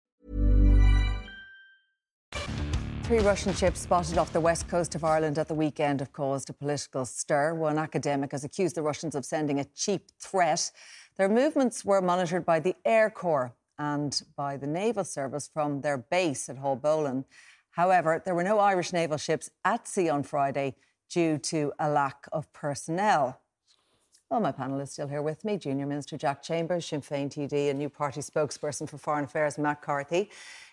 Three 3.03 3.19
Russian 3.19 3.53
ships 3.53 3.81
spotted 3.81 4.17
off 4.17 4.31
the 4.31 4.39
west 4.39 4.69
coast 4.69 4.95
of 4.95 5.03
Ireland 5.03 5.37
at 5.37 5.49
the 5.49 5.53
weekend 5.53 5.99
have 5.99 6.13
caused 6.13 6.49
a 6.49 6.53
political 6.53 7.03
stir. 7.03 7.53
One 7.53 7.77
academic 7.77 8.31
has 8.31 8.45
accused 8.45 8.75
the 8.75 8.81
Russians 8.81 9.15
of 9.15 9.25
sending 9.25 9.59
a 9.59 9.65
cheap 9.65 10.03
threat. 10.17 10.71
Their 11.17 11.27
movements 11.27 11.83
were 11.83 12.01
monitored 12.01 12.45
by 12.45 12.61
the 12.61 12.73
Air 12.85 13.09
Corps 13.09 13.53
and 13.77 14.21
by 14.37 14.55
the 14.55 14.67
Naval 14.67 15.03
Service 15.03 15.49
from 15.53 15.81
their 15.81 15.97
base 15.97 16.47
at 16.47 16.57
Haulbowline. 16.57 17.25
However, 17.71 18.21
there 18.23 18.33
were 18.35 18.43
no 18.43 18.59
Irish 18.59 18.93
naval 18.93 19.17
ships 19.17 19.49
at 19.65 19.87
sea 19.89 20.07
on 20.07 20.23
Friday 20.23 20.75
due 21.09 21.37
to 21.39 21.73
a 21.79 21.89
lack 21.89 22.27
of 22.31 22.51
personnel. 22.53 23.41
Well, 24.31 24.39
my 24.39 24.53
panel 24.53 24.79
is 24.79 24.89
still 24.93 25.09
here 25.09 25.21
with 25.21 25.43
me. 25.43 25.57
Junior 25.57 25.85
Minister 25.85 26.17
Jack 26.17 26.41
Chambers, 26.41 26.85
Sinn 26.85 27.01
Féin 27.01 27.27
TD 27.27 27.69
and 27.69 27.77
new 27.77 27.89
party 27.89 28.21
spokesperson 28.21 28.87
for 28.87 28.97
Foreign 28.97 29.25
Affairs, 29.25 29.57
Matt 29.57 29.81
Carthy, 29.81 30.29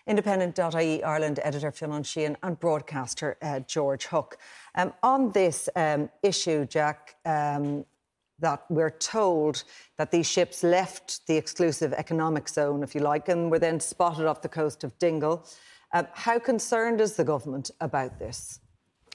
Independent.ie 0.07 1.03
Ireland 1.03 1.41
editor 1.43 1.69
Fionn 1.69 2.03
Sheahan, 2.03 2.37
and 2.41 2.57
broadcaster 2.57 3.35
uh, 3.41 3.59
George 3.59 4.05
Hook. 4.05 4.37
Um, 4.75 4.93
on 5.03 5.33
this 5.33 5.67
um, 5.75 6.09
issue, 6.23 6.67
Jack, 6.67 7.17
um, 7.25 7.83
that 8.39 8.63
we're 8.69 8.91
told 8.91 9.65
that 9.97 10.09
these 10.09 10.25
ships 10.25 10.63
left 10.63 11.27
the 11.27 11.35
exclusive 11.35 11.91
economic 11.91 12.47
zone, 12.47 12.81
if 12.81 12.95
you 12.95 13.01
like, 13.01 13.27
and 13.27 13.51
were 13.51 13.59
then 13.59 13.81
spotted 13.81 14.25
off 14.25 14.41
the 14.41 14.47
coast 14.47 14.85
of 14.85 14.97
Dingle. 14.99 15.45
Uh, 15.93 16.03
how 16.13 16.39
concerned 16.39 17.01
is 17.01 17.17
the 17.17 17.25
government 17.25 17.71
about 17.81 18.19
this? 18.19 18.61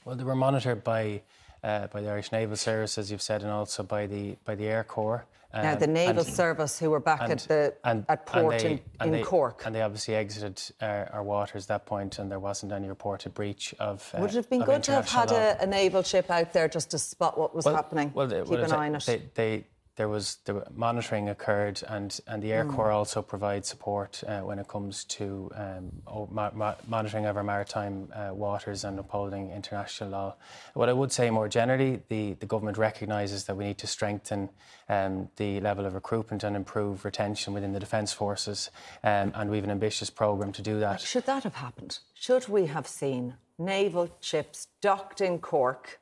Well, 0.04 0.16
they 0.16 0.24
were 0.24 0.36
monitored 0.36 0.84
by 0.84 1.22
uh, 1.64 1.86
by 1.88 2.00
the 2.00 2.10
Irish 2.10 2.30
Naval 2.30 2.56
Service, 2.56 2.98
as 2.98 3.10
you've 3.10 3.22
said, 3.22 3.42
and 3.42 3.50
also 3.50 3.82
by 3.82 4.06
the 4.06 4.36
by 4.44 4.54
the 4.54 4.66
Air 4.66 4.84
Corps. 4.84 5.24
Um, 5.52 5.62
now, 5.62 5.74
the 5.76 5.86
Naval 5.86 6.24
and, 6.24 6.34
Service, 6.34 6.80
who 6.80 6.90
were 6.90 6.98
back 6.98 7.22
and, 7.22 7.32
at 7.32 7.38
the 7.38 7.74
and, 7.84 8.04
at 8.08 8.26
port 8.26 8.58
they, 8.58 8.72
in, 8.72 8.80
in 9.02 9.12
they, 9.12 9.22
Cork, 9.22 9.62
and 9.64 9.72
they 9.72 9.82
obviously 9.82 10.16
exited 10.16 10.60
our, 10.82 11.08
our, 11.12 11.22
waters 11.22 11.64
at 11.64 11.68
that 11.68 11.86
point, 11.86 12.18
and 12.18 12.28
there 12.28 12.40
wasn't 12.40 12.72
any 12.72 12.88
reported 12.88 13.34
breach 13.34 13.72
of. 13.78 14.10
Uh, 14.12 14.20
Would 14.20 14.30
it 14.30 14.34
have 14.36 14.50
been 14.50 14.64
good 14.64 14.82
to 14.82 14.90
have 14.90 15.08
had 15.08 15.30
a, 15.30 15.62
a, 15.62 15.66
naval 15.66 16.02
ship 16.02 16.28
out 16.28 16.52
there 16.52 16.66
just 16.66 16.90
to 16.90 16.98
spot 16.98 17.38
what 17.38 17.54
was 17.54 17.66
well, 17.66 17.76
happening? 17.76 18.10
Well, 18.12 18.28
Keep 18.28 18.48
well, 18.48 18.64
an 18.64 18.72
eye 18.72 18.88
on 18.88 18.94
it. 18.96 19.04
They, 19.06 19.22
they, 19.34 19.64
there 19.96 20.08
was 20.08 20.38
the 20.44 20.64
monitoring 20.74 21.28
occurred, 21.28 21.82
and, 21.88 22.18
and 22.26 22.42
the 22.42 22.52
Air 22.52 22.64
Mm. 22.64 22.74
Corps 22.74 22.90
also 22.90 23.22
provides 23.22 23.68
support 23.68 24.22
uh, 24.26 24.40
when 24.40 24.58
it 24.58 24.66
comes 24.66 25.04
to 25.04 25.50
um, 25.54 26.02
ma- 26.30 26.50
ma- 26.52 26.74
monitoring 26.88 27.26
of 27.26 27.36
our 27.36 27.44
maritime 27.44 28.08
uh, 28.12 28.34
waters 28.34 28.84
and 28.84 28.98
upholding 28.98 29.50
international 29.50 30.10
law. 30.10 30.34
What 30.74 30.88
I 30.88 30.92
would 30.92 31.12
say 31.12 31.30
more 31.30 31.48
generally, 31.48 32.02
the, 32.08 32.32
the 32.34 32.46
government 32.46 32.76
recognises 32.78 33.44
that 33.44 33.56
we 33.56 33.64
need 33.64 33.78
to 33.78 33.86
strengthen 33.86 34.50
um, 34.88 35.28
the 35.36 35.60
level 35.60 35.86
of 35.86 35.94
recruitment 35.94 36.42
and 36.44 36.56
improve 36.56 37.04
retention 37.04 37.54
within 37.54 37.72
the 37.72 37.80
Defence 37.80 38.12
Forces, 38.12 38.70
um, 39.04 39.32
and 39.34 39.50
we 39.50 39.56
have 39.56 39.64
an 39.64 39.70
ambitious 39.70 40.10
programme 40.10 40.52
to 40.52 40.62
do 40.62 40.80
that. 40.80 41.00
Should 41.00 41.26
that 41.26 41.44
have 41.44 41.54
happened? 41.54 41.98
Should 42.14 42.48
we 42.48 42.66
have 42.66 42.86
seen 42.88 43.34
naval 43.58 44.10
ships 44.20 44.66
docked 44.80 45.20
in 45.20 45.38
Cork 45.38 46.00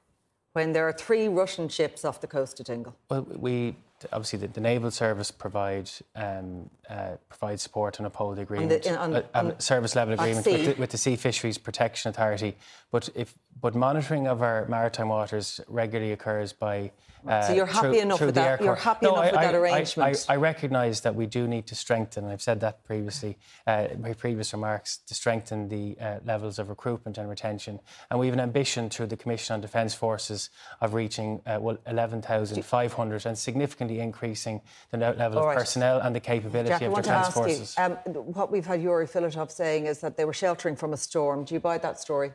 when 0.53 0.73
there 0.73 0.87
are 0.87 0.93
three 0.93 1.29
Russian 1.29 1.69
ships 1.69 2.05
off 2.05 2.21
the 2.21 2.27
coast 2.27 2.61
of 2.61 2.67
Dingle? 2.67 2.95
Well, 3.09 3.27
we 3.37 3.77
obviously 4.13 4.41
the, 4.41 4.49
the 4.49 4.61
naval 4.61 4.91
service 4.91 5.31
provide 5.31 5.89
um, 6.17 6.69
uh, 6.91 7.13
provide 7.29 7.61
support 7.61 7.99
and 7.99 8.07
uphold 8.07 8.37
the 8.37 8.43
agreement, 8.43 8.87
on- 8.87 9.15
uh, 9.15 9.23
have 9.35 9.47
a 9.47 9.53
on- 9.53 9.61
service 9.61 9.95
level 9.95 10.15
agreement 10.15 10.45
with 10.45 10.67
the, 10.67 10.81
with 10.81 10.91
the 10.91 10.99
Sea 10.99 11.17
Fisheries 11.17 11.59
Protection 11.59 12.11
Authority. 12.11 12.57
But 12.91 13.09
if 13.15 13.35
but 13.61 13.75
monitoring 13.75 14.27
of 14.27 14.43
our 14.43 14.67
maritime 14.67 15.09
waters 15.09 15.61
regularly 15.69 16.13
occurs 16.13 16.53
by. 16.53 16.91
Uh, 17.29 17.41
So 17.43 17.53
you're 17.53 17.67
happy 17.67 17.87
through- 17.91 18.01
enough 18.01 18.19
through 18.19 18.27
with 18.27 18.35
that- 18.35 18.61
you're 18.61 18.75
happy 18.75 19.07
No, 19.07 19.13
enough 19.13 19.23
I- 19.23 19.27
with 19.27 19.41
that 19.41 19.55
I- 19.55 19.59
I- 19.59 19.61
arrangement? 19.61 20.27
I, 20.29 20.33
I 20.33 20.37
recognise 20.37 21.03
that 21.03 21.15
we 21.15 21.27
do 21.27 21.47
need 21.47 21.69
to 21.69 21.77
strengthen, 21.77 22.25
I've 22.25 22.43
said 22.43 22.59
that 22.61 22.83
previously 22.83 23.39
uh, 23.69 23.87
my 24.01 24.13
previous 24.15 24.53
remarks, 24.53 24.97
to 25.07 25.15
strengthen 25.15 25.69
the 25.69 25.97
uh, 26.01 26.19
levels 26.25 26.59
of 26.59 26.69
recruitment 26.69 27.19
and 27.19 27.29
retention. 27.31 27.79
And 28.11 28.19
we 28.19 28.27
have 28.27 28.35
an 28.35 28.41
ambition 28.41 28.91
through 28.91 29.07
the 29.07 29.17
Commission 29.17 29.55
on 29.55 29.61
Defence 29.61 29.95
Forces 29.95 30.51
of 30.81 30.95
reaching 30.95 31.41
uh, 31.47 31.59
well, 31.61 31.79
11,500 31.87 33.27
and 33.27 33.39
significantly 33.39 34.01
increasing 34.01 34.61
the 34.91 34.97
level 34.99 35.39
All 35.39 35.45
of 35.45 35.51
right. 35.51 35.59
personnel 35.59 36.01
and 36.01 36.17
the 36.17 36.21
capability 36.21 36.71
Jack, 36.71 36.83
I 36.83 36.87
of 36.87 36.95
Defence 36.97 37.27
ask 37.29 37.33
Forces. 37.35 37.75
you, 37.79 37.85
um, 37.85 37.93
what 38.35 38.51
we've 38.51 38.67
had 38.67 38.83
Yuri 38.83 39.07
Filatov 39.07 39.53
saying 39.53 39.87
is 39.87 40.01
that 40.01 40.17
they 40.17 40.25
were 40.25 40.33
sheltering 40.33 40.75
from 40.75 40.93
a 40.93 40.97
storm. 40.97 41.45
Do 41.45 41.55
you 41.55 41.61
buy 41.61 41.79
that 41.79 42.01
story? 42.01 42.33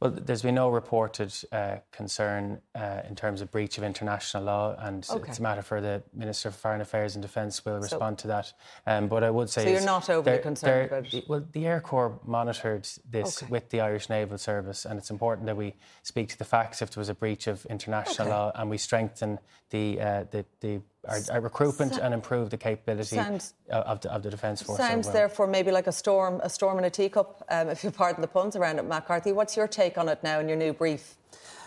Well, 0.00 0.12
there's 0.12 0.42
been 0.42 0.54
no 0.54 0.68
reported 0.68 1.34
uh, 1.50 1.78
concern 1.90 2.60
uh, 2.76 3.00
in 3.08 3.16
terms 3.16 3.40
of 3.40 3.50
breach 3.50 3.78
of 3.78 3.84
international 3.84 4.44
law, 4.44 4.76
and 4.78 5.04
Okay. 5.10 5.28
it's 5.28 5.40
a 5.40 5.42
matter 5.42 5.60
for 5.62 5.80
the 5.80 6.04
Minister 6.14 6.52
for 6.52 6.56
Foreign 6.58 6.80
Affairs 6.80 7.16
and 7.16 7.22
Defence 7.22 7.64
will 7.64 7.78
respond 7.80 8.16
to 8.18 8.28
that. 8.28 8.52
Um, 8.86 9.08
but 9.08 9.24
I 9.24 9.30
would 9.30 9.50
say 9.50 9.64
So 9.64 9.70
you're 9.70 9.80
not 9.80 10.08
overly 10.08 10.36
there- 10.36 10.38
concerned 10.42 10.90
there- 10.90 10.98
about 11.00 11.12
it? 11.14 11.24
Well, 11.28 11.44
the 11.50 11.66
Air 11.66 11.80
Corps 11.80 12.20
monitored 12.24 12.86
this 13.10 13.42
Okay. 13.42 13.50
with 13.50 13.70
the 13.70 13.80
Irish 13.80 14.08
Naval 14.08 14.38
Service, 14.38 14.84
and 14.84 15.00
it's 15.00 15.10
important 15.10 15.46
that 15.46 15.56
we 15.56 15.74
speak 16.04 16.28
to 16.28 16.38
the 16.38 16.44
facts 16.44 16.80
if 16.80 16.92
there 16.92 17.00
was 17.00 17.08
a 17.08 17.14
breach 17.14 17.48
of 17.48 17.66
international 17.66 18.28
Okay. 18.28 18.36
law, 18.36 18.52
and 18.54 18.70
we 18.70 18.78
strengthen 18.78 19.40
the 19.70 20.00
uh, 20.00 20.24
the, 20.30 20.44
the 20.60 20.80
our, 21.08 21.18
our 21.32 21.40
recruitment 21.40 21.94
So- 21.94 22.02
and 22.02 22.12
improve 22.14 22.50
the 22.50 22.56
capability 22.58 23.16
Sounds- 23.16 23.54
of 23.70 24.00
the, 24.00 24.12
of 24.12 24.22
the 24.22 24.30
Defence 24.30 24.62
Force. 24.62 24.78
Sounds 24.78 25.06
overall. 25.06 25.12
therefore 25.20 25.46
maybe 25.46 25.70
like 25.70 25.86
a 25.86 25.92
storm, 25.92 26.40
a 26.42 26.50
storm 26.50 26.78
in 26.78 26.84
a 26.84 26.90
teacup, 26.90 27.44
um, 27.50 27.68
if 27.68 27.82
you 27.84 27.90
pardon 27.90 28.20
the 28.22 28.28
puns 28.28 28.56
around 28.56 28.78
it, 28.78 28.84
Matt 28.86 29.06
Carthy. 29.06 29.32
What's 29.32 29.56
your 29.56 29.68
take 29.68 29.98
on 29.98 30.08
it 30.08 30.22
now 30.22 30.40
in 30.40 30.48
your 30.48 30.58
new 30.58 30.72
brief 30.72 31.16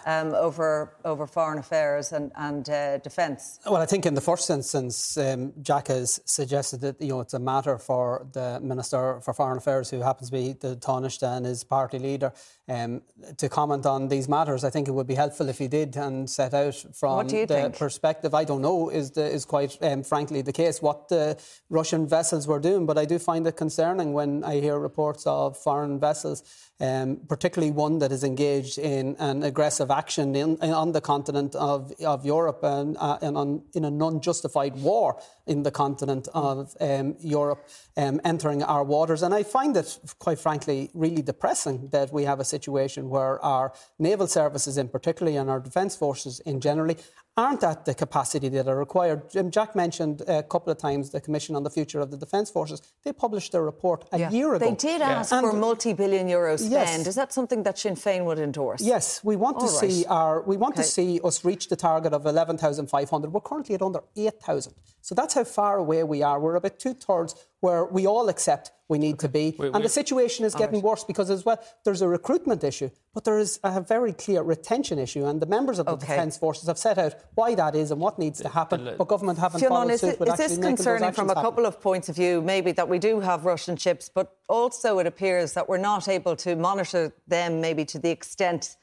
um, 0.07 0.33
over 0.33 0.95
over 1.05 1.27
foreign 1.27 1.59
affairs 1.59 2.11
and 2.11 2.31
and 2.35 2.67
uh, 2.69 2.97
defence? 2.99 3.59
Well, 3.65 3.77
I 3.77 3.85
think 3.85 4.05
in 4.07 4.15
the 4.15 4.21
first 4.21 4.49
instance, 4.49 5.15
um, 5.17 5.53
Jack 5.61 5.89
has 5.89 6.19
suggested 6.25 6.81
that 6.81 6.99
you 6.99 7.09
know 7.09 7.19
it's 7.21 7.35
a 7.35 7.39
matter 7.39 7.77
for 7.77 8.25
the 8.31 8.59
Minister 8.61 9.21
for 9.21 9.33
Foreign 9.33 9.57
Affairs, 9.59 9.91
who 9.91 10.01
happens 10.01 10.29
to 10.29 10.33
be 10.35 10.53
the 10.53 10.75
Taoiseach 10.75 11.21
and 11.21 11.45
is 11.45 11.63
party 11.63 11.99
leader, 11.99 12.33
um, 12.71 13.01
to 13.37 13.49
comment 13.49 13.85
on 13.85 14.07
these 14.07 14.27
matters. 14.29 14.63
I 14.63 14.69
think 14.69 14.87
it 14.87 14.91
would 14.91 15.07
be 15.07 15.15
helpful 15.15 15.49
if 15.49 15.57
he 15.57 15.67
did 15.67 15.97
and 15.97 16.29
set 16.29 16.53
out 16.53 16.75
from 16.99 17.15
What 17.17 17.27
do 17.27 17.37
you 17.37 17.45
the 17.45 17.55
think? 17.55 17.77
perspective. 17.77 18.33
I 18.33 18.43
don't 18.45 18.61
know 18.61 18.89
is 18.89 19.11
the, 19.11 19.25
is 19.37 19.45
quite 19.45 19.77
um, 19.81 20.03
frankly 20.03 20.41
the 20.41 20.53
case 20.53 20.81
what 20.81 21.09
the 21.09 21.37
Russian 21.69 22.07
vessels 22.07 22.47
were 22.47 22.59
doing, 22.59 22.85
but 22.85 22.97
I 22.97 23.05
do 23.05 23.19
find 23.19 23.45
it 23.47 23.57
concerning 23.57 24.13
when 24.13 24.43
I 24.43 24.55
hear 24.65 24.79
reports 24.79 25.23
of 25.27 25.57
foreign 25.57 25.99
vessels. 25.99 26.43
Um, 26.79 27.19
particularly 27.29 27.71
one 27.71 27.99
that 27.99 28.11
is 28.11 28.23
engaged 28.23 28.79
in 28.79 29.15
an 29.19 29.43
aggressive 29.43 29.91
action 29.91 30.35
in, 30.35 30.57
in- 30.63 30.71
on 30.73 30.93
the 30.93 31.01
continent 31.01 31.53
of, 31.53 31.93
of 32.03 32.25
Europe 32.25 32.61
and, 32.63 32.97
uh, 32.97 33.19
and 33.21 33.37
on, 33.37 33.61
in 33.75 33.85
an 33.85 34.01
unjustified 34.01 34.75
war 34.77 35.21
in 35.47 35.63
the 35.63 35.71
continent 35.71 36.27
of 36.33 36.75
um, 36.79 37.15
Europe 37.19 37.67
um, 37.97 38.21
entering 38.23 38.63
our 38.63 38.83
waters. 38.83 39.21
And 39.23 39.33
I 39.33 39.43
find 39.43 39.75
it, 39.75 39.99
quite 40.19 40.39
frankly, 40.39 40.89
really 40.93 41.21
depressing 41.21 41.89
that 41.91 42.11
we 42.13 42.23
have 42.25 42.39
a 42.39 42.45
situation 42.45 43.09
where 43.09 43.43
our 43.43 43.73
naval 43.99 44.27
services, 44.27 44.77
in 44.77 44.87
particular, 44.87 45.39
and 45.39 45.49
our 45.49 45.59
defence 45.59 45.95
forces 45.95 46.39
in 46.41 46.59
generally, 46.59 46.97
aren't 47.37 47.63
at 47.63 47.85
the 47.85 47.93
capacity 47.93 48.49
that 48.49 48.67
are 48.67 48.75
required. 48.77 49.29
Jim 49.31 49.49
Jack 49.51 49.75
mentioned 49.75 50.21
a 50.27 50.43
couple 50.43 50.71
of 50.71 50.77
times 50.77 51.11
the 51.11 51.21
Commission 51.21 51.55
on 51.55 51.63
the 51.63 51.69
Future 51.69 52.01
of 52.01 52.11
the 52.11 52.17
Defence 52.17 52.49
Forces. 52.49 52.81
They 53.03 53.13
published 53.13 53.53
their 53.53 53.63
report 53.63 54.05
a 54.11 54.29
year 54.29 54.53
ago. 54.53 54.69
They 54.69 54.75
did 54.75 55.01
ask 55.01 55.31
And- 55.31 55.45
for 55.45 55.53
multi-billion 55.53 56.27
euro 56.27 56.57
spend. 56.57 56.71
Yes. 56.73 57.07
Is 57.07 57.15
that 57.15 57.31
something 57.31 57.63
that 57.63 57.77
Sinn 57.79 57.95
Féin 57.95 58.25
would 58.25 58.37
endorse? 58.39 58.81
Yes, 58.81 59.23
we 59.23 59.37
want 59.37 59.59
to 59.59 59.65
All 59.65 59.71
right. 59.79 59.91
see 59.91 60.05
our 60.07 60.41
we 60.41 60.57
want 60.57 60.73
Okay. 60.75 60.83
to 60.83 60.87
see 60.87 61.19
us 61.23 61.45
reach 61.45 61.69
the 61.69 61.77
target 61.77 62.11
of 62.13 62.25
eleven 62.25 62.57
thousand 62.57 62.87
five 62.87 63.09
hundred. 63.09 63.31
We're 63.33 63.39
currently 63.41 63.75
at 63.75 63.81
under 63.81 64.01
eight 64.17 64.41
thousand. 64.41 64.73
So 65.01 65.15
that's 65.15 65.33
how 65.33 65.45
far 65.45 65.77
away 65.77 66.03
we 66.03 66.21
are. 66.23 66.37
We're 66.39 66.55
about 66.55 66.79
two 66.79 66.93
thirds 66.93 67.33
where 67.61 67.85
we 67.85 68.05
all 68.07 68.27
accept 68.27 68.71
we 68.89 68.97
need 68.97 69.19
to 69.19 69.29
be. 69.29 69.55
and 69.73 69.85
the 69.85 69.89
situation 69.89 70.43
is 70.45 70.53
getting 70.53 70.81
worse 70.81 71.03
because 71.05 71.29
as 71.29 71.45
well 71.45 71.57
there's 71.85 72.01
a 72.01 72.07
recruitment 72.07 72.61
issue, 72.63 72.89
but 73.13 73.23
there 73.23 73.39
is 73.39 73.59
a 73.63 73.79
very 73.79 74.11
clear 74.11 74.41
retention 74.41 74.99
issue. 74.99 75.25
And 75.25 75.41
the 75.41 75.45
members 75.45 75.79
of 75.79 75.85
the 75.85 75.93
Okay. 75.93 76.07
defence 76.07 76.37
forces 76.37 76.67
have 76.67 76.77
set 76.77 76.97
out 76.97 77.15
why 77.35 77.55
that 77.55 77.73
is 77.75 77.91
and 77.91 78.01
what 78.01 78.19
needs 78.19 78.41
to 78.41 78.49
happen. 78.49 78.95
But 78.97 79.07
government 79.07 79.39
haven't 79.39 79.61
Fionn, 79.61 79.69
followed 79.71 79.91
is, 79.91 80.01
suit 80.01 80.09
it- 80.15 80.19
with 80.19 80.29
is 80.29 80.35
this 80.37 80.41
actually 80.51 80.57
making 80.57 80.75
those 80.75 80.85
concerning 80.85 80.99
from 80.99 81.05
a 81.05 81.07
actions 81.07 81.29
happen. 81.29 81.43
couple 81.43 81.65
of 81.67 81.79
points 81.79 82.09
of 82.09 82.15
view? 82.15 82.41
Maybe 82.41 82.71
that 82.73 82.89
we 82.89 82.99
do 82.99 83.19
have 83.21 83.45
Russian 83.45 83.77
ships, 83.77 84.09
but 84.13 84.35
also 84.49 84.99
it 84.99 85.07
appears 85.07 85.53
that 85.53 85.69
we're 85.69 85.77
not 85.77 86.09
able 86.09 86.35
to 86.37 86.55
monitor 86.55 87.13
them 87.27 87.61
maybe 87.61 87.85
to 87.85 87.99
the 87.99 88.09
extent 88.09 88.75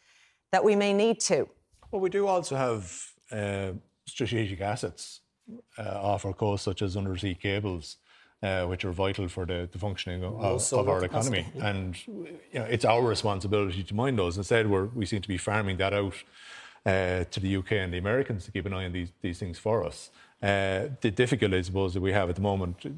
that 0.53 0.65
we 0.65 0.75
may 0.77 0.95
need 0.95 1.21
to. 1.21 1.47
Well, 1.91 2.01
we 2.01 2.09
do 2.09 2.27
also 2.27 2.55
have 2.57 2.83
uh, 3.31 3.73
strategic 4.07 4.61
assets 4.63 5.21
uh, 5.77 5.83
off 5.83 6.25
our 6.25 6.33
coast, 6.33 6.65
such 6.65 6.81
as 6.81 6.97
undersea 6.97 7.35
cables, 7.35 7.97
uh, 8.43 8.65
which 8.67 8.85
are 8.85 8.93
vital 8.93 9.29
for 9.29 9.45
the, 9.45 9.69
the 9.71 9.79
functioning 9.79 10.23
of, 10.23 10.35
of 10.41 10.89
our 10.89 10.99
low 11.01 11.05
economy. 11.05 11.45
capacity. 11.45 11.61
And 11.61 12.07
you 12.07 12.59
know, 12.61 12.65
it's 12.65 12.85
our 12.85 13.03
responsibility 13.03 13.83
to 13.83 13.95
mind 13.95 14.19
those. 14.19 14.37
Instead, 14.37 14.71
we're, 14.71 14.87
we 14.87 15.07
seem 15.07 15.23
to 15.23 15.29
be 15.29 15.39
farming 15.39 15.79
that 15.79 15.93
out 15.93 16.15
uh, 16.87 17.25
to 17.25 17.41
the 17.41 17.57
UK 17.57 17.73
and 17.73 17.93
the 17.93 17.99
Americans 17.99 18.45
to 18.45 18.53
keep 18.53 18.67
an 18.67 18.73
eye 18.73 18.85
on 18.85 18.93
these, 18.93 19.13
these 19.23 19.39
things 19.39 19.59
for 19.59 19.85
us. 19.85 20.11
Uh, 20.41 20.89
the 21.01 21.11
difficulty, 21.11 21.57
I 21.57 21.63
suppose, 21.63 21.95
that 21.95 22.01
we 22.01 22.13
have 22.13 22.29
at 22.29 22.37
the 22.37 22.43
moment 22.43 22.77
uh, 22.87 22.91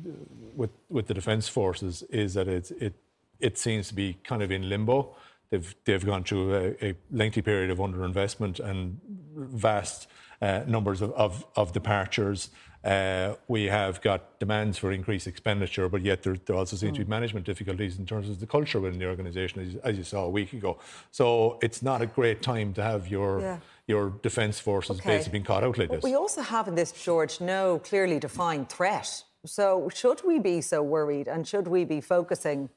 with, 0.55 0.71
with 0.91 1.07
the 1.07 1.15
defence 1.15 1.49
forces 1.49 2.03
is 2.11 2.35
that 2.35 2.47
it's, 2.47 2.71
it, 2.73 2.95
it 3.39 3.57
seems 3.57 3.89
to 3.89 3.95
be 3.95 4.19
kind 4.25 4.43
of 4.43 4.51
in 4.51 4.69
limbo. 4.69 5.17
They've, 5.49 5.75
they've 5.85 6.05
gone 6.05 6.23
through 6.23 6.55
a, 6.55 6.85
a 6.85 6.95
lengthy 7.11 7.41
period 7.41 7.71
of 7.71 7.79
underinvestment 7.79 8.61
and 8.61 9.01
vast 9.35 10.07
uh, 10.43 10.65
numbers 10.67 11.01
of, 11.01 11.13
of, 11.13 11.47
of 11.57 11.73
departures. 11.73 12.51
Uh, 12.85 13.35
we 13.47 13.65
have 13.65 14.01
got 14.01 14.39
demands 14.39 14.79
for 14.79 14.91
increased 14.91 15.27
expenditure, 15.27 15.87
but 15.89 16.01
yet 16.01 16.23
there, 16.23 16.37
there 16.47 16.57
also 16.57 16.77
seems 16.77 16.97
to 16.97 17.05
be 17.05 17.11
management 17.11 17.45
difficulties 17.45 17.99
in 17.99 18.07
terms 18.07 18.29
of 18.31 18.41
the 18.41 18.47
culture 18.47 18.81
within 18.81 18.99
the 18.99 19.07
organisation, 19.07 19.61
as, 19.61 19.77
as 19.85 19.99
you 19.99 20.05
saw 20.05 20.25
a 20.25 20.31
week 20.31 20.55
ago. 20.55 20.79
So 21.11 21.59
it's 21.61 21.83
not 21.83 22.01
a 22.01 22.07
great 22.07 22.41
time 22.41 22.73
to 22.75 22.83
have 22.83 23.07
your 23.09 23.41
Yeah. 23.41 23.59
your 23.87 24.11
defence 24.23 24.59
forces 24.61 24.99
Okay. 25.01 25.11
basically 25.17 25.33
being 25.41 25.45
caught 25.45 25.63
out 25.65 25.77
like 25.77 25.89
But 25.89 25.97
this. 25.97 26.05
we 26.05 26.15
also 26.15 26.41
have 26.43 26.69
in 26.69 26.75
this, 26.75 26.93
George, 26.93 27.41
no 27.41 27.81
clearly 27.81 28.19
defined 28.19 28.69
threat. 28.71 29.25
So 29.45 29.91
should 29.93 30.23
we 30.25 30.39
be 30.39 30.61
so 30.63 30.81
worried 30.83 31.27
and 31.29 31.47
should 31.47 31.67
we 31.69 31.85
be 31.85 32.01
focusing, 32.01 32.71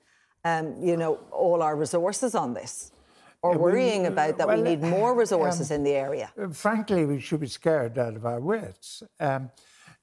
um, 0.44 0.76
you 0.82 0.98
know, 0.98 1.20
all 1.32 1.62
our 1.62 1.76
resources 1.78 2.36
on 2.36 2.54
this? 2.56 2.92
Or 3.42 3.52
Yeah, 3.52 3.58
we- 3.58 3.64
worrying 3.64 4.06
about 4.08 4.38
that 4.38 4.48
we 4.50 4.62
need 4.62 4.82
more 4.82 5.14
resources 5.14 5.70
um, 5.72 5.76
in 5.78 5.84
the 5.84 5.92
area? 5.96 6.32
Frankly, 6.52 7.06
we 7.06 7.20
should 7.20 7.40
be 7.42 7.48
scared 7.48 7.98
out 7.98 8.16
of 8.16 8.26
our 8.26 8.40
wits. 8.42 9.04
Um, 9.20 9.52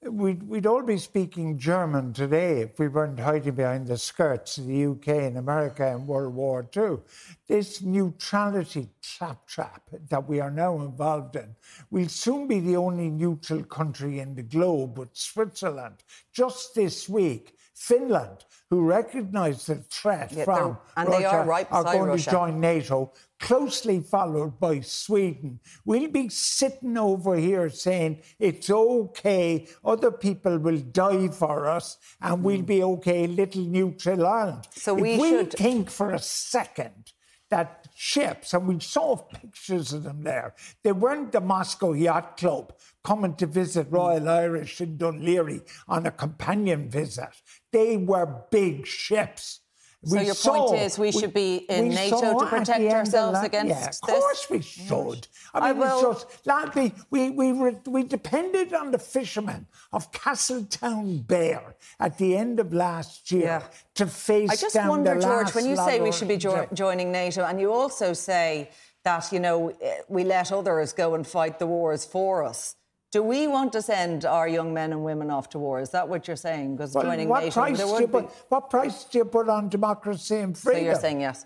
we'd, 0.08 0.42
we'd 0.44 0.66
all 0.66 0.82
be 0.82 0.96
speaking 0.96 1.58
German 1.58 2.12
today 2.12 2.60
if 2.62 2.78
we 2.78 2.88
weren't 2.88 3.20
hiding 3.20 3.54
behind 3.54 3.86
the 3.86 3.98
skirts 3.98 4.56
of 4.58 4.66
the 4.66 4.86
UK 4.86 5.08
and 5.08 5.36
America 5.36 5.86
in 5.86 6.06
World 6.06 6.34
War 6.34 6.66
II. 6.74 6.98
This 7.46 7.82
neutrality 7.82 8.88
claptrap 9.18 9.82
that 10.08 10.26
we 10.26 10.40
are 10.40 10.50
now 10.50 10.80
involved 10.80 11.36
in, 11.36 11.54
we'll 11.90 12.08
soon 12.08 12.46
be 12.48 12.60
the 12.60 12.76
only 12.76 13.10
neutral 13.10 13.62
country 13.64 14.20
in 14.20 14.34
the 14.34 14.42
globe 14.42 14.98
with 14.98 15.10
Switzerland. 15.12 15.96
Just 16.32 16.74
this 16.74 17.08
week, 17.08 17.56
Finland, 17.74 18.44
who 18.68 18.82
recognise 18.82 19.66
the 19.66 19.76
threat 19.76 20.32
Yeah, 20.32 20.44
from 20.44 20.78
and 20.96 21.08
Russia, 21.08 21.20
they 21.20 21.24
are 21.26 21.44
right 21.46 21.66
are 21.70 21.84
going 21.84 22.10
Russia. 22.10 22.24
to 22.24 22.30
join 22.30 22.60
NATO, 22.60 23.12
closely 23.40 24.00
followed 24.00 24.60
by 24.60 24.80
Sweden. 24.80 25.58
We'll 25.84 26.10
be 26.10 26.28
sitting 26.28 26.96
over 26.98 27.36
here 27.36 27.68
saying 27.70 28.22
it's 28.38 28.70
okay, 28.70 29.66
other 29.84 30.12
people 30.12 30.58
will 30.58 30.78
die 30.78 31.28
for 31.28 31.68
us, 31.68 31.96
and 32.20 32.44
we'll 32.44 32.62
be 32.62 32.82
okay, 32.82 33.26
little 33.26 33.62
neutral 33.64 34.26
Ireland. 34.26 34.66
Hmm. 34.66 34.80
So 34.80 34.96
if 34.96 35.02
we 35.02 35.18
we 35.18 35.30
should- 35.30 35.52
think 35.54 35.90
for 35.90 36.12
a 36.12 36.18
second 36.20 37.12
that 37.48 37.88
ships, 37.96 38.54
and 38.54 38.68
we 38.68 38.78
saw 38.78 39.16
pictures 39.16 39.92
of 39.92 40.04
them 40.04 40.22
there, 40.22 40.54
they 40.84 40.92
weren't 40.92 41.32
the 41.32 41.40
Moscow 41.40 41.92
Yacht 41.94 42.36
Club 42.36 42.72
coming 43.02 43.34
to 43.36 43.46
visit 43.46 43.88
Hmm. 43.88 43.94
Royal 43.96 44.28
Irish 44.28 44.80
in 44.80 44.98
Dún 44.98 45.22
Laoghaire 45.24 45.62
on 45.88 46.06
a 46.06 46.10
companion 46.12 46.88
visit. 46.90 47.30
They 47.72 47.96
were 47.96 48.44
big 48.50 48.86
ships. 48.86 49.59
So 50.02 50.18
your 50.18 50.34
point 50.34 50.80
is 50.80 50.98
we 50.98 51.12
should 51.12 51.34
be 51.34 51.56
in 51.68 51.90
NATO 51.90 52.38
to 52.38 52.46
protect 52.46 52.80
the 52.80 52.90
ourselves 52.94 53.38
la- 53.38 53.44
against 53.44 53.68
yeah, 53.68 53.86
this? 53.86 54.00
of 54.02 54.08
course 54.08 54.48
we 54.48 54.62
should. 54.62 55.28
I 55.52 55.58
I 55.58 55.72
mean, 55.72 55.80
will- 55.82 56.12
it's 56.12 56.24
just, 56.24 56.46
like, 56.46 56.74
we, 56.74 56.92
we, 57.10 57.30
we, 57.30 57.52
re- 57.52 57.76
we 57.86 58.02
depended 58.04 58.72
on 58.72 58.92
the 58.92 58.98
fishermen 58.98 59.66
of 59.92 60.10
Castletownbere 60.12 61.74
at 61.98 62.18
the 62.18 62.36
end 62.36 62.60
of 62.60 62.72
last 62.72 63.30
year 63.30 63.42
Yeah. 63.44 63.62
to 63.96 64.06
face 64.06 64.50
I 64.50 64.56
just 64.56 64.74
down 64.74 64.88
wonder, 64.88 65.14
the 65.16 65.20
George, 65.20 65.54
when 65.54 65.66
you 65.66 65.76
say 65.76 66.00
we 66.00 66.12
should 66.12 66.28
be 66.28 66.36
jo- 66.38 66.66
joining 66.72 67.12
NATO, 67.12 67.44
and 67.44 67.60
you 67.60 67.72
also 67.72 68.12
say 68.12 68.70
that, 69.04 69.30
you 69.32 69.40
know, 69.40 69.72
we 70.08 70.24
let 70.24 70.50
others 70.52 70.92
go 70.92 71.14
and 71.14 71.26
fight 71.26 71.58
the 71.58 71.66
wars 71.66 72.04
for 72.04 72.42
us. 72.44 72.76
Do 73.10 73.24
we 73.24 73.48
want 73.48 73.72
to 73.72 73.82
send 73.82 74.24
our 74.24 74.46
young 74.46 74.72
men 74.72 74.92
and 74.92 75.04
women 75.04 75.30
off 75.30 75.48
to 75.50 75.58
war? 75.58 75.80
Is 75.80 75.90
that 75.90 76.08
what 76.08 76.28
you're 76.28 76.36
saying? 76.36 76.76
Because 76.76 76.94
Well, 76.94 77.04
joining 77.04 77.28
what 77.28 77.42
NATO, 77.42 77.60
price 77.60 77.78
do 77.78 77.86
you 77.86 77.92
would 77.92 78.00
be. 78.00 78.06
put, 78.06 78.30
what 78.48 78.70
price 78.70 79.04
do 79.04 79.18
you 79.18 79.24
put 79.24 79.48
on 79.48 79.68
democracy 79.68 80.36
and 80.36 80.56
freedom? 80.56 80.80
So 80.80 80.86
you're 80.86 80.94
saying 81.00 81.20
yes. 81.20 81.44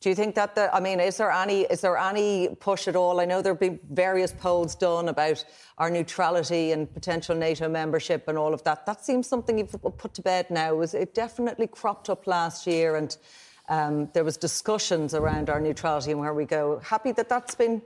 Do 0.00 0.08
you 0.08 0.14
think 0.14 0.34
that 0.34 0.54
the? 0.54 0.74
I 0.74 0.80
mean, 0.80 0.98
is 0.98 1.18
there 1.18 1.30
any 1.30 1.62
is 1.62 1.82
there 1.82 1.96
any 1.96 2.48
push 2.58 2.88
at 2.88 2.96
all? 2.96 3.20
I 3.20 3.26
know 3.26 3.42
there've 3.42 3.60
been 3.60 3.78
various 3.90 4.32
polls 4.32 4.74
done 4.74 5.08
about 5.08 5.44
our 5.76 5.90
neutrality 5.90 6.72
and 6.72 6.92
potential 6.92 7.34
NATO 7.34 7.68
membership 7.68 8.26
and 8.26 8.38
all 8.38 8.54
of 8.54 8.62
that. 8.64 8.86
That 8.86 9.04
seems 9.04 9.26
something 9.26 9.58
you've 9.58 9.76
put 9.98 10.14
to 10.14 10.22
bed 10.22 10.50
now. 10.50 10.74
Was 10.74 10.94
it 10.94 11.14
definitely 11.14 11.66
cropped 11.66 12.08
up 12.08 12.26
last 12.26 12.66
year 12.66 12.96
and 12.96 13.14
um, 13.68 14.08
there 14.14 14.24
was 14.24 14.36
discussions 14.36 15.14
around 15.14 15.48
our 15.48 15.60
neutrality 15.60 16.10
and 16.10 16.20
where 16.20 16.34
we 16.34 16.44
go. 16.44 16.80
Happy 16.80 17.12
that 17.12 17.28
that's 17.28 17.54
been 17.54 17.80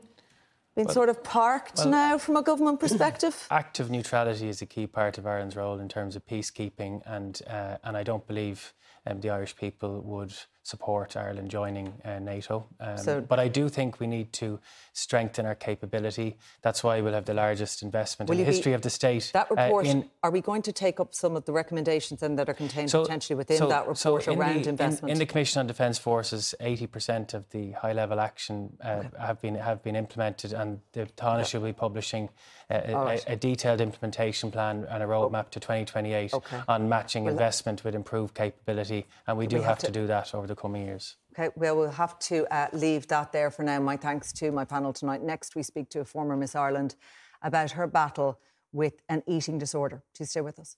been 0.75 0.89
sort 0.89 1.09
of 1.09 1.23
parked 1.23 1.79
well- 1.79 1.89
now 1.89 2.19
from 2.19 2.37
a 2.37 2.43
government 2.43 2.81
perspective. 2.81 3.47
Active 3.51 3.91
neutrality 3.91 4.49
is 4.49 4.63
a 4.63 4.67
key 4.67 4.87
part 4.87 5.19
of 5.19 5.27
Ireland's 5.27 5.57
role 5.57 5.79
in 5.79 5.89
terms 5.89 6.17
of 6.17 6.27
peacekeeping, 6.27 7.03
and 7.07 7.41
uh, 7.47 7.77
and 7.85 7.97
I 7.97 8.03
don't 8.03 8.27
believe 8.27 8.73
um, 9.07 9.21
the 9.21 9.31
Irish 9.31 9.57
people 9.57 10.01
would 10.03 10.33
support 10.63 11.15
Ireland 11.15 11.51
joining 11.51 11.93
uh, 12.07 12.19
NATO. 12.21 12.67
Um, 12.81 12.97
So- 12.97 13.21
but 13.21 13.39
I 13.39 13.49
do 13.49 13.69
think 13.69 14.01
we 14.01 14.07
need 14.07 14.33
to 14.35 14.59
strengthen 14.95 15.45
our 15.45 15.55
capability. 15.55 16.39
That's 16.63 16.83
why 16.83 17.03
we'll 17.03 17.13
have 17.13 17.27
the 17.27 17.35
largest 17.35 17.83
investment 17.83 18.31
in 18.31 18.37
the 18.37 18.43
you 18.43 18.47
be- 18.47 18.53
history 18.53 18.73
of 18.73 18.81
the 18.81 18.89
state. 18.89 19.31
That 19.35 19.51
uh, 19.51 19.57
report. 19.57 19.85
in- 19.87 20.11
are 20.23 20.31
we 20.31 20.41
going 20.41 20.63
to 20.63 20.73
take 20.73 21.01
up 21.01 21.15
some 21.15 21.37
of 21.37 21.45
the 21.45 21.53
recommendations 21.53 22.21
then 22.21 22.37
that 22.37 22.49
are 22.49 22.55
contained 22.55 22.91
potentially 22.91 23.37
within 23.37 23.59
so- 23.59 23.69
that 23.69 23.87
report 23.87 24.23
so 24.25 24.33
in 24.33 24.39
around 24.39 24.65
the, 24.65 24.71
investment? 24.71 25.13
In, 25.13 25.19
the 25.19 25.27
Commission 25.27 25.61
on 25.61 25.67
Defence 25.67 25.99
Forces, 25.99 26.55
80% 26.61 27.35
of 27.35 27.51
the 27.51 27.73
high-level 27.73 28.19
action 28.19 28.75
uh, 28.83 29.03
have 29.19 29.43
been 29.43 29.57
have 29.57 29.83
been 29.83 29.97
implemented, 29.97 30.55
and 30.55 30.81
the 30.93 31.05
Taoiseach 31.05 31.53
will 31.55 31.67
be 31.67 31.73
publishing 31.75 32.31
a, 32.71 32.93
a- 32.93 33.33
a, 33.33 33.37
detailed 33.37 33.81
implementation 33.81 34.51
plan 34.51 34.87
and 34.91 35.03
a 35.03 35.07
roadmap 35.07 35.51
to 35.51 35.61
2028 35.61 36.35
Okay. 36.35 36.61
on 36.69 36.89
matching 36.89 37.25
Well, 37.25 37.33
investment 37.33 37.85
with 37.85 37.95
improved 37.95 38.35
capability, 38.35 39.07
and 39.27 39.37
we 39.37 39.47
do 39.47 39.57
we 39.57 39.63
have, 39.63 39.71
have 39.71 39.79
to, 39.79 39.87
to- 39.87 39.93
do 39.93 40.07
that 40.07 40.35
over 40.35 40.47
the 40.47 40.57
coming 40.57 40.87
years. 40.87 41.17
Okay, 41.39 41.51
well, 41.57 41.77
we'll 41.77 41.91
have 41.91 42.19
to 42.21 42.47
uh, 42.55 42.69
leave 42.73 43.09
that 43.09 43.33
there 43.33 43.51
for 43.51 43.65
now. 43.65 43.81
My 43.81 43.97
thanks 43.97 44.33
to 44.35 44.53
my 44.53 44.65
panel 44.65 44.93
tonight. 44.93 45.23
Next, 45.23 45.57
we 45.57 45.63
speak 45.63 45.89
to 45.91 46.01
a 46.01 46.05
former 46.05 46.37
Miss 46.37 46.55
Ireland 46.55 46.95
about 47.43 47.73
her 47.73 47.87
battle 47.87 48.39
with 48.73 48.95
an 49.09 49.23
eating 49.27 49.59
disorder. 49.59 50.03
Please 50.17 50.31
stay 50.31 50.41
with 50.41 50.59
us. 50.59 50.77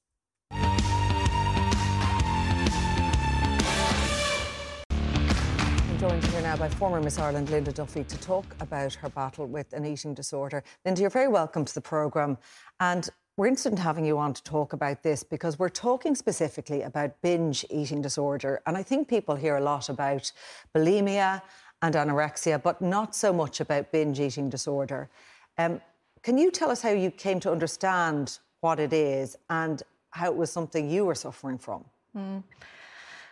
Joined 6.08 6.24
here 6.26 6.42
now 6.42 6.56
by 6.56 6.68
former 6.68 7.00
Miss 7.00 7.18
Ireland 7.18 7.48
Lynda 7.48 7.74
Duffy 7.74 8.04
to 8.04 8.20
talk 8.20 8.44
about 8.60 8.94
her 8.94 9.08
battle 9.08 9.44
with 9.44 9.72
an 9.72 9.84
eating 9.84 10.14
disorder. 10.14 10.62
Lynda, 10.86 11.00
you're 11.00 11.10
very 11.10 11.26
welcome 11.26 11.64
to 11.64 11.74
the 11.74 11.80
programme. 11.80 12.38
And 12.78 13.08
we're 13.36 13.48
interested 13.48 13.72
in 13.72 13.78
having 13.78 14.04
you 14.04 14.16
on 14.16 14.32
to 14.34 14.42
talk 14.44 14.72
about 14.72 15.02
this 15.02 15.24
because 15.24 15.58
we're 15.58 15.68
talking 15.68 16.14
specifically 16.14 16.82
about 16.82 17.20
binge 17.22 17.66
eating 17.70 18.02
disorder. 18.02 18.62
And 18.66 18.76
I 18.76 18.84
think 18.84 19.08
people 19.08 19.34
hear 19.34 19.56
a 19.56 19.60
lot 19.60 19.88
about 19.88 20.30
bulimia 20.72 21.42
and 21.82 21.96
anorexia, 21.96 22.62
but 22.62 22.80
not 22.80 23.16
so 23.16 23.32
much 23.32 23.58
about 23.58 23.90
binge 23.90 24.20
eating 24.20 24.48
disorder. 24.48 25.10
Um, 25.58 25.80
can 26.22 26.38
you 26.38 26.52
tell 26.52 26.70
us 26.70 26.82
how 26.82 26.90
you 26.90 27.10
came 27.10 27.40
to 27.40 27.50
understand 27.50 28.38
what 28.60 28.78
it 28.78 28.92
is 28.92 29.36
and 29.50 29.82
how 30.10 30.26
it 30.26 30.36
was 30.36 30.52
something 30.52 30.88
you 30.88 31.04
were 31.04 31.16
suffering 31.16 31.58
from? 31.58 31.84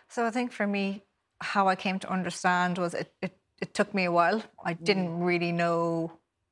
So 0.09 0.25
I 0.25 0.29
think 0.29 0.51
for 0.51 0.67
me, 0.67 1.03
how 1.41 1.67
I 1.67 1.75
came 1.75 1.99
to 1.99 2.11
understand 2.11 2.77
was 2.77 2.93
it, 2.93 3.13
it, 3.21 3.37
it 3.61 3.73
took 3.73 3.93
me 3.93 4.05
a 4.05 4.11
while. 4.11 4.43
I 4.63 4.73
didn't 4.73 5.19
really 5.19 5.51
know 5.51 6.11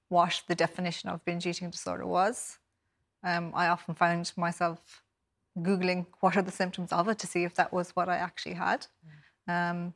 what 0.10 0.42
the 0.48 0.56
definition 0.56 1.10
of 1.10 1.24
binge 1.26 1.46
eating 1.48 1.70
disorder 1.70 2.06
was. 2.06 2.60
Um, 3.24 3.52
I 3.56 3.68
often 3.68 3.96
found 3.96 4.32
myself 4.36 5.04
Googling 5.58 6.08
what 6.20 6.36
are 6.36 6.42
the 6.42 6.52
symptoms 6.52 6.92
of 6.92 7.08
it 7.08 7.20
to 7.20 7.28
see 7.28 7.44
if 7.44 7.54
that 7.56 7.72
was 7.72 7.92
what 7.92 8.10
I 8.10 8.18
actually 8.18 8.56
had. 8.56 8.88
Um, 9.48 9.94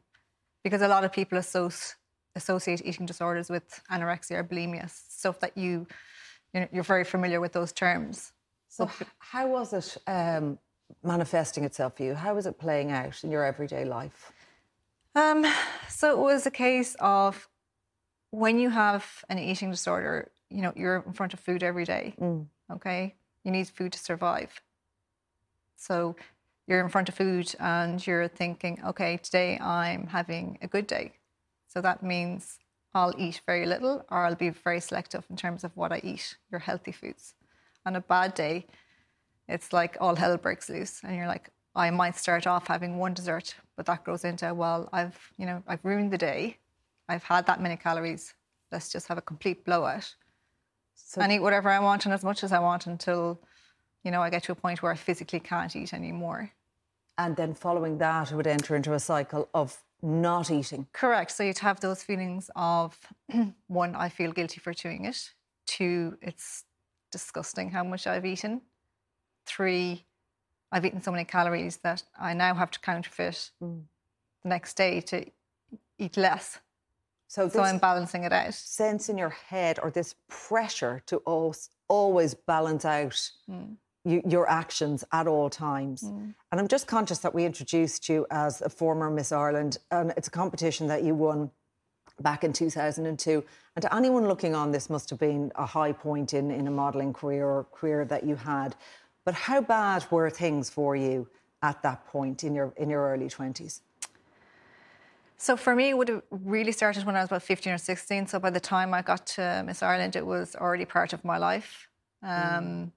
because 0.64 0.82
a 0.82 0.88
lot 0.88 1.04
of 1.04 1.12
people 1.12 1.38
associ- 1.38 1.96
associate 2.36 2.82
eating 2.86 3.06
disorders 3.06 3.50
with 3.50 3.82
anorexia 3.92 4.38
or 4.40 4.44
bulimia, 4.44 4.90
stuff 4.90 5.40
that 5.40 5.58
you, 5.58 5.88
you 6.54 6.68
you're 6.72 6.84
very 6.84 7.04
familiar 7.04 7.42
with 7.42 7.54
those 7.54 7.72
terms. 7.72 8.34
So, 8.70 8.86
h- 8.86 9.08
how 9.20 9.48
was 9.48 9.74
it 9.74 9.98
um, 10.08 10.60
manifesting 11.04 11.64
itself 11.64 11.98
for 11.98 12.04
you? 12.04 12.16
How 12.16 12.36
was 12.36 12.46
it 12.46 12.60
playing 12.60 12.92
out 12.92 13.24
in 13.24 13.32
your 13.32 13.44
everyday 13.44 13.86
life? 13.86 14.32
Um, 15.16 15.45
so 15.89 16.12
it 16.12 16.18
was 16.18 16.45
a 16.45 16.51
case 16.51 16.95
of 16.99 17.47
when 18.32 18.60
you 18.60 18.70
have 18.70 19.26
an 19.30 19.39
eating 19.39 19.72
disorder, 19.72 20.32
you 20.49 20.62
know, 20.62 20.74
you're 20.76 21.03
in 21.05 21.14
front 21.14 21.34
of 21.34 21.39
food 21.39 21.64
every 21.64 21.86
day. 21.86 22.14
Okay. 22.72 23.16
You 23.43 23.51
need 23.51 23.68
food 23.68 23.93
to 23.93 23.99
survive. 23.99 24.62
So 25.76 26.16
you're 26.68 26.82
in 26.82 26.89
front 26.89 27.10
of 27.10 27.16
food 27.16 27.55
and 27.60 28.05
you're 28.05 28.28
thinking, 28.28 28.80
okay, 28.86 29.18
today 29.18 29.58
I'm 29.60 30.08
having 30.08 30.58
a 30.62 30.68
good 30.68 30.86
day. 30.86 31.14
So 31.68 31.82
that 31.82 32.03
means 32.03 32.60
I'll 32.93 33.14
eat 33.18 33.41
very 33.45 33.66
little 33.66 34.05
or 34.12 34.26
I'll 34.26 34.36
be 34.36 34.49
very 34.49 34.82
selective 34.82 35.26
in 35.30 35.38
terms 35.38 35.64
of 35.64 35.76
what 35.78 35.91
I 35.91 36.01
eat, 36.03 36.36
your 36.51 36.60
healthy 36.60 36.91
foods. 36.91 37.36
On 37.86 37.95
a 37.95 38.01
bad 38.01 38.34
day, 38.34 38.66
it's 39.47 39.72
like 39.72 39.97
all 40.01 40.16
hell 40.16 40.36
breaks 40.38 40.70
loose 40.70 41.01
and 41.03 41.16
you're 41.16 41.28
like 41.28 41.49
i 41.78 41.89
might 42.01 42.15
start 42.17 42.45
off 42.51 42.67
having 42.67 42.97
one 42.97 43.13
dessert 43.19 43.47
but 43.75 43.86
that 43.86 44.03
grows 44.03 44.23
into 44.30 44.47
well 44.63 44.82
i've 44.99 45.17
you 45.39 45.45
know 45.49 45.57
i've 45.69 45.84
ruined 45.89 46.11
the 46.11 46.17
day 46.32 46.57
i've 47.11 47.23
had 47.23 47.45
that 47.45 47.61
many 47.61 47.78
calories 47.88 48.34
let's 48.71 48.89
just 48.95 49.07
have 49.09 49.17
a 49.17 49.25
complete 49.32 49.59
blowout 49.65 50.07
So- 50.95 51.21
and 51.21 51.32
eat 51.32 51.43
whatever 51.45 51.69
i 51.69 51.80
want 51.80 52.05
and 52.05 52.13
as 52.13 52.23
much 52.30 52.43
as 52.43 52.51
i 52.51 52.59
want 52.59 52.88
until 52.88 53.39
you 54.03 54.11
know 54.11 54.21
i 54.25 54.30
get 54.30 54.43
to 54.43 54.51
a 54.51 54.55
point 54.65 54.82
where 54.82 54.91
i 54.91 54.95
physically 55.07 55.39
can't 55.51 55.75
eat 55.82 55.93
anymore 55.93 56.41
And 57.19 57.36
then 57.36 57.53
following 57.55 57.97
that, 57.99 58.32
it 58.32 58.36
would 58.38 58.47
enter 58.57 58.75
into 58.75 58.93
a 58.93 58.99
cycle 58.99 59.43
of 59.53 59.69
not 60.03 60.51
eating. 60.51 60.86
Correct. 61.01 61.32
So 61.36 61.41
you'd 61.43 61.63
have 61.69 61.80
those 61.80 62.03
feelings 62.09 62.43
of 62.55 62.89
one, 63.82 63.91
I 64.05 64.09
feel 64.17 64.32
guilty 64.39 64.59
for 64.65 64.73
doing 64.84 65.01
it. 65.11 65.19
Two, 65.65 66.17
it's 66.21 66.47
disgusting 67.11 67.71
how 67.78 67.84
much 67.91 68.05
I've 68.05 68.28
eaten. 68.34 68.61
Three, 69.47 70.05
I've 70.72 70.86
eaten 70.86 71.01
so 71.01 71.11
many 71.11 71.24
calories 71.26 71.78
that 71.78 72.03
I 72.20 72.34
now 72.34 72.53
have 72.55 72.72
to 72.72 72.80
counterfeit 72.80 73.51
Mm. 73.61 73.84
the 74.43 74.49
next 74.49 74.76
day 74.76 75.01
to 75.01 75.26
eat 75.97 76.18
less. 76.18 76.59
So, 77.28 77.49
So 77.49 77.61
I'm 77.61 77.78
balancing 77.80 78.24
it 78.24 78.32
out. 78.34 78.53
sense 78.53 79.09
in 79.09 79.18
your 79.18 79.30
head 79.30 79.80
or 79.82 79.91
this 79.91 80.15
pressure 80.30 81.01
to 81.07 81.18
always, 81.18 81.70
always 81.88 82.34
balance 82.34 82.86
out 82.86 83.32
Mm. 83.49 83.78
you, 84.05 84.22
your 84.26 84.49
actions 84.49 85.03
at 85.11 85.28
all 85.28 85.49
times. 85.49 86.03
And 86.03 86.34
I'm 86.51 86.68
just 86.70 86.88
conscious 86.88 87.20
that 87.20 87.34
we 87.34 87.43
introduced 87.45 88.07
you 88.07 88.26
as 88.32 88.61
a 88.61 88.70
former 88.70 89.09
Miss 89.09 89.32
Ireland, 89.34 89.78
and 89.91 90.13
it's 90.15 90.30
a 90.30 90.32
competition 90.32 90.88
that 90.88 91.03
you 91.03 91.13
won 91.15 91.51
back 92.22 92.43
in 92.45 92.53
2002. 92.53 93.43
And 93.76 93.84
to 93.84 93.93
anyone 93.93 94.28
looking 94.28 94.55
on, 94.55 94.72
this 94.72 94.89
must 94.89 95.09
have 95.09 95.20
been 95.20 95.51
a 95.55 95.65
high 95.65 95.91
point 95.91 96.34
in, 96.34 96.49
in 96.51 96.68
a 96.68 96.72
modelling 96.72 97.11
career 97.13 97.45
or 97.47 97.65
career 97.65 98.05
that 98.05 98.24
you 98.24 98.36
had. 98.38 98.76
But 99.28 99.36
how 99.36 99.59
bad 99.59 100.05
were 100.09 100.30
things 100.30 100.69
for 100.69 100.95
you 100.95 101.28
at 101.61 101.84
that 101.84 102.07
point 102.07 102.45
in 102.45 102.55
your 102.55 102.73
in 102.78 102.89
your 102.89 103.03
early 103.11 103.28
20s? 103.28 103.82
So 105.36 105.57
for 105.57 105.75
me, 105.75 105.89
it 105.89 105.97
would 105.97 106.07
have 106.07 106.21
really 106.32 106.71
started 106.71 107.05
when 107.05 107.17
I 107.17 107.19
was 107.19 107.28
about 107.28 107.43
15 107.43 107.73
or 107.73 107.78
16. 107.78 108.28
So 108.28 108.39
by 108.39 108.51
the 108.51 108.61
time 108.61 108.93
I 108.93 109.01
got 109.01 109.28
to 109.36 109.63
Miss 109.65 109.84
Ireland, 109.84 110.15
it 110.15 110.25
was 110.25 110.55
already 110.55 110.86
part 110.86 111.11
of 111.11 111.25
my 111.25 111.38
life. 111.38 111.89
Um, 112.23 112.30
mm. 112.32 112.91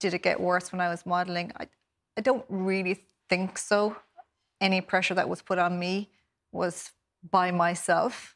Did 0.00 0.14
it 0.14 0.24
get 0.24 0.40
worse 0.40 0.72
when 0.72 0.80
I 0.80 0.88
was 0.88 1.06
modelling? 1.06 1.52
I, 1.56 1.68
I 2.16 2.20
don't 2.20 2.44
really 2.48 3.04
think 3.28 3.58
so. 3.58 3.94
Any 4.60 4.80
pressure 4.80 5.14
that 5.14 5.28
was 5.28 5.40
put 5.40 5.58
on 5.58 5.78
me 5.78 6.10
was 6.50 6.90
by 7.30 7.52
myself. 7.52 8.34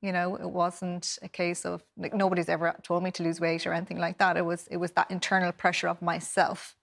You 0.00 0.12
know, 0.12 0.36
it 0.36 0.48
wasn't 0.48 1.18
a 1.22 1.28
case 1.28 1.64
of 1.64 1.82
like 1.96 2.14
nobody's 2.14 2.48
ever 2.48 2.74
told 2.82 3.02
me 3.02 3.10
to 3.12 3.22
lose 3.22 3.40
weight 3.40 3.66
or 3.66 3.72
anything 3.72 3.98
like 3.98 4.18
that. 4.18 4.36
It 4.36 4.44
was 4.44 4.68
it 4.68 4.76
was 4.76 4.92
that 4.92 5.10
internal 5.10 5.52
pressure 5.52 5.88
of 5.88 6.00
myself 6.00 6.76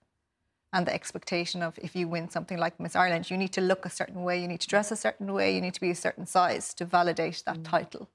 and 0.72 0.86
the 0.86 0.94
expectation 0.94 1.62
of 1.62 1.78
if 1.78 1.96
you 1.96 2.08
win 2.08 2.28
something 2.28 2.58
like 2.58 2.78
Miss 2.78 2.94
Ireland, 2.94 3.30
you 3.30 3.38
need 3.38 3.52
to 3.54 3.60
look 3.60 3.86
a 3.86 3.90
certain 3.90 4.22
way, 4.22 4.40
you 4.40 4.48
need 4.48 4.60
to 4.60 4.68
dress 4.68 4.90
a 4.90 4.96
certain 4.96 5.32
way, 5.32 5.54
you 5.54 5.60
need 5.60 5.74
to 5.74 5.80
be 5.80 5.90
a 5.90 5.94
certain 5.94 6.26
size 6.26 6.74
to 6.74 6.84
validate 6.84 7.42
that 7.46 7.58
mm. 7.58 7.64
title. 7.64 8.10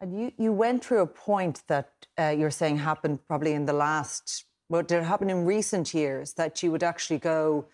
And 0.00 0.18
you, 0.18 0.32
you 0.38 0.52
went 0.52 0.84
through 0.84 1.00
a 1.00 1.06
point 1.06 1.62
that 1.66 1.90
uh, 2.18 2.34
you're 2.38 2.52
saying 2.52 2.78
happened 2.78 3.18
probably 3.26 3.52
in 3.52 3.66
the 3.66 3.72
last, 3.72 4.44
well, 4.68 4.82
did 4.82 5.00
it 5.00 5.04
happen 5.04 5.28
in 5.28 5.44
recent 5.44 5.92
years 5.92 6.34
that 6.34 6.62
you 6.62 6.70
would 6.70 6.84
actually 6.84 7.18
go 7.18 7.66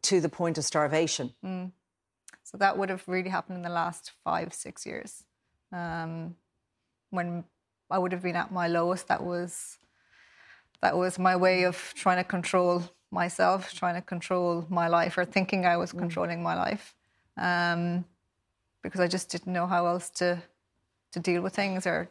to 0.00 0.20
the 0.20 0.28
point 0.28 0.56
of 0.58 0.64
starvation? 0.64 1.34
Mm. 1.44 1.72
So 2.44 2.56
that 2.56 2.78
would 2.78 2.88
have 2.88 3.06
really 3.06 3.30
happened 3.30 3.56
in 3.56 3.62
the 3.62 3.68
last 3.68 4.12
five, 4.24 4.54
six 4.54 4.86
years. 4.86 5.24
Um, 5.72 6.36
when 7.10 7.44
I 7.90 7.98
would 7.98 8.12
have 8.12 8.22
been 8.22 8.36
at 8.36 8.52
my 8.52 8.68
lowest, 8.68 9.08
that 9.08 9.22
was 9.22 9.78
that 10.82 10.96
was 10.96 11.18
my 11.18 11.36
way 11.36 11.64
of 11.64 11.92
trying 11.94 12.16
to 12.16 12.24
control 12.24 12.82
myself, 13.10 13.72
trying 13.74 13.96
to 13.96 14.00
control 14.00 14.64
my 14.68 14.88
life, 14.88 15.18
or 15.18 15.24
thinking 15.24 15.66
I 15.66 15.76
was 15.76 15.92
mm. 15.92 15.98
controlling 15.98 16.42
my 16.42 16.54
life, 16.54 16.94
um, 17.36 18.04
because 18.82 19.00
I 19.00 19.08
just 19.08 19.28
didn't 19.30 19.52
know 19.52 19.66
how 19.66 19.86
else 19.86 20.10
to 20.10 20.42
to 21.12 21.20
deal 21.20 21.42
with 21.42 21.54
things 21.54 21.86
or 21.86 22.08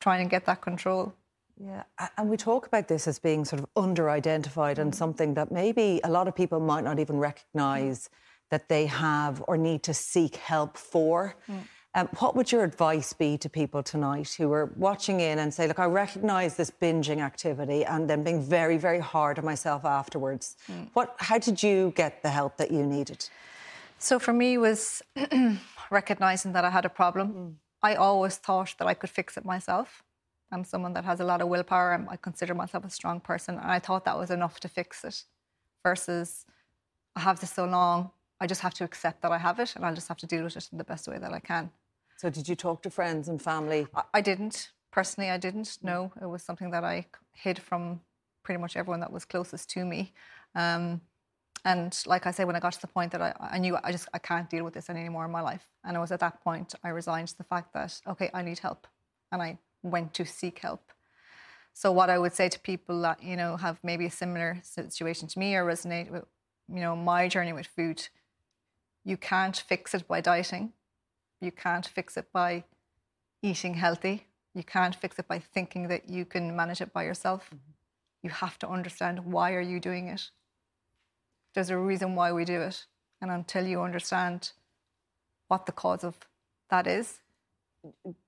trying 0.00 0.24
to 0.24 0.30
get 0.30 0.46
that 0.46 0.60
control. 0.60 1.14
Yeah, 1.56 1.84
and 2.16 2.28
we 2.28 2.36
talk 2.36 2.66
about 2.66 2.88
this 2.88 3.06
as 3.06 3.18
being 3.18 3.44
sort 3.44 3.60
of 3.62 3.68
under-identified 3.76 4.78
and 4.78 4.92
mm. 4.92 4.94
something 4.94 5.34
that 5.34 5.52
maybe 5.52 6.00
a 6.02 6.10
lot 6.10 6.26
of 6.26 6.34
people 6.34 6.58
might 6.58 6.82
not 6.82 6.98
even 6.98 7.18
recognise 7.18 8.10
that 8.50 8.68
they 8.68 8.86
have 8.86 9.42
or 9.46 9.56
need 9.56 9.82
to 9.84 9.94
seek 9.94 10.36
help 10.36 10.76
for. 10.76 11.36
Mm. 11.48 11.62
Um, 11.94 12.08
what 12.20 12.34
would 12.34 12.50
your 12.50 12.64
advice 12.64 13.12
be 13.12 13.36
to 13.36 13.50
people 13.50 13.82
tonight 13.82 14.34
who 14.38 14.50
are 14.52 14.72
watching 14.76 15.20
in 15.20 15.38
and 15.38 15.52
say, 15.52 15.68
look, 15.68 15.78
I 15.78 15.84
recognise 15.84 16.56
this 16.56 16.70
binging 16.70 17.20
activity 17.20 17.84
and 17.84 18.08
then 18.08 18.24
being 18.24 18.42
very, 18.42 18.78
very 18.78 18.98
hard 18.98 19.38
on 19.38 19.44
myself 19.44 19.84
afterwards? 19.84 20.56
Mm. 20.70 20.88
What, 20.94 21.14
how 21.18 21.36
did 21.38 21.62
you 21.62 21.92
get 21.94 22.22
the 22.22 22.30
help 22.30 22.56
that 22.56 22.70
you 22.70 22.86
needed? 22.86 23.28
So 23.98 24.18
for 24.18 24.32
me 24.32 24.56
was 24.56 25.02
recognising 25.90 26.52
that 26.54 26.64
I 26.64 26.70
had 26.70 26.86
a 26.86 26.88
problem. 26.88 27.32
Mm. 27.32 27.54
I 27.82 27.96
always 27.96 28.36
thought 28.36 28.74
that 28.78 28.88
I 28.88 28.94
could 28.94 29.10
fix 29.10 29.36
it 29.36 29.44
myself. 29.44 30.02
I'm 30.50 30.64
someone 30.64 30.94
that 30.94 31.04
has 31.04 31.20
a 31.20 31.24
lot 31.24 31.42
of 31.42 31.48
willpower. 31.48 31.92
And 31.92 32.08
I 32.08 32.16
consider 32.16 32.54
myself 32.54 32.86
a 32.86 32.90
strong 32.90 33.20
person. 33.20 33.58
And 33.58 33.70
I 33.70 33.78
thought 33.78 34.06
that 34.06 34.18
was 34.18 34.30
enough 34.30 34.60
to 34.60 34.68
fix 34.68 35.04
it 35.04 35.24
versus 35.82 36.46
I 37.16 37.20
have 37.20 37.40
this 37.40 37.50
so 37.50 37.66
long. 37.66 38.12
I 38.40 38.46
just 38.46 38.62
have 38.62 38.74
to 38.74 38.84
accept 38.84 39.20
that 39.22 39.30
I 39.30 39.38
have 39.38 39.60
it 39.60 39.76
and 39.76 39.84
I'll 39.84 39.94
just 39.94 40.08
have 40.08 40.16
to 40.18 40.26
deal 40.26 40.44
with 40.44 40.56
it 40.56 40.68
in 40.72 40.78
the 40.78 40.84
best 40.84 41.06
way 41.06 41.18
that 41.18 41.32
I 41.32 41.38
can. 41.38 41.70
So, 42.22 42.30
did 42.30 42.48
you 42.48 42.54
talk 42.54 42.82
to 42.82 42.90
friends 42.90 43.26
and 43.28 43.42
family? 43.42 43.88
I, 43.96 44.02
I 44.14 44.20
didn't. 44.20 44.70
Personally, 44.92 45.28
I 45.28 45.38
didn't. 45.38 45.78
No, 45.82 46.12
it 46.22 46.26
was 46.26 46.44
something 46.44 46.70
that 46.70 46.84
I 46.84 47.06
hid 47.32 47.58
from 47.58 48.00
pretty 48.44 48.60
much 48.60 48.76
everyone 48.76 49.00
that 49.00 49.12
was 49.12 49.24
closest 49.24 49.68
to 49.70 49.84
me. 49.84 50.12
Um, 50.54 51.00
and 51.64 52.00
like 52.06 52.28
I 52.28 52.30
say, 52.30 52.44
when 52.44 52.54
I 52.54 52.60
got 52.60 52.74
to 52.74 52.80
the 52.80 52.86
point 52.86 53.10
that 53.10 53.20
I, 53.20 53.34
I 53.40 53.58
knew 53.58 53.76
I 53.82 53.90
just 53.90 54.08
I 54.14 54.18
can't 54.18 54.48
deal 54.48 54.62
with 54.62 54.72
this 54.72 54.88
anymore 54.88 55.24
in 55.24 55.32
my 55.32 55.40
life, 55.40 55.66
and 55.82 55.96
it 55.96 55.98
was 55.98 56.12
at 56.12 56.20
that 56.20 56.40
point 56.44 56.76
I 56.84 56.90
resigned 56.90 57.26
to 57.26 57.38
the 57.38 57.42
fact 57.42 57.72
that 57.74 58.00
okay, 58.06 58.30
I 58.32 58.42
need 58.42 58.60
help, 58.60 58.86
and 59.32 59.42
I 59.42 59.58
went 59.82 60.14
to 60.14 60.24
seek 60.24 60.60
help. 60.60 60.92
So 61.74 61.90
what 61.90 62.08
I 62.08 62.20
would 62.20 62.34
say 62.34 62.48
to 62.48 62.60
people 62.60 63.02
that 63.02 63.20
you 63.20 63.36
know 63.36 63.56
have 63.56 63.80
maybe 63.82 64.06
a 64.06 64.12
similar 64.12 64.60
situation 64.62 65.26
to 65.26 65.40
me 65.40 65.56
or 65.56 65.64
resonate 65.64 66.12
with 66.12 66.26
you 66.68 66.82
know 66.82 66.94
my 66.94 67.26
journey 67.26 67.52
with 67.52 67.66
food, 67.66 68.10
you 69.04 69.16
can't 69.16 69.56
fix 69.56 69.92
it 69.92 70.06
by 70.06 70.20
dieting. 70.20 70.72
You 71.42 71.50
can't 71.50 71.86
fix 71.86 72.16
it 72.16 72.32
by 72.32 72.64
eating 73.42 73.74
healthy. 73.74 74.28
You 74.54 74.62
can't 74.62 74.94
fix 74.94 75.18
it 75.18 75.26
by 75.26 75.40
thinking 75.40 75.88
that 75.88 76.08
you 76.08 76.24
can 76.24 76.54
manage 76.54 76.80
it 76.80 76.92
by 76.92 77.02
yourself. 77.02 77.46
Mm-hmm. 77.46 77.72
You 78.22 78.30
have 78.30 78.58
to 78.60 78.68
understand 78.68 79.26
why 79.26 79.54
are 79.54 79.60
you 79.60 79.80
doing 79.80 80.06
it. 80.06 80.30
There's 81.54 81.70
a 81.70 81.76
reason 81.76 82.14
why 82.14 82.32
we 82.32 82.44
do 82.44 82.60
it. 82.60 82.86
And 83.20 83.30
until 83.30 83.66
you 83.66 83.82
understand 83.82 84.52
what 85.48 85.66
the 85.66 85.72
cause 85.72 86.04
of 86.04 86.14
that 86.70 86.86
is. 86.86 87.18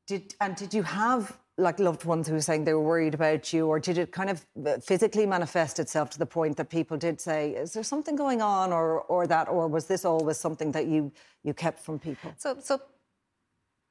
Did 0.07 0.35
and 0.41 0.57
did 0.57 0.75
you 0.75 0.83
have 0.83 1.39
like 1.57 1.79
loved 1.79 2.05
ones 2.05 2.27
who 2.27 2.35
were 2.35 2.41
saying 2.41 2.65
they 2.65 2.75
were 2.75 2.89
worried 2.93 3.15
about 3.15 3.53
you, 3.53 3.69
or 3.69 3.79
did 3.79 3.97
it 3.97 4.11
kind 4.11 4.29
of 4.29 4.45
physically 4.83 5.25
manifest 5.25 5.79
itself 5.79 6.11
to 6.11 6.19
the 6.19 6.27
point 6.27 6.57
that 6.57 6.69
people 6.69 6.97
did 6.97 7.21
say, 7.21 7.41
"Is 7.53 7.73
there 7.73 7.85
something 7.85 8.17
going 8.17 8.43
on?" 8.43 8.73
or 8.73 9.03
or 9.03 9.27
that, 9.29 9.49
or 9.49 9.69
was 9.69 9.87
this 9.87 10.05
always 10.05 10.37
something 10.37 10.73
that 10.73 10.87
you 10.87 11.12
you 11.45 11.55
kept 11.55 11.79
from 11.79 11.99
people? 11.99 12.35
So 12.37 12.57
so 12.61 12.81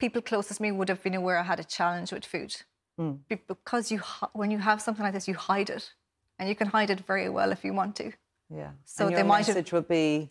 people 0.04 0.22
closest 0.22 0.58
to 0.58 0.64
me 0.64 0.70
would 0.78 0.90
have 0.90 1.02
been 1.02 1.14
aware 1.14 1.38
I 1.38 1.44
had 1.44 1.62
a 1.62 1.64
challenge 1.78 2.12
with 2.12 2.26
food. 2.26 2.54
Mm. 3.00 3.20
Because 3.48 3.90
you, 3.90 4.00
when 4.34 4.52
you 4.52 4.58
have 4.70 4.82
something 4.82 5.02
like 5.02 5.14
this, 5.14 5.30
you 5.30 5.34
hide 5.34 5.70
it, 5.70 5.94
and 6.38 6.50
you 6.50 6.56
can 6.56 6.68
hide 6.68 6.90
it 6.90 7.00
very 7.12 7.30
well 7.30 7.54
if 7.54 7.64
you 7.64 7.74
want 7.74 7.96
to. 8.02 8.12
Yeah. 8.50 8.72
So 8.84 9.08
and 9.08 9.16
your 9.16 9.24
message 9.24 9.70
have, 9.70 9.72
would 9.72 9.88
be, 9.88 10.30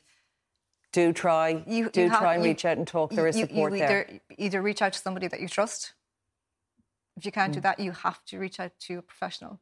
do 0.93 1.15
try, 1.15 1.65
you, 1.67 1.89
do 1.89 2.03
you 2.03 2.09
try 2.09 2.19
have, 2.19 2.35
and 2.35 2.45
you, 2.45 2.51
reach 2.51 2.67
out 2.67 2.77
and 2.77 2.87
talk. 2.87 3.13
There 3.13 3.27
is 3.27 3.37
support 3.37 3.73
either, 3.73 3.87
there. 3.87 4.21
Either 4.37 4.61
reach 4.61 4.83
out 4.83 4.93
to 4.93 4.99
somebody 4.99 5.27
that 5.27 5.41
you 5.41 5.49
trust. 5.49 5.95
If 7.17 7.25
you 7.25 7.33
can't 7.33 7.53
mm. 7.53 7.55
do 7.55 7.61
that, 7.63 7.81
you 7.81 7.93
have 7.93 8.23
to 8.27 8.39
reach 8.39 8.61
out 8.61 8.73
to 8.87 8.99
a 8.99 9.03
professional, 9.03 9.59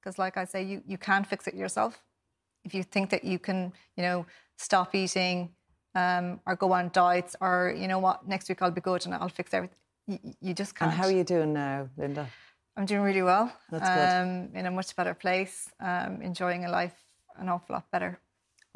because, 0.00 0.18
like 0.18 0.36
I 0.36 0.44
say, 0.44 0.64
you 0.64 0.82
you 0.92 0.98
can't 0.98 1.26
fix 1.32 1.46
it 1.46 1.54
yourself. 1.54 2.02
If 2.64 2.74
you 2.74 2.82
think 2.82 3.10
that 3.10 3.22
you 3.22 3.38
can, 3.38 3.72
you 3.96 4.02
know, 4.02 4.26
stop 4.56 4.92
eating, 4.92 5.50
um, 5.96 6.40
or 6.46 6.54
go 6.56 6.72
on 6.72 6.90
diets 6.92 7.34
or 7.40 7.74
you 7.76 7.88
know 7.88 7.98
what 7.98 8.28
next 8.28 8.48
week 8.48 8.60
I'll 8.62 8.70
be 8.70 8.80
good 8.80 9.04
and 9.06 9.14
I'll 9.14 9.36
fix 9.40 9.54
everything. 9.54 9.78
You, 10.06 10.18
you 10.40 10.54
just 10.54 10.74
can't. 10.74 10.92
And 10.92 11.00
how 11.00 11.06
are 11.06 11.16
you 11.20 11.24
doing 11.24 11.52
now, 11.52 11.88
Lynda? 11.98 12.26
I'm 12.76 12.86
doing 12.86 13.02
really 13.02 13.22
well. 13.22 13.50
That's 13.70 13.88
um, 13.88 14.48
good. 14.48 14.58
In 14.58 14.66
a 14.66 14.70
much 14.70 14.94
better 14.94 15.14
place, 15.14 15.70
um, 15.80 16.20
enjoying 16.22 16.64
a 16.64 16.70
life 16.70 16.96
an 17.38 17.48
awful 17.48 17.74
lot 17.74 17.90
better. 17.90 18.18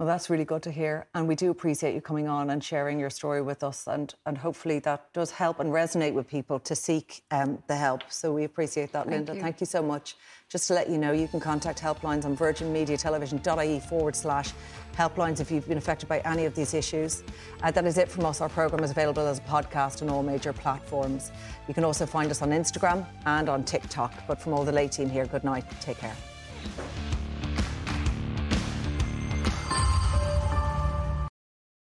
Well, 0.00 0.06
that's 0.06 0.30
really 0.30 0.46
good 0.46 0.62
to 0.62 0.70
hear. 0.70 1.06
And 1.14 1.28
we 1.28 1.34
do 1.34 1.50
appreciate 1.50 1.94
you 1.94 2.00
coming 2.00 2.26
on 2.26 2.48
and 2.48 2.64
sharing 2.64 2.98
your 2.98 3.10
story 3.10 3.42
with 3.42 3.62
us. 3.62 3.86
And, 3.86 4.14
and 4.24 4.38
hopefully 4.38 4.78
that 4.78 5.12
does 5.12 5.30
help 5.30 5.60
and 5.60 5.70
resonate 5.70 6.14
with 6.14 6.26
people 6.26 6.58
to 6.60 6.74
seek 6.74 7.22
um, 7.30 7.62
the 7.66 7.76
help. 7.76 8.04
So 8.08 8.32
we 8.32 8.44
appreciate 8.44 8.92
that, 8.92 9.06
Thank 9.06 9.28
Lynda. 9.28 9.34
You. 9.34 9.42
Thank 9.42 9.60
you 9.60 9.66
so 9.66 9.82
much. 9.82 10.16
Just 10.48 10.68
to 10.68 10.74
let 10.74 10.88
you 10.88 10.96
know, 10.96 11.12
you 11.12 11.28
can 11.28 11.38
contact 11.38 11.82
helplines 11.82 12.24
on 12.24 12.34
virginmediatelevision.ie 12.34 13.80
forward 13.80 14.16
slash 14.16 14.52
helplines 14.96 15.38
if 15.38 15.50
you've 15.50 15.68
been 15.68 15.76
affected 15.76 16.08
by 16.08 16.20
any 16.20 16.46
of 16.46 16.54
these 16.54 16.72
issues. 16.72 17.22
Uh, 17.62 17.70
that 17.70 17.84
is 17.84 17.98
it 17.98 18.08
from 18.08 18.24
us. 18.24 18.40
Our 18.40 18.48
programme 18.48 18.82
is 18.82 18.92
available 18.92 19.26
as 19.26 19.38
a 19.38 19.42
podcast 19.42 20.00
on 20.00 20.08
all 20.08 20.22
major 20.22 20.54
platforms. 20.54 21.30
You 21.68 21.74
can 21.74 21.84
also 21.84 22.06
find 22.06 22.30
us 22.30 22.40
on 22.40 22.52
Instagram 22.52 23.04
and 23.26 23.50
on 23.50 23.64
TikTok. 23.64 24.14
But 24.26 24.40
from 24.40 24.54
all 24.54 24.64
the 24.64 24.72
late 24.72 24.92
team 24.92 25.10
here, 25.10 25.26
good 25.26 25.44
night. 25.44 25.66
Take 25.82 25.98
care. 25.98 26.16